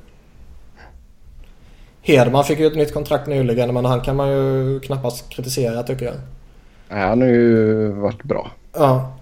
Hedman 2.02 2.44
fick 2.44 2.58
ju 2.58 2.66
ett 2.66 2.76
nytt 2.76 2.94
kontrakt 2.94 3.26
nyligen 3.26 3.74
men 3.74 3.84
han 3.84 4.00
kan 4.00 4.16
man 4.16 4.28
ju 4.28 4.80
knappast 4.80 5.28
kritisera 5.28 5.82
tycker 5.82 6.06
jag. 6.06 6.14
Nej, 6.88 7.08
han 7.08 7.20
har 7.20 7.28
ju 7.28 7.88
varit 7.92 8.22
bra. 8.22 8.50
Ja. 8.72 9.16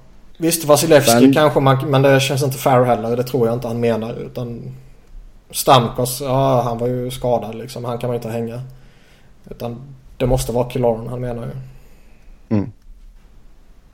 Visst 0.45 0.65
Vasilevski 0.65 1.33
kanske 1.33 1.61
man, 1.61 1.91
men 1.91 2.03
det 2.03 2.21
känns 2.21 2.43
inte 2.43 2.59
fair 2.59 2.85
heller. 2.85 3.17
Det 3.17 3.23
tror 3.23 3.47
jag 3.47 3.57
inte 3.57 3.69
han 3.69 3.81
menar. 3.81 4.15
Utan 4.15 4.63
Stamkos, 5.51 6.21
ja 6.21 6.63
han 6.63 6.79
var 6.79 6.87
ju 6.87 7.11
skadad 7.11 7.55
liksom. 7.55 7.85
Han 7.85 7.99
kan 7.99 8.09
man 8.09 8.17
inte 8.17 8.29
hänga. 8.29 8.61
Utan 9.51 9.77
det 10.17 10.27
måste 10.27 10.53
vara 10.53 10.69
Killorn 10.69 11.07
han 11.07 11.21
menar 11.21 11.43
ju. 11.43 11.51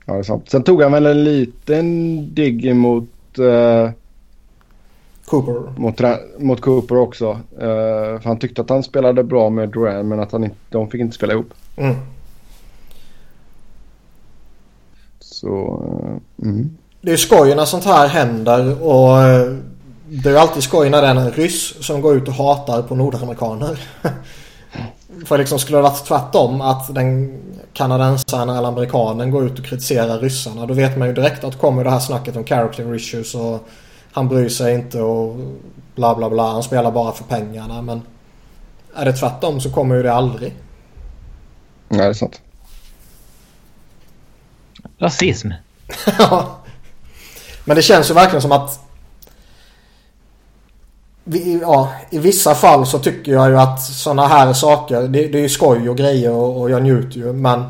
Ja, 0.05 0.13
det 0.13 0.19
är 0.19 0.23
sant. 0.23 0.49
Sen 0.49 0.63
tog 0.63 0.81
han 0.81 0.91
väl 0.91 1.05
en 1.05 1.23
liten 1.23 2.27
digg 2.33 2.75
mot, 2.75 3.39
eh, 3.39 3.89
Cooper. 5.25 5.79
mot, 5.79 6.01
mot 6.39 6.61
Cooper 6.61 6.97
också. 6.97 7.39
Eh, 7.59 8.19
för 8.19 8.23
han 8.23 8.39
tyckte 8.39 8.61
att 8.61 8.69
han 8.69 8.83
spelade 8.83 9.23
bra 9.23 9.49
med 9.49 9.69
Duran 9.69 10.07
men 10.07 10.19
att 10.19 10.31
han 10.31 10.43
inte, 10.43 10.55
de 10.69 10.89
fick 10.89 11.01
inte 11.01 11.15
spela 11.15 11.33
ihop. 11.33 11.53
Mm. 11.75 11.95
Så, 15.41 15.83
eh, 16.03 16.47
mm. 16.47 16.77
Det 17.01 17.11
är 17.11 17.17
skoj 17.17 17.55
när 17.55 17.65
sånt 17.65 17.85
här 17.85 18.07
händer 18.07 18.83
och 18.83 19.21
eh, 19.21 19.53
det 20.09 20.29
är 20.29 20.35
alltid 20.35 20.63
skoj 20.63 20.89
när 20.89 21.01
det 21.01 21.07
är 21.07 21.15
en 21.15 21.31
ryss 21.31 21.85
som 21.85 22.01
går 22.01 22.17
ut 22.17 22.27
och 22.27 22.33
hatar 22.33 22.81
på 22.81 22.95
nordamerikaner. 22.95 23.79
För 25.25 25.37
liksom 25.37 25.59
skulle 25.59 25.77
det 25.77 25.81
varit 25.81 26.05
tvärtom 26.05 26.61
att 26.61 26.95
den 26.95 27.39
kanadensaren 27.73 28.49
eller 28.49 28.67
amerikanen 28.67 29.31
går 29.31 29.45
ut 29.45 29.59
och 29.59 29.65
kritiserar 29.65 30.19
ryssarna. 30.19 30.65
Då 30.65 30.73
vet 30.73 30.97
man 30.97 31.07
ju 31.07 31.13
direkt 31.13 31.43
att 31.43 31.59
kommer 31.59 31.83
det 31.83 31.89
här 31.89 31.99
snacket 31.99 32.35
om 32.35 32.45
character 32.45 32.95
issues 32.95 33.35
och 33.35 33.67
han 34.11 34.27
bryr 34.27 34.49
sig 34.49 34.75
inte 34.75 35.01
och 35.01 35.35
bla 35.95 36.15
bla 36.15 36.29
bla. 36.29 36.51
Han 36.51 36.63
spelar 36.63 36.91
bara 36.91 37.11
för 37.11 37.23
pengarna. 37.23 37.81
Men 37.81 38.01
är 38.95 39.05
det 39.05 39.13
tvärtom 39.13 39.61
så 39.61 39.71
kommer 39.71 39.95
ju 39.95 40.03
det 40.03 40.13
aldrig. 40.13 40.55
Nej, 41.89 41.99
det 41.99 42.05
är 42.05 42.13
sant. 42.13 42.41
Rasism. 45.01 45.51
Ja. 46.19 46.57
Men 47.65 47.75
det 47.75 47.81
känns 47.81 48.09
ju 48.09 48.13
verkligen 48.13 48.41
som 48.41 48.51
att 48.51 48.79
vi, 51.23 51.59
ja, 51.61 51.91
I 52.09 52.17
vissa 52.17 52.55
fall 52.55 52.85
så 52.85 52.99
tycker 52.99 53.31
jag 53.31 53.49
ju 53.49 53.57
att 53.57 53.81
sådana 53.81 54.27
här 54.27 54.53
saker, 54.53 55.01
det, 55.01 55.27
det 55.27 55.37
är 55.37 55.41
ju 55.41 55.49
skoj 55.49 55.89
och 55.89 55.97
grejer 55.97 56.31
och, 56.31 56.61
och 56.61 56.69
jag 56.69 56.83
njuter 56.83 57.17
ju 57.17 57.33
men 57.33 57.63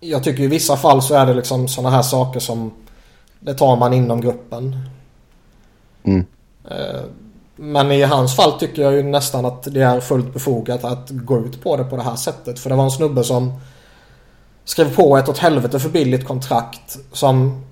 jag 0.00 0.24
tycker 0.24 0.42
i 0.42 0.46
vissa 0.46 0.76
fall 0.76 1.02
så 1.02 1.14
är 1.14 1.26
det 1.26 1.34
liksom 1.34 1.68
sådana 1.68 1.96
här 1.96 2.02
saker 2.02 2.40
som 2.40 2.72
det 3.40 3.54
tar 3.54 3.76
man 3.76 3.92
inom 3.92 4.20
gruppen. 4.20 4.88
Mm. 6.02 6.26
Eh, 6.70 7.02
Men 7.56 7.92
i 7.92 8.02
hans 8.02 8.36
fall 8.36 8.52
tycker 8.52 8.82
jag 8.82 8.92
ju 8.92 9.02
nästan 9.02 9.44
att 9.44 9.62
det 9.62 9.82
är 9.82 10.00
fullt 10.00 10.32
befogat 10.32 10.84
att 10.84 11.10
gå 11.10 11.38
ut 11.38 11.62
på 11.62 11.76
det 11.76 11.84
på 11.84 11.96
det 11.96 12.02
här 12.02 12.16
sättet. 12.16 12.58
För 12.58 12.70
det 12.70 12.76
var 12.76 12.84
en 12.84 12.90
snubbe 12.90 13.24
som 13.24 13.60
skrev 14.64 14.94
på 14.96 15.16
ett 15.16 15.28
åt 15.28 15.38
helvete 15.38 15.78
för 15.78 15.88
billigt 15.88 16.26
kontrakt 16.26 16.98
som 17.12 17.64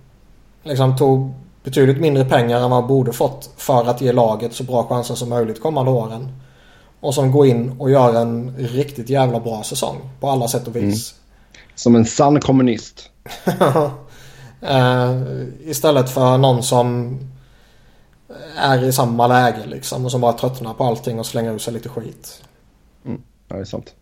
liksom 0.62 0.97
tog 0.97 1.34
betydligt 1.64 2.01
mindre 2.01 2.24
pengar 2.24 2.57
än 2.57 2.70
vad 2.70 2.80
han 2.80 2.88
borde 2.88 3.12
fått 3.12 3.51
för 3.57 3.88
att 3.88 4.01
ge 4.01 4.12
laget 4.12 4.55
så 4.55 4.64
bra 4.64 4.86
chanser 4.86 5.14
som 5.14 5.28
möjligt 5.28 5.62
kommande 5.62 5.91
åren. 5.91 6.32
Och 7.01 7.14
som 7.14 7.32
går 7.32 7.47
in 7.47 7.76
och 7.78 7.91
gör 7.91 8.14
en 8.14 8.57
riktigt 8.59 9.11
jävla 9.11 9.41
bra 9.41 9.62
säsong 9.62 9.97
på 10.20 10.28
alla 10.28 10.49
sätt 10.49 10.68
och 10.68 10.76
vis. 10.76 11.14
Som 11.74 11.97
en 11.97 12.05
sann 12.05 12.41
kommunist. 12.41 13.11
Eh, 14.62 15.22
istället 15.61 16.11
för 16.11 16.38
någon 16.38 16.62
som 16.62 17.18
är 18.57 18.84
i 18.84 18.93
samma 18.93 19.26
läge 19.26 19.66
liksom 19.66 20.05
och 20.05 20.11
som 20.11 20.20
bara 20.20 20.32
tröttnar 20.32 20.74
på 20.74 20.84
allting 20.84 21.18
och 21.18 21.26
slänger 21.26 21.53
ur 21.53 21.59
sig 21.59 21.72
lite 21.72 21.88
skit. 21.88 22.43
Ja, 23.03 23.57
det 23.57 23.61
är 23.61 23.64
sant. 23.64 23.95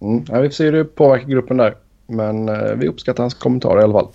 Mm. 0.00 0.24
Ja, 0.28 0.40
vi 0.40 0.48
får 0.48 0.54
se 0.54 0.64
hur 0.64 0.72
det 0.72 0.84
påverkar 0.84 1.28
gruppen 1.28 1.56
där. 1.56 1.76
Men 2.06 2.48
eh, 2.48 2.74
vi 2.76 2.88
uppskattar 2.88 3.22
hans 3.22 3.34
kommentarer 3.34 3.80
i 3.80 3.84
alla 3.84 3.92
fall. 3.92 4.08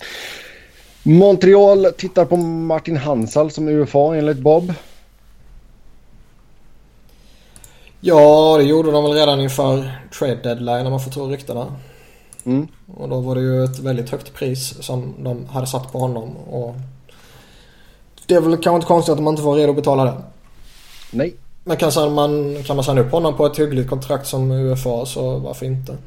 Montreal 1.04 1.86
tittar 1.98 2.26
på 2.26 2.38
Martin 2.38 2.98
Hansal 2.98 3.52
som 3.52 3.68
UFA 3.68 4.16
enligt 4.16 4.38
Bob. 4.38 4.74
Ja, 8.00 8.58
det 8.58 8.64
gjorde 8.64 8.92
de 8.92 9.04
väl 9.04 9.14
redan 9.14 9.42
inför 9.42 9.92
trade 10.20 10.36
deadline 10.36 10.86
om 10.86 10.92
man 10.92 11.00
får 11.00 11.12
tro 11.12 11.28
ryktena. 11.28 11.76
Mm. 12.46 12.68
Och 12.96 13.10
då 13.10 13.20
var 13.20 13.36
det 13.36 13.42
ju 13.42 13.64
ett 13.64 13.80
väldigt 13.80 14.10
högt 14.10 14.34
pris 14.34 14.84
som 14.84 15.14
de 15.20 15.46
hade 15.46 15.68
satt 15.68 15.92
på 15.92 16.00
honom. 16.00 16.38
Och 16.38 16.76
det 18.26 18.36
är 18.36 18.42
väl 18.42 18.52
kanske 18.52 18.76
inte 18.76 18.88
konstigt 18.88 19.14
att 19.14 19.22
man 19.22 19.34
inte 19.34 19.44
var 19.44 19.56
redo 19.56 19.70
att 19.70 19.76
betala 19.76 20.06
det. 20.06 20.14
Nej. 21.12 21.36
Men 21.68 21.78
kan, 21.78 22.13
man, 22.13 22.63
kan 22.63 22.76
man 22.76 22.86
signa 22.86 23.01
upp 23.01 23.11
honom 23.11 23.38
på 23.38 23.45
ett 23.45 23.59
hyggligt 23.59 23.89
kontrakt 23.89 24.28
som 24.28 24.51
UFA 24.51 25.05
så 25.05 25.38
varför 25.38 25.66
inte? 25.66 25.97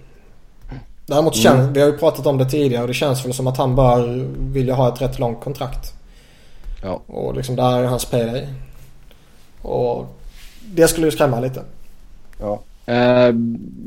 Däremot 1.07 1.35
känns, 1.35 1.77
vi 1.77 1.81
har 1.81 1.89
ju 1.89 1.99
pratat 1.99 2.27
om 2.27 2.39
det 2.39 2.45
tidigare 2.45 2.83
och 2.83 2.89
det 2.89 2.95
känns 2.95 3.27
väl 3.27 3.35
som 3.35 3.47
att 3.47 3.57
han 3.57 3.77
bör 3.77 4.27
vilja 4.39 4.75
ha 4.75 4.95
ett 4.95 5.03
rätt 5.03 5.19
långt 5.19 5.41
kontrakt. 5.41 5.93
Ja. 6.83 7.01
Och 7.07 7.35
liksom 7.35 7.57
där 7.57 7.83
är 7.83 7.85
hans 7.85 8.05
payday. 8.05 8.49
Och 9.63 10.07
det 10.75 10.89
skulle 10.89 11.07
ju 11.07 11.11
skrämma 11.11 11.41
lite. 11.41 11.63
ja. 12.41 12.61
Eh, 12.87 13.33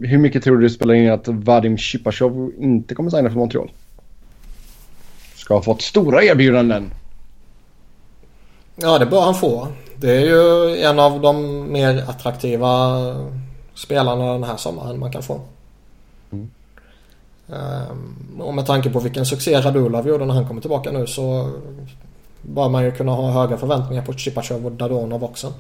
hur 0.02 0.18
mycket 0.18 0.44
tror 0.44 0.58
du 0.58 0.64
det 0.64 0.70
spelar 0.70 0.94
in 0.94 1.12
att 1.12 1.28
Vadim 1.28 1.78
Shipashov 1.78 2.52
inte 2.60 2.96
kommer 2.96 3.10
signa 3.10 3.30
för 3.30 3.38
Montreal? 3.38 3.72
Ska 5.36 5.54
ha 5.54 5.62
fått 5.62 5.82
stora 5.82 6.24
erbjudanden. 6.24 6.94
Ja, 8.76 9.00
det 9.00 9.06
bör 9.06 9.22
han 9.22 9.36
få. 9.36 9.68
Det 10.02 10.18
är 10.18 10.26
ju 10.26 10.76
en 10.82 11.00
av 11.00 11.22
de 11.22 11.66
mer 11.72 12.04
attraktiva 12.10 13.02
spelarna 13.74 14.34
den 14.34 14.44
här 14.44 14.58
sommaren 14.58 15.00
man 15.00 15.12
kan 15.12 15.24
få. 15.24 15.42
Ehm, 17.52 18.42
och 18.42 18.54
med 18.54 18.66
tanke 18.66 18.90
på 18.90 19.00
vilken 19.00 19.26
succé 19.26 19.62
Radulov 19.62 20.08
gjorde 20.08 20.26
när 20.26 20.34
han 20.34 20.48
kommer 20.48 20.62
tillbaka 20.62 20.92
nu 20.92 21.08
så 21.08 21.52
bör 22.42 22.70
man 22.70 22.84
ju 22.84 22.92
kunna 22.92 23.12
ha 23.12 23.32
höga 23.32 23.58
förväntningar 23.58 24.06
på 24.06 24.14
Chipachov 24.14 24.66
och 24.66 24.72
Dadonov 24.72 25.24
också. 25.24 25.54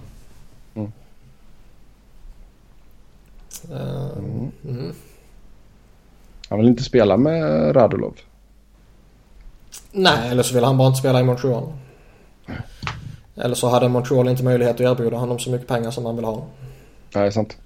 Mm. 0.73 0.91
Ehm, 3.71 4.51
mm. 4.63 4.93
Han 6.49 6.59
vill 6.59 6.67
inte 6.67 6.83
spela 6.83 7.17
med 7.17 7.75
Radulov. 7.75 8.13
Nej, 9.91 10.29
eller 10.29 10.43
så 10.43 10.55
vill 10.55 10.63
han 10.63 10.77
bara 10.77 10.87
inte 10.87 10.99
spela 10.99 11.19
i 11.19 11.23
Montreal. 11.23 11.73
Eller 13.41 13.55
så 13.55 13.69
hade 13.69 13.89
Montreal 13.89 14.29
inte 14.29 14.43
möjlighet 14.43 14.75
att 14.75 14.81
erbjuda 14.81 15.17
honom 15.17 15.39
så 15.39 15.51
mycket 15.51 15.67
pengar 15.67 15.91
som 15.91 16.05
han 16.05 16.15
vill 16.15 16.25
ha. 16.25 16.45
Ja, 17.13 17.19
det 17.19 17.25
är 17.27 17.31
sant. 17.31 17.57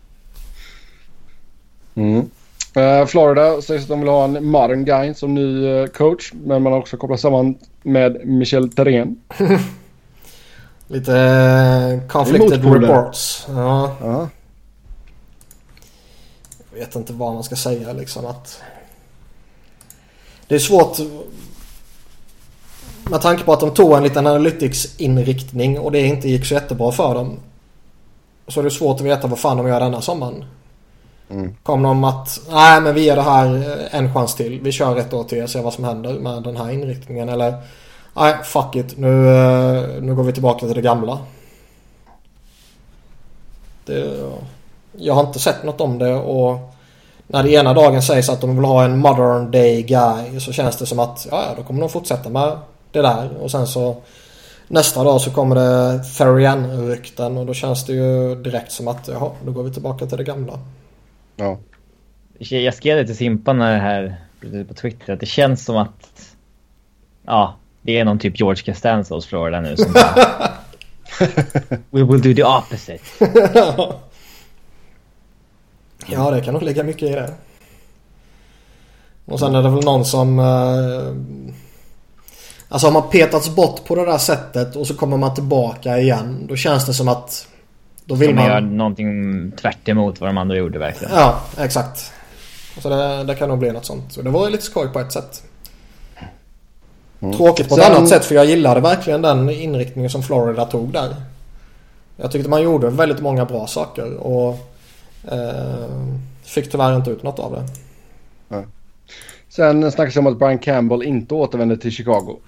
Mm. 1.95 2.29
Eh, 2.75 3.05
Florida 3.05 3.61
sägs 3.61 3.83
att 3.83 3.89
de 3.89 3.99
vill 3.99 4.09
ha 4.09 4.23
en 4.23 4.45
modern 4.45 4.85
guy 4.85 5.13
som 5.13 5.33
ny 5.35 5.67
eh, 5.67 5.85
coach. 5.87 6.31
Men 6.33 6.61
man 6.63 6.73
har 6.73 6.79
också 6.79 6.97
kopplat 6.97 7.19
samman 7.19 7.57
med 7.83 8.27
Michel 8.27 8.69
Therrien. 8.71 9.21
Lite 10.87 11.17
eh, 11.19 12.07
conflicted 12.07 12.65
reports. 12.73 13.45
Ja, 13.49 13.95
Ja. 14.01 14.29
jag 16.71 16.79
vet 16.79 16.95
inte 16.95 17.13
vad 17.13 17.33
man 17.33 17.43
ska 17.43 17.55
säga 17.55 17.93
liksom 17.93 18.25
att... 18.25 18.61
Det 20.47 20.55
är 20.55 20.59
svårt 20.59 20.97
med 23.09 23.21
tanke 23.21 23.43
på 23.43 23.53
att 23.53 23.59
de 23.59 23.73
tog 23.73 23.93
en 23.93 24.03
liten 24.03 24.27
analytics-inriktning 24.27 25.79
och 25.79 25.91
det 25.91 26.01
inte 26.01 26.29
gick 26.29 26.45
så 26.45 26.53
jättebra 26.53 26.91
för 26.91 27.15
dem. 27.15 27.39
Så 28.47 28.59
är 28.59 28.63
det 28.63 28.71
svårt 28.71 28.95
att 28.95 29.05
veta 29.05 29.27
vad 29.27 29.39
fan 29.39 29.57
de 29.57 29.67
gör 29.67 29.79
denna 29.79 30.01
sommaren. 30.01 30.45
Mm. 31.29 31.55
Kom 31.63 31.83
de 31.83 32.03
att, 32.03 32.41
nej 32.49 32.81
men 32.81 32.95
vi 32.95 33.03
ger 33.03 33.15
det 33.15 33.21
här 33.21 33.55
eh, 33.55 33.99
en 33.99 34.13
chans 34.13 34.35
till. 34.35 34.59
Vi 34.61 34.71
kör 34.71 34.97
ett 34.97 35.13
år 35.13 35.23
till 35.23 35.43
och 35.43 35.49
ser 35.49 35.61
vad 35.61 35.73
som 35.73 35.83
händer 35.83 36.13
med 36.13 36.43
den 36.43 36.57
här 36.57 36.71
inriktningen. 36.71 37.29
Eller, 37.29 37.53
nej 38.13 38.35
fuck 38.43 38.75
it. 38.75 38.97
Nu, 38.97 39.27
eh, 39.27 40.01
nu 40.01 40.15
går 40.15 40.23
vi 40.23 40.33
tillbaka 40.33 40.65
till 40.65 40.75
det 40.75 40.81
gamla. 40.81 41.19
Det, 43.85 44.29
jag 44.97 45.13
har 45.13 45.27
inte 45.27 45.39
sett 45.39 45.63
något 45.63 45.81
om 45.81 45.97
det 45.97 46.13
och 46.15 46.75
när 47.27 47.43
det 47.43 47.51
ena 47.51 47.73
dagen 47.73 48.01
sägs 48.01 48.29
att 48.29 48.41
de 48.41 48.55
vill 48.55 48.65
ha 48.65 48.83
en 48.83 48.97
modern 48.97 49.51
day 49.51 49.81
guy 49.81 50.39
så 50.39 50.51
känns 50.51 50.77
det 50.77 50.85
som 50.85 50.99
att 50.99 51.27
ja, 51.31 51.43
ja, 51.49 51.53
då 51.57 51.63
kommer 51.63 51.81
de 51.81 51.89
fortsätta 51.89 52.29
med 52.29 52.57
det 52.95 53.01
där. 53.01 53.37
Och 53.37 53.51
sen 53.51 53.67
så 53.67 54.01
nästa 54.67 55.03
dag 55.03 55.21
så 55.21 55.31
kommer 55.31 55.55
det 55.55 56.03
Therian-rykten 56.03 57.37
och 57.37 57.45
då 57.45 57.53
känns 57.53 57.85
det 57.85 57.93
ju 57.93 58.35
direkt 58.35 58.71
som 58.71 58.87
att 58.87 59.07
jaha, 59.07 59.31
då 59.45 59.51
går 59.51 59.63
vi 59.63 59.73
tillbaka 59.73 60.05
till 60.05 60.17
det 60.17 60.23
gamla. 60.23 60.59
Ja. 61.35 61.57
Jag 62.37 62.73
skrev 62.73 62.97
det 62.97 63.05
till 63.05 63.17
Simpan 63.17 63.57
när 63.57 63.73
det 63.73 63.79
här 63.79 64.15
blev 64.39 64.67
på 64.67 64.73
Twitter 64.73 65.13
att 65.13 65.19
det 65.19 65.25
känns 65.25 65.65
som 65.65 65.77
att 65.77 66.35
ja, 67.25 67.55
Det 67.81 67.99
är 67.99 68.05
någon 68.05 68.19
typ 68.19 68.39
George 68.39 68.63
Costanza 68.63 69.15
hos 69.15 69.25
Florida 69.25 69.61
nu 69.61 69.77
som 69.77 69.93
bara, 69.93 70.51
We 71.89 72.03
will 72.03 72.21
do 72.21 72.33
the 72.33 72.43
opposite. 72.43 73.03
ja, 76.07 76.31
det 76.31 76.41
kan 76.41 76.53
nog 76.53 76.63
ligga 76.63 76.83
mycket 76.83 77.09
i 77.09 77.11
det. 77.11 77.33
Och 79.25 79.39
sen 79.39 79.55
är 79.55 79.63
det 79.63 79.69
väl 79.69 79.83
någon 79.83 80.05
som... 80.05 80.39
Eh, 80.39 81.55
alltså 82.69 82.87
har 82.87 82.91
man 82.91 83.09
petats 83.09 83.55
bort 83.55 83.85
på 83.85 83.95
det 83.95 84.05
där 84.05 84.17
sättet 84.17 84.75
och 84.75 84.87
så 84.87 84.93
kommer 84.93 85.17
man 85.17 85.33
tillbaka 85.33 85.97
igen. 85.97 86.45
Då 86.49 86.55
känns 86.55 86.85
det 86.85 86.93
som 86.93 87.07
att... 87.07 87.47
Då 88.05 88.15
vill 88.15 88.35
man 88.35 88.45
göra 88.45 88.59
någonting 88.59 89.51
tvärt 89.51 89.87
emot 89.87 90.21
vad 90.21 90.29
de 90.29 90.37
andra 90.37 90.55
gjorde 90.55 90.79
verkligen. 90.79 91.13
Ja, 91.13 91.39
exakt. 91.57 92.11
Så 92.77 92.89
det, 92.89 93.23
det 93.23 93.35
kan 93.35 93.49
nog 93.49 93.59
bli 93.59 93.71
något 93.71 93.85
sånt. 93.85 94.13
Så 94.13 94.21
det 94.21 94.29
var 94.29 94.45
ju 94.45 94.51
lite 94.51 94.63
skoj 94.63 94.87
på 94.87 94.99
ett 94.99 95.11
sätt. 95.11 95.43
Tråkigt 97.19 97.69
på 97.69 97.75
ett 97.75 97.83
Sen- 97.83 97.95
annat 97.95 98.09
sätt 98.09 98.25
för 98.25 98.35
jag 98.35 98.45
gillade 98.45 98.81
verkligen 98.81 99.21
den 99.21 99.49
inriktningen 99.49 100.09
som 100.09 100.23
Florida 100.23 100.65
tog 100.65 100.93
där. 100.93 101.15
Jag 102.17 102.31
tyckte 102.31 102.49
man 102.49 102.61
gjorde 102.61 102.89
väldigt 102.89 103.21
många 103.21 103.45
bra 103.45 103.67
saker 103.67 104.17
och 104.17 104.57
eh, 105.31 105.89
fick 106.43 106.71
tyvärr 106.71 106.95
inte 106.95 107.11
ut 107.11 107.23
något 107.23 107.39
av 107.39 107.51
det. 107.51 107.65
Sen 109.49 109.91
snackas 109.91 110.13
det 110.13 110.19
om 110.19 110.27
att 110.27 110.39
Brian 110.39 110.59
Campbell 110.59 111.03
inte 111.03 111.33
återvänder 111.33 111.75
till 111.75 111.91
Chicago. 111.91 112.39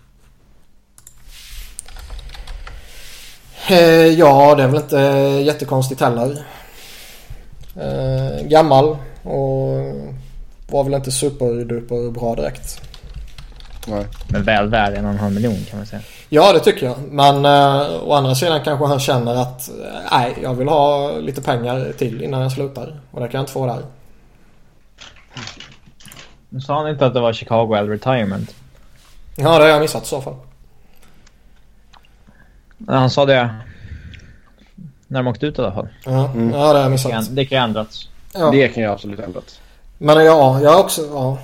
Ja, 4.18 4.56
det 4.56 4.64
är 4.64 4.68
väl 4.68 4.82
inte 4.82 4.98
jättekonstigt 5.46 6.02
heller. 6.02 6.46
Eh, 7.76 8.48
gammal 8.48 8.98
och 9.24 9.70
var 10.70 10.84
väl 10.84 10.94
inte 10.94 11.12
superduper 11.12 12.12
bra 12.12 12.36
direkt. 12.36 12.82
Nej. 13.88 14.06
Men 14.28 14.44
väl 14.44 14.70
värd 14.70 14.94
en 14.94 15.06
och 15.06 15.12
en 15.12 15.20
halv 15.20 15.34
miljon 15.34 15.66
kan 15.70 15.80
man 15.80 15.86
säga. 15.86 16.02
Ja, 16.30 16.54
det 16.54 16.60
tycker 16.60 16.86
jag. 16.86 16.96
Men 17.10 17.46
eh, 17.46 18.04
å 18.04 18.14
andra 18.14 18.36
sidan 18.36 18.64
kanske 18.64 18.86
han 18.86 19.00
känner 19.00 19.36
att 19.36 19.70
eh, 19.70 19.74
nej, 20.12 20.38
jag 20.44 20.54
vill 20.54 20.68
ha 20.68 21.12
lite 21.18 21.42
pengar 21.42 21.94
till 21.98 22.24
innan 22.24 22.42
jag 22.42 22.52
slutar. 22.52 23.00
Och 23.12 23.22
det 23.22 23.28
kan 23.28 23.38
jag 23.38 23.44
inte 23.44 23.52
få 23.52 23.66
där. 23.66 23.82
Nu 26.50 26.62
sa 26.62 26.78
han 26.78 26.90
inte 26.90 27.06
att 27.06 27.14
det 27.14 27.20
var 27.20 27.34
Chicago 27.34 27.76
eller 27.76 27.90
retirement. 27.90 28.56
Ja, 29.36 29.58
det 29.58 29.64
har 29.64 29.70
jag 29.70 29.82
missat 29.82 30.04
i 30.04 30.08
så 30.08 30.22
fall. 30.22 30.36
Han 32.88 33.10
sa 33.10 33.26
det 33.26 33.56
när 35.08 35.20
de 35.24 35.28
åkte 35.28 35.46
ut 35.46 35.58
i 35.60 35.62
alla 35.62 35.74
fall. 35.74 35.88
Ja, 36.06 36.32
Mm. 36.32 36.50
ja 36.50 36.58
det 36.58 36.64
har 36.64 36.76
jag 36.76 36.86
Det 36.86 36.90
missat. 36.90 37.12
kan, 37.12 37.36
det 37.36 37.46
kan 37.46 37.58
ju 37.58 37.64
ändrats. 37.64 38.10
Ja. 38.34 38.52
Det 38.52 38.68
kan 38.68 38.84
jag 38.84 38.94
absolut 38.94 39.20
ändrat. 39.20 39.62
Men 39.98 40.26
ja, 40.26 40.62
jag 40.62 40.74
är 40.74 40.80
också... 40.84 41.02
Ja. 41.02 41.38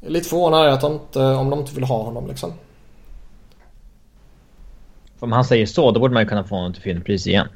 Jag 0.00 0.08
är 0.08 0.12
lite 0.12 0.28
förvånad 0.28 0.66
att 0.68 0.80
de 0.80 0.92
inte, 0.92 1.20
om 1.22 1.50
de 1.50 1.58
inte 1.60 1.74
vill 1.74 1.84
ha 1.84 2.02
honom 2.02 2.26
liksom. 2.28 2.52
Om 5.20 5.32
han 5.32 5.44
säger 5.44 5.66
så, 5.66 5.90
då 5.90 6.00
borde 6.00 6.14
man 6.14 6.22
ju 6.22 6.28
kunna 6.28 6.44
få 6.44 6.54
honom 6.56 6.72
till 6.72 6.82
filmpris 6.82 7.26
igen. 7.26 7.48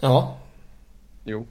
Ja. 0.00 0.36
Jo. 1.24 1.46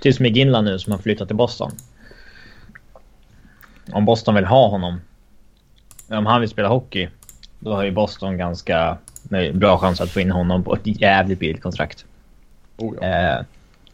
Typ 0.00 0.14
som 0.14 0.22
McGinley 0.22 0.62
nu 0.62 0.78
som 0.78 0.92
har 0.92 0.98
flyttat 0.98 1.28
till 1.28 1.36
Boston. 1.36 1.70
Om 3.92 4.04
Boston 4.04 4.34
vill 4.34 4.44
ha 4.44 4.68
honom. 4.68 5.00
Om 6.08 6.26
han 6.26 6.40
vill 6.40 6.50
spela 6.50 6.68
hockey. 6.68 7.08
Då 7.58 7.74
har 7.74 7.84
ju 7.84 7.90
Boston 7.90 8.38
ganska 8.38 8.98
nej, 9.22 9.52
bra 9.52 9.78
chans 9.78 10.00
att 10.00 10.10
få 10.10 10.20
in 10.20 10.30
honom 10.30 10.64
på 10.64 10.74
ett 10.74 11.00
jävligt 11.00 11.38
billigt 11.38 11.62
kontrakt. 11.62 12.04
Oh, 12.76 12.94
ja. 13.00 13.06
Eh, 13.06 13.44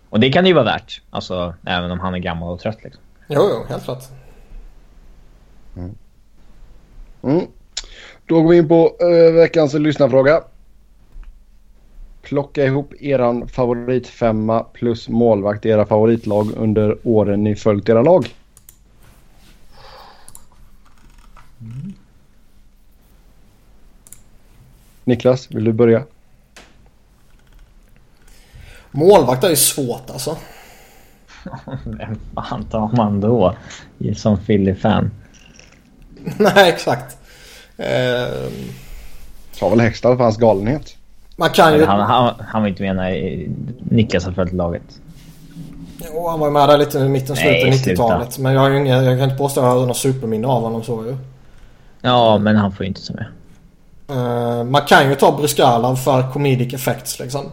och 0.09 0.21
det 0.21 0.33
kan 0.33 0.45
det 0.45 0.49
ju 0.49 0.55
vara 0.55 0.65
värt. 0.65 1.03
Alltså 1.11 1.55
även 1.67 1.91
om 1.91 2.01
han 2.01 2.15
är 2.15 2.19
gammal 2.19 2.53
och 2.53 2.61
trött 2.61 2.85
liksom. 2.85 3.03
Jo, 3.29 3.49
jo, 3.51 3.65
helt 3.69 3.85
klart. 3.85 4.05
Mm. 7.23 7.47
Då 8.27 8.43
går 8.43 8.51
vi 8.51 8.57
in 8.57 8.69
på 8.69 8.97
uh, 9.03 9.35
veckans 9.35 9.75
lyssnarfråga. 9.75 10.43
Plocka 12.23 12.65
ihop 12.65 12.95
eran 13.01 13.49
favoritfemma 13.49 14.65
plus 14.65 15.09
målvakt 15.09 15.67
i 15.67 15.69
era 15.69 15.87
favoritlag 15.87 16.53
under 16.57 16.97
åren 17.03 17.45
ni 17.45 17.57
följt 17.57 17.89
era 17.89 18.03
lag. 18.03 18.35
Niklas, 25.05 25.51
vill 25.51 25.65
du 25.65 25.73
börja? 25.73 26.03
Målvakt 28.91 29.45
är 29.45 29.51
ju 29.51 29.57
svårt 29.57 30.11
alltså. 30.11 30.37
Vem 31.85 32.19
fan 32.35 32.65
tar 32.65 32.91
man 32.97 33.21
då? 33.21 33.55
Som 34.17 34.39
Philly-fan. 34.39 35.11
Nej, 36.39 36.69
exakt. 36.69 37.17
Eh, 37.77 38.51
Ta 39.59 39.69
väl 39.69 39.81
Hextall 39.81 40.17
för 40.17 40.25
hans 40.25 40.37
galenhet. 40.37 40.97
man 41.37 41.51
kan 41.51 41.75
ju... 41.75 41.85
Han, 41.85 42.01
han, 42.01 42.35
han 42.49 42.63
var 42.63 42.69
inte 42.69 42.83
med 42.83 42.97
när 42.97 43.47
Niklas 43.91 44.25
har 44.25 44.33
följt 44.33 44.53
laget. 44.53 45.01
Jo, 46.05 46.29
han 46.29 46.41
var 46.41 46.51
med 46.51 46.69
där 46.69 46.79
lite 46.79 46.99
i 46.99 47.09
mitten, 47.09 47.37
slutet 47.37 47.81
sluta. 47.81 48.03
90-talet. 48.03 48.39
Men 48.39 48.55
jag, 48.55 48.87
jag 48.87 49.19
kan 49.19 49.25
inte 49.25 49.37
påstå 49.37 49.61
att 49.61 49.67
jag 49.67 49.81
har 49.81 49.87
något 49.87 49.97
superminne 49.97 50.47
av 50.47 50.63
honom 50.63 50.83
så 50.83 51.05
ju. 51.05 51.17
Ja, 52.01 52.39
men 52.39 52.57
han 52.57 52.73
får 52.73 52.85
ju 52.85 52.89
inte 52.89 53.07
ta 53.07 53.15
med. 53.15 53.27
Eh, 54.09 54.65
man 54.65 54.83
kan 54.83 55.09
ju 55.09 55.15
ta 55.15 55.37
Bryskalov 55.37 55.97
för 55.97 56.33
comedic 56.33 56.75
effects 56.75 57.19
liksom. 57.19 57.45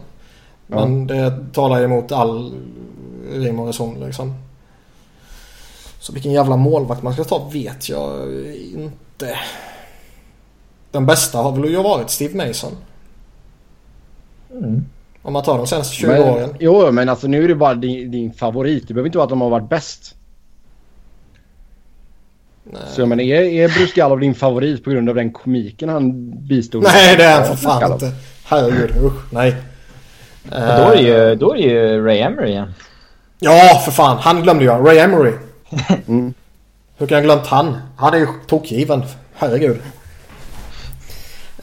Men 0.66 1.06
det 1.06 1.46
talar 1.52 1.78
ju 1.78 1.84
emot 1.84 2.12
all 2.12 2.52
rim 3.32 3.60
och 3.60 3.66
reson 3.66 4.00
liksom. 4.00 4.34
Så 5.98 6.12
vilken 6.12 6.32
jävla 6.32 6.56
målvakt 6.56 7.02
man 7.02 7.12
ska 7.12 7.24
ta 7.24 7.48
vet 7.52 7.88
jag 7.88 8.28
inte. 8.74 9.38
Den 10.90 11.06
bästa 11.06 11.38
har 11.38 11.52
väl 11.52 11.70
ju 11.70 11.82
varit 11.82 12.10
Steve 12.10 12.46
Mason. 12.46 12.72
Mm. 14.50 14.84
Om 15.22 15.32
man 15.32 15.42
tar 15.42 15.58
de 15.58 15.66
senaste 15.66 15.94
20 15.94 16.06
Men, 16.06 16.22
åren. 16.22 16.56
jo, 16.60 16.92
men 16.92 17.08
alltså 17.08 17.26
nu 17.26 17.44
är 17.44 17.48
det 17.48 17.54
bara 17.54 17.74
din, 17.74 18.10
din 18.10 18.32
favorit. 18.32 18.88
Det 18.88 18.94
behöver 18.94 19.08
inte 19.08 19.18
vara 19.18 19.24
att 19.24 19.30
de 19.30 19.40
har 19.40 19.50
varit 19.50 19.68
bäst. 19.68 20.14
Nej. 22.64 22.82
Så 22.94 23.00
jag 23.00 23.08
menar, 23.08 23.22
är, 23.22 23.42
är 23.42 23.68
Bruce 23.68 23.92
Gallov 23.94 24.20
din 24.20 24.34
favorit 24.34 24.84
på 24.84 24.90
grund 24.90 25.08
av 25.08 25.14
den 25.14 25.32
komiken 25.32 25.88
han 25.88 26.30
bistod? 26.46 26.82
Nej 26.82 27.16
det 27.16 27.24
är 27.24 27.32
han 27.32 27.40
Ja, 27.42 27.48
för 27.48 27.56
fan 27.56 27.80
Gallov. 27.80 28.02
inte. 28.02 28.12
Herregud 28.44 28.90
usch 29.04 29.32
nej. 29.32 29.56
Och 30.44 30.50
då 30.60 30.92
är, 30.92 31.00
ju, 31.00 31.34
då 31.34 31.56
är 31.56 31.58
ju 31.60 32.04
Ray 32.06 32.18
Emery 32.18 32.50
igen. 32.50 32.74
Ja 33.38 33.82
för 33.84 33.92
fan 33.92 34.18
han 34.18 34.42
glömde 34.42 34.64
jag. 34.64 34.86
Ray 34.88 34.98
Emery. 34.98 35.32
Mm. 36.08 36.34
Hur 36.98 37.06
kan 37.06 37.14
jag 37.16 37.24
glömt 37.24 37.46
han? 37.46 37.76
Han 37.96 38.14
är 38.14 38.18
ju 38.18 38.26
tokgiven. 38.46 39.02
Herregud. 39.34 39.78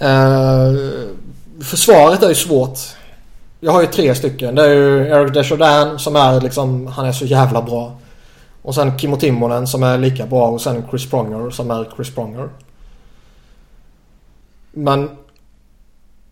Uh, 0.02 1.00
försvaret 1.64 2.24
är 2.24 2.30
ju 2.30 2.36
svårt. 2.36 2.80
Jag 3.60 3.72
har 3.72 3.82
ju 3.82 3.88
tre 3.88 4.16
stycken. 4.16 4.56
Det 4.56 4.64
är 4.64 4.70
ju 4.70 5.08
Eric 5.08 5.34
Desjardins 5.34 6.04
som 6.04 6.16
är 6.16 6.42
liksom, 6.42 6.88
han 6.88 7.06
är 7.06 7.12
så 7.12 7.26
jävla 7.26 7.62
bra. 7.62 7.99
Och 8.70 8.76
sen 8.76 8.98
Kimmo 8.98 9.18
Timonen 9.18 9.68
som 9.68 9.84
är 9.84 9.98
lika 9.98 10.26
bra 10.26 10.48
och 10.48 10.62
sen 10.62 10.84
Chris 10.90 11.10
Pronger 11.10 11.50
som 11.50 11.72
är 11.72 11.92
Chris 11.96 12.16
Pronger. 12.16 12.50
Men 14.72 15.10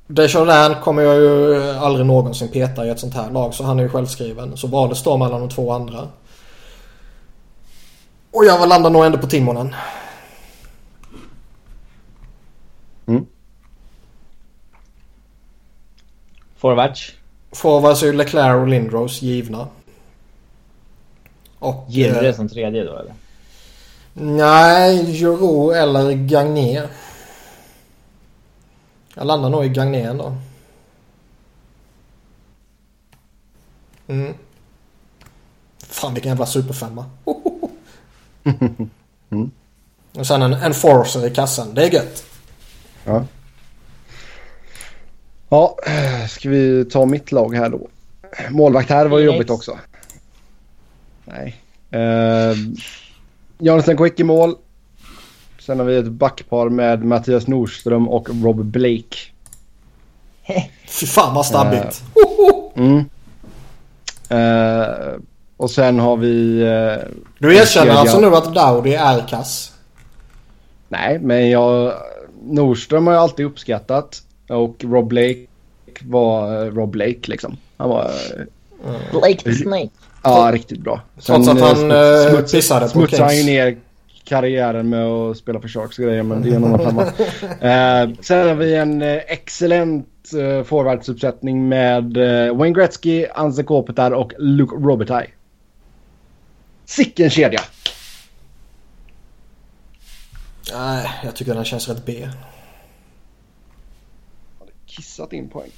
Desjardins 0.07 0.84
kommer 0.84 1.01
jag 1.03 1.15
ju 1.15 1.64
aldrig 1.72 2.05
någonsin 2.05 2.51
peta 2.51 2.85
i 2.85 2.89
ett 2.89 2.99
sånt 2.99 3.14
här 3.14 3.31
lag 3.31 3.53
så 3.53 3.64
han 3.64 3.80
är 3.80 3.84
ju 3.84 3.89
självskriven. 3.89 4.57
Så 4.57 4.68
valet 4.68 4.97
står 4.97 5.18
mellan 5.18 5.39
de 5.41 5.49
två 5.49 5.72
andra. 5.72 6.07
Och 8.31 8.45
jag 8.45 8.69
landar 8.69 8.89
nog 8.89 9.05
ändå 9.05 9.18
på 9.18 9.27
Timonen. 9.27 9.76
Forwards. 16.57 17.14
Forwards 17.51 18.03
är 18.03 18.07
ju 18.07 18.14
Leclerc 18.14 18.61
och 18.61 18.68
Lindros 18.68 19.22
givna. 19.22 19.68
Och... 21.59 21.85
Gillre 21.88 22.29
eh, 22.29 22.35
som 22.35 22.49
tredje 22.49 22.84
då 22.84 22.97
eller? 22.97 23.13
Nej, 24.13 25.11
Juro 25.11 25.71
eller 25.71 26.11
Gagné. 26.11 26.84
Jag 29.15 29.27
landar 29.27 29.49
nog 29.49 29.65
i 29.65 29.69
Gagné 29.69 30.01
ändå. 30.01 30.38
Mm. 34.07 34.34
Fan 35.79 36.13
vilken 36.13 36.29
jävla 36.29 36.45
superfemma. 36.45 37.05
Och 40.13 40.27
sen 40.27 40.41
en 40.41 40.53
enforcer 40.53 41.25
i 41.25 41.29
kassan. 41.29 41.73
Det 41.73 41.84
är 41.84 41.93
gött. 41.93 42.25
Ja. 43.05 43.25
Ja, 45.49 45.77
ska 46.29 46.49
vi 46.49 46.85
ta 46.85 47.05
mitt 47.05 47.31
lag 47.31 47.55
här 47.55 47.69
då? 47.69 47.88
Målvakt 48.49 48.89
här 48.89 49.05
var 49.05 49.19
ju 49.19 49.25
jobbigt 49.25 49.49
också. 49.49 49.77
Nej. 51.27 51.55
Uh, 51.95 52.57
Jonathan 53.59 53.97
Quick 53.97 54.19
i 54.19 54.23
mål. 54.23 54.55
Sen 55.59 55.79
har 55.79 55.85
vi 55.85 55.97
ett 55.97 56.07
backpar 56.07 56.69
med 56.69 57.03
Mattias 57.05 57.47
Nordström 57.47 58.09
och 58.09 58.29
Rob 58.43 58.63
Blake. 58.65 59.17
Fy 60.87 61.05
fan 61.05 61.35
vad 61.35 61.45
stabbigt. 61.45 62.03
Mm. 62.75 63.05
Eh, 64.29 65.15
och 65.57 65.71
sen 65.71 65.99
har 65.99 66.17
vi... 66.17 66.61
eh, 66.61 67.07
Du 67.39 67.55
erkänner 67.55 67.65
kedja. 67.65 67.93
alltså 67.93 68.19
nu 68.19 68.35
att 68.35 68.55
Dowdy 68.55 68.93
är 68.93 69.27
kass? 69.27 69.73
Nej, 70.87 71.19
men 71.19 71.49
jag... 71.49 71.93
Nordström 72.43 73.07
har 73.07 73.13
jag 73.13 73.23
alltid 73.23 73.45
uppskattat. 73.45 74.23
Och 74.49 74.75
Rob 74.83 75.07
Blake 75.07 75.45
var 76.01 76.65
uh, 76.65 76.73
Rob 76.73 76.89
Blake 76.89 77.19
liksom. 77.23 77.57
Han 77.77 77.89
var... 77.89 78.11
Uh, 78.85 79.19
Blake 79.19 79.43
the 79.43 79.53
Snake. 79.53 79.89
Ja, 80.27 80.51
riktigt 80.53 80.79
bra. 80.79 81.01
Trots 81.21 81.47
att 81.47 81.59
han 81.59 81.91
uh, 81.91 82.29
smuts, 82.29 82.51
pissade 82.51 82.85
på 82.85 82.89
Smutsade 82.89 83.23
han 83.23 83.37
ju 83.37 83.43
ner 83.43 83.77
karriären 84.23 84.89
med 84.89 85.05
att 85.05 85.37
spela 85.37 85.59
för 85.59 85.67
Sharks 85.67 85.97
grejer, 85.97 86.23
men 86.23 86.41
det 86.41 86.49
är 86.49 86.55
en 86.55 86.63
annan 86.63 86.79
femma. 86.79 87.03
uh, 87.03 88.15
sen 88.21 88.47
har 88.47 88.55
vi 88.55 88.75
en 88.75 89.01
uh, 89.01 89.17
excellent 89.27 90.07
uh, 90.35 90.63
forwardsuppsättning 90.63 91.69
med 91.69 92.17
uh, 92.17 92.57
Wayne 92.57 92.75
Gretzky, 92.75 93.25
Anze 93.35 93.63
Kopitar 93.63 94.11
och 94.11 94.33
Luke 94.37 94.75
Robitaille. 94.75 95.29
Sicken 96.85 97.29
kedja! 97.29 97.61
Nej, 100.73 101.09
jag 101.23 101.35
tycker 101.35 101.53
den 101.53 101.65
känns 101.65 101.89
rätt 101.89 102.05
B. 102.05 102.29
Kissat 104.85 105.33
in 105.33 105.49
poäng. 105.49 105.71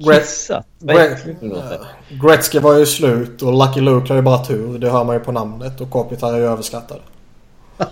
Kissat? 0.00 0.66
Gretzky 2.22 2.58
var 2.58 2.78
ju 2.78 2.86
slut 2.86 3.42
och 3.42 3.52
Lucky 3.52 3.80
Luke 3.80 4.08
har 4.08 4.16
ju 4.16 4.22
bara 4.22 4.44
tur. 4.44 4.78
Det 4.78 4.90
hör 4.90 5.04
man 5.04 5.16
ju 5.16 5.20
på 5.20 5.32
namnet. 5.32 5.80
Och 5.80 5.90
Kopitar 5.90 6.34
är 6.34 6.38
ju 6.38 6.44
överskattad. 6.44 7.00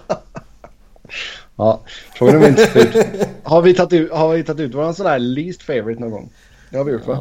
ja, 1.56 1.80
frågan 2.14 2.34
är 2.34 2.38
om 2.38 2.44
inte 2.44 2.66
slut. 2.66 2.96
Har 3.42 3.62
vi 3.62 3.74
tagit 3.74 3.92
ut, 3.92 4.12
har 4.12 4.28
vi 4.28 4.44
tagit 4.44 4.60
ut 4.60 4.74
våran 4.74 4.94
sån 4.94 5.06
här 5.06 5.18
least 5.18 5.62
favorite 5.62 6.00
någon 6.00 6.10
gång? 6.10 6.30
Det 6.70 6.78
har 6.78 6.84
vi 6.84 6.92
gjort 6.92 7.06
va? 7.06 7.14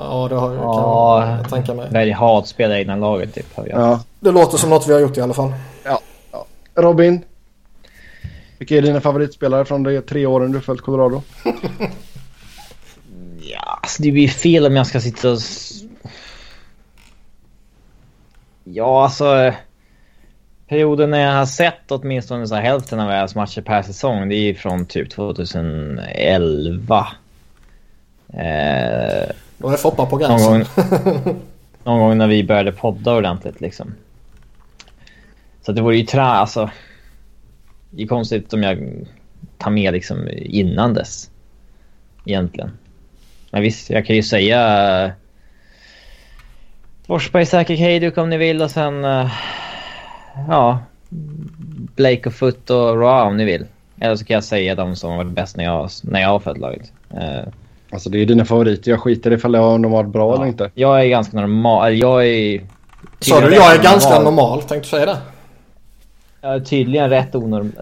Ja, 0.00 0.26
det 0.30 0.34
har 0.36 0.50
vi. 0.50 0.56
Ja, 0.56 1.36
jag 1.36 1.50
tänka 1.50 1.74
mig. 1.74 1.88
Välj 1.90 2.10
hatspelare 2.10 2.82
innan 2.82 3.00
laget 3.00 3.34
typ. 3.34 3.46
Ja. 3.66 4.00
Det 4.20 4.30
låter 4.30 4.58
som 4.58 4.70
något 4.70 4.88
vi 4.88 4.92
har 4.92 5.00
gjort 5.00 5.16
i 5.16 5.20
alla 5.20 5.34
fall. 5.34 5.54
Ja. 5.84 6.00
ja. 6.32 6.46
Robin? 6.74 7.24
Vilka 8.58 8.76
är 8.76 8.82
dina 8.82 9.00
favoritspelare 9.00 9.64
från 9.64 9.82
de 9.82 10.00
tre 10.00 10.26
åren 10.26 10.52
du 10.52 10.60
följt 10.60 10.80
Colorado? 10.80 11.22
alltså 13.86 14.02
det 14.02 14.12
blir 14.12 14.28
fel 14.28 14.66
om 14.66 14.76
jag 14.76 14.86
ska 14.86 15.00
sitta 15.00 15.30
och... 15.30 15.38
Ja, 18.64 19.04
alltså... 19.04 19.52
Perioden 20.68 21.10
när 21.10 21.18
jag 21.18 21.32
har 21.32 21.46
sett 21.46 21.90
åtminstone 21.90 22.46
så 22.46 22.54
hälften 22.54 23.00
av 23.00 23.08
deras 23.08 23.34
matcher 23.34 23.60
per 23.60 23.82
säsong, 23.82 24.28
det 24.28 24.34
är 24.36 24.54
från 24.54 24.86
typ 24.86 25.10
2011. 25.10 27.06
Eh, 28.28 29.28
Då 29.58 29.68
är 29.68 29.76
Foppa 29.76 30.06
på 30.06 30.16
gränsen. 30.16 30.50
Någon 30.50 30.58
gång, 31.24 31.40
någon 31.84 32.00
gång 32.00 32.18
när 32.18 32.28
vi 32.28 32.44
började 32.44 32.72
podda 32.72 33.14
ordentligt 33.14 33.60
liksom. 33.60 33.94
Så 35.62 35.72
det 35.72 35.82
vore 35.82 35.96
ju 35.96 36.06
trä, 36.06 36.22
alltså. 36.22 36.70
Det 37.90 38.02
är 38.02 38.06
konstigt 38.06 38.52
om 38.52 38.62
jag 38.62 39.06
tar 39.58 39.70
med 39.70 39.92
liksom 39.92 40.28
innan 40.34 40.94
dess. 40.94 41.30
Egentligen. 42.24 42.70
Men 43.56 43.62
visst, 43.62 43.90
jag 43.90 44.06
kan 44.06 44.16
ju 44.16 44.22
säga... 44.22 45.12
Forsberg, 47.06 47.46
Säker, 47.46 47.74
Hejduk 47.74 48.18
om 48.18 48.30
ni 48.30 48.36
vill 48.36 48.62
och 48.62 48.70
sen... 48.70 49.04
Uh, 49.04 49.30
ja. 50.48 50.78
Blake 51.94 52.28
och 52.28 52.34
Foot 52.34 52.70
och 52.70 53.00
Ra 53.00 53.22
om 53.22 53.36
ni 53.36 53.44
vill. 53.44 53.66
Eller 54.00 54.16
så 54.16 54.24
kan 54.24 54.34
jag 54.34 54.44
säga 54.44 54.74
de 54.74 54.96
som 54.96 55.16
var 55.16 55.24
bäst 55.24 55.56
när 55.56 55.64
jag, 55.64 55.90
när 56.02 56.20
jag 56.20 56.28
har 56.28 56.38
följt 56.38 56.60
laget. 56.60 56.92
Uh, 57.14 57.48
alltså 57.90 58.10
det 58.10 58.18
är 58.18 58.26
dina 58.26 58.44
favoriter. 58.44 58.90
Jag 58.90 59.00
skiter 59.00 59.32
ifall 59.32 59.52
de 59.52 59.84
har 59.84 59.90
varit 59.90 60.10
bra 60.10 60.30
ja. 60.30 60.36
eller 60.36 60.46
inte. 60.46 60.70
Jag 60.74 61.00
är 61.00 61.06
ganska 61.06 61.36
normal. 61.36 61.94
Jag 61.94 62.26
är... 62.26 62.62
Sa 63.20 63.40
du 63.40 63.54
jag 63.54 63.74
är 63.74 63.82
ganska 63.82 64.10
normal? 64.10 64.24
normal? 64.24 64.58
Tänkte 64.58 64.78
du 64.78 64.84
säga 64.84 65.06
det? 65.06 65.18
Jag 66.40 66.54
är 66.54 66.60
tydligen 66.60 67.10
rätt 67.10 67.34
onormal 67.34 67.72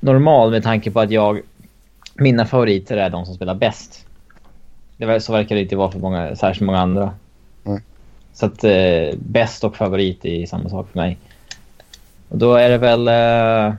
normal 0.00 0.50
med 0.50 0.62
tanke 0.62 0.90
på 0.90 1.00
att 1.00 1.10
jag... 1.10 1.40
Mina 2.14 2.46
favoriter 2.46 2.96
är 2.96 3.10
de 3.10 3.26
som 3.26 3.34
spelar 3.34 3.54
bäst. 3.54 4.07
Det, 4.98 5.20
så 5.20 5.32
verkar 5.32 5.54
det 5.54 5.62
inte 5.62 5.76
vara 5.76 5.90
för 5.90 5.98
många, 5.98 6.36
särskilt 6.36 6.66
många 6.66 6.78
andra. 6.78 7.14
Mm. 7.64 7.82
Så 8.32 8.46
att 8.46 8.64
eh, 8.64 9.18
bäst 9.18 9.64
och 9.64 9.76
favorit 9.76 10.24
är 10.24 10.46
samma 10.46 10.68
sak 10.68 10.88
för 10.92 10.98
mig. 10.98 11.18
Och 12.28 12.38
då 12.38 12.54
är 12.54 12.70
det 12.70 12.78
väl... 12.78 13.08
Eh, 13.08 13.74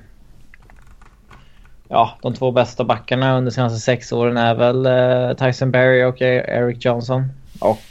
ja, 1.88 2.18
de 2.22 2.34
två 2.34 2.52
bästa 2.52 2.84
backarna 2.84 3.38
under 3.38 3.52
de 3.52 3.56
senaste 3.56 3.80
sex 3.80 4.12
åren 4.12 4.38
är 4.38 4.56
väl 4.56 4.86
eh, 4.86 5.38
Tyson 5.38 5.72
Berry 5.72 6.04
och 6.04 6.22
Eric 6.22 6.86
Johnson. 6.86 7.32
Och 7.60 7.82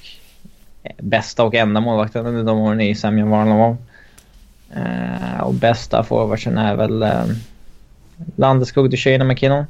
bästa 0.99 1.45
och 1.45 1.55
enda 1.55 1.81
målvakten 1.81 2.27
under 2.27 2.45
de 2.45 2.59
åren 2.59 2.81
är 2.81 2.95
Samuel 2.95 3.29
Varlamov. 3.29 3.77
Eh, 4.75 5.41
och 5.41 5.55
bästa 5.55 6.03
forwardsen 6.03 6.59
är 6.59 6.77
väl... 6.77 7.03
Eh, 7.03 7.25
Landeskog, 8.37 8.91
Duchene 8.91 9.25
och 9.25 9.27
McKinnon. 9.27 9.65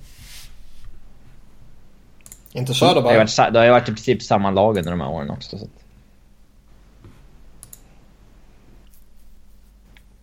Inte 2.52 2.74
Söderberg? 2.74 3.02
Det 3.02 3.18
har, 3.18 3.18
varit, 3.18 3.52
det 3.52 3.58
har 3.58 3.70
varit 3.70 3.88
i 3.88 3.92
princip 3.92 4.22
samma 4.22 4.50
lag 4.50 4.78
under 4.78 4.90
de 4.90 5.00
här 5.00 5.10
åren 5.10 5.30
också. 5.30 5.58
Så. 5.58 5.66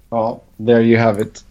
Ja, 0.10 0.42
there 0.58 0.84
you 0.84 1.02
have 1.02 1.22
it. 1.22 1.46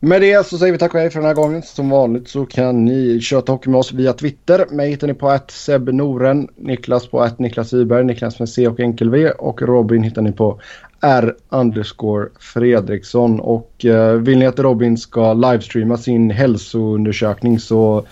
Med 0.00 0.20
det 0.20 0.46
så 0.46 0.58
säger 0.58 0.72
vi 0.72 0.78
tack 0.78 0.94
och 0.94 1.00
hej 1.00 1.10
för 1.10 1.18
den 1.18 1.26
här 1.26 1.34
gången. 1.34 1.62
Som 1.62 1.90
vanligt 1.90 2.28
så 2.28 2.46
kan 2.46 2.84
ni 2.84 3.20
köta 3.20 3.52
hockey 3.52 3.70
med 3.70 3.78
oss 3.78 3.92
via 3.92 4.12
Twitter. 4.12 4.66
Mig 4.70 4.90
hittar 4.90 5.06
ni 5.06 5.14
på 5.14 5.28
att 5.28 5.50
Seb 5.50 5.88
Noren, 5.88 6.48
Niklas 6.56 7.06
på 7.06 7.20
att 7.20 7.38
Niklas 7.38 7.72
Wiberg, 7.72 8.04
Niklas 8.04 8.38
med 8.38 8.48
C 8.48 8.68
och 8.68 8.80
enkel 8.80 9.10
V 9.10 9.30
och 9.30 9.62
Robin 9.62 10.02
hittar 10.02 10.22
ni 10.22 10.32
på 10.32 10.60
R 11.00 11.34
underscore 11.48 12.28
Fredriksson. 12.38 13.40
Och 13.40 13.84
eh, 13.84 14.12
vill 14.12 14.38
ni 14.38 14.46
att 14.46 14.58
Robin 14.58 14.96
ska 14.96 15.32
livestreama 15.32 15.96
sin 15.96 16.30
hälsoundersökning 16.30 17.58
så 17.60 18.06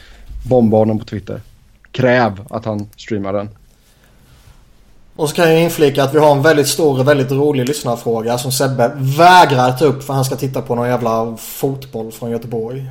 bomba 0.48 0.76
honom 0.76 0.98
på 0.98 1.04
Twitter. 1.04 1.40
Kräv 1.92 2.46
att 2.50 2.64
han 2.64 2.88
streamar 2.96 3.32
den. 3.32 3.48
Och 5.16 5.28
så 5.28 5.34
kan 5.34 5.52
jag 5.52 5.62
inflika 5.62 6.04
att 6.04 6.14
vi 6.14 6.18
har 6.18 6.36
en 6.36 6.42
väldigt 6.42 6.68
stor 6.68 7.00
och 7.00 7.08
väldigt 7.08 7.30
rolig 7.30 7.68
lyssnarfråga 7.68 8.38
som 8.38 8.52
Sebbe 8.52 8.92
vägrar 8.96 9.72
ta 9.72 9.84
upp 9.84 10.02
för 10.02 10.14
han 10.14 10.24
ska 10.24 10.36
titta 10.36 10.62
på 10.62 10.74
någon 10.74 10.88
jävla 10.88 11.36
fotboll 11.36 12.12
från 12.12 12.30
Göteborg. 12.30 12.86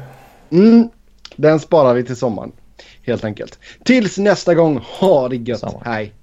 Mm, 0.50 0.90
den 1.36 1.60
sparar 1.60 1.94
vi 1.94 2.04
till 2.04 2.16
sommaren. 2.16 2.52
Helt 3.06 3.24
enkelt. 3.24 3.60
Tills 3.84 4.18
nästa 4.18 4.54
gång, 4.54 4.82
ha 5.00 5.30
det 5.30 5.36
gött. 5.36 5.60
Samma. 5.60 5.82
Hej. 5.86 6.14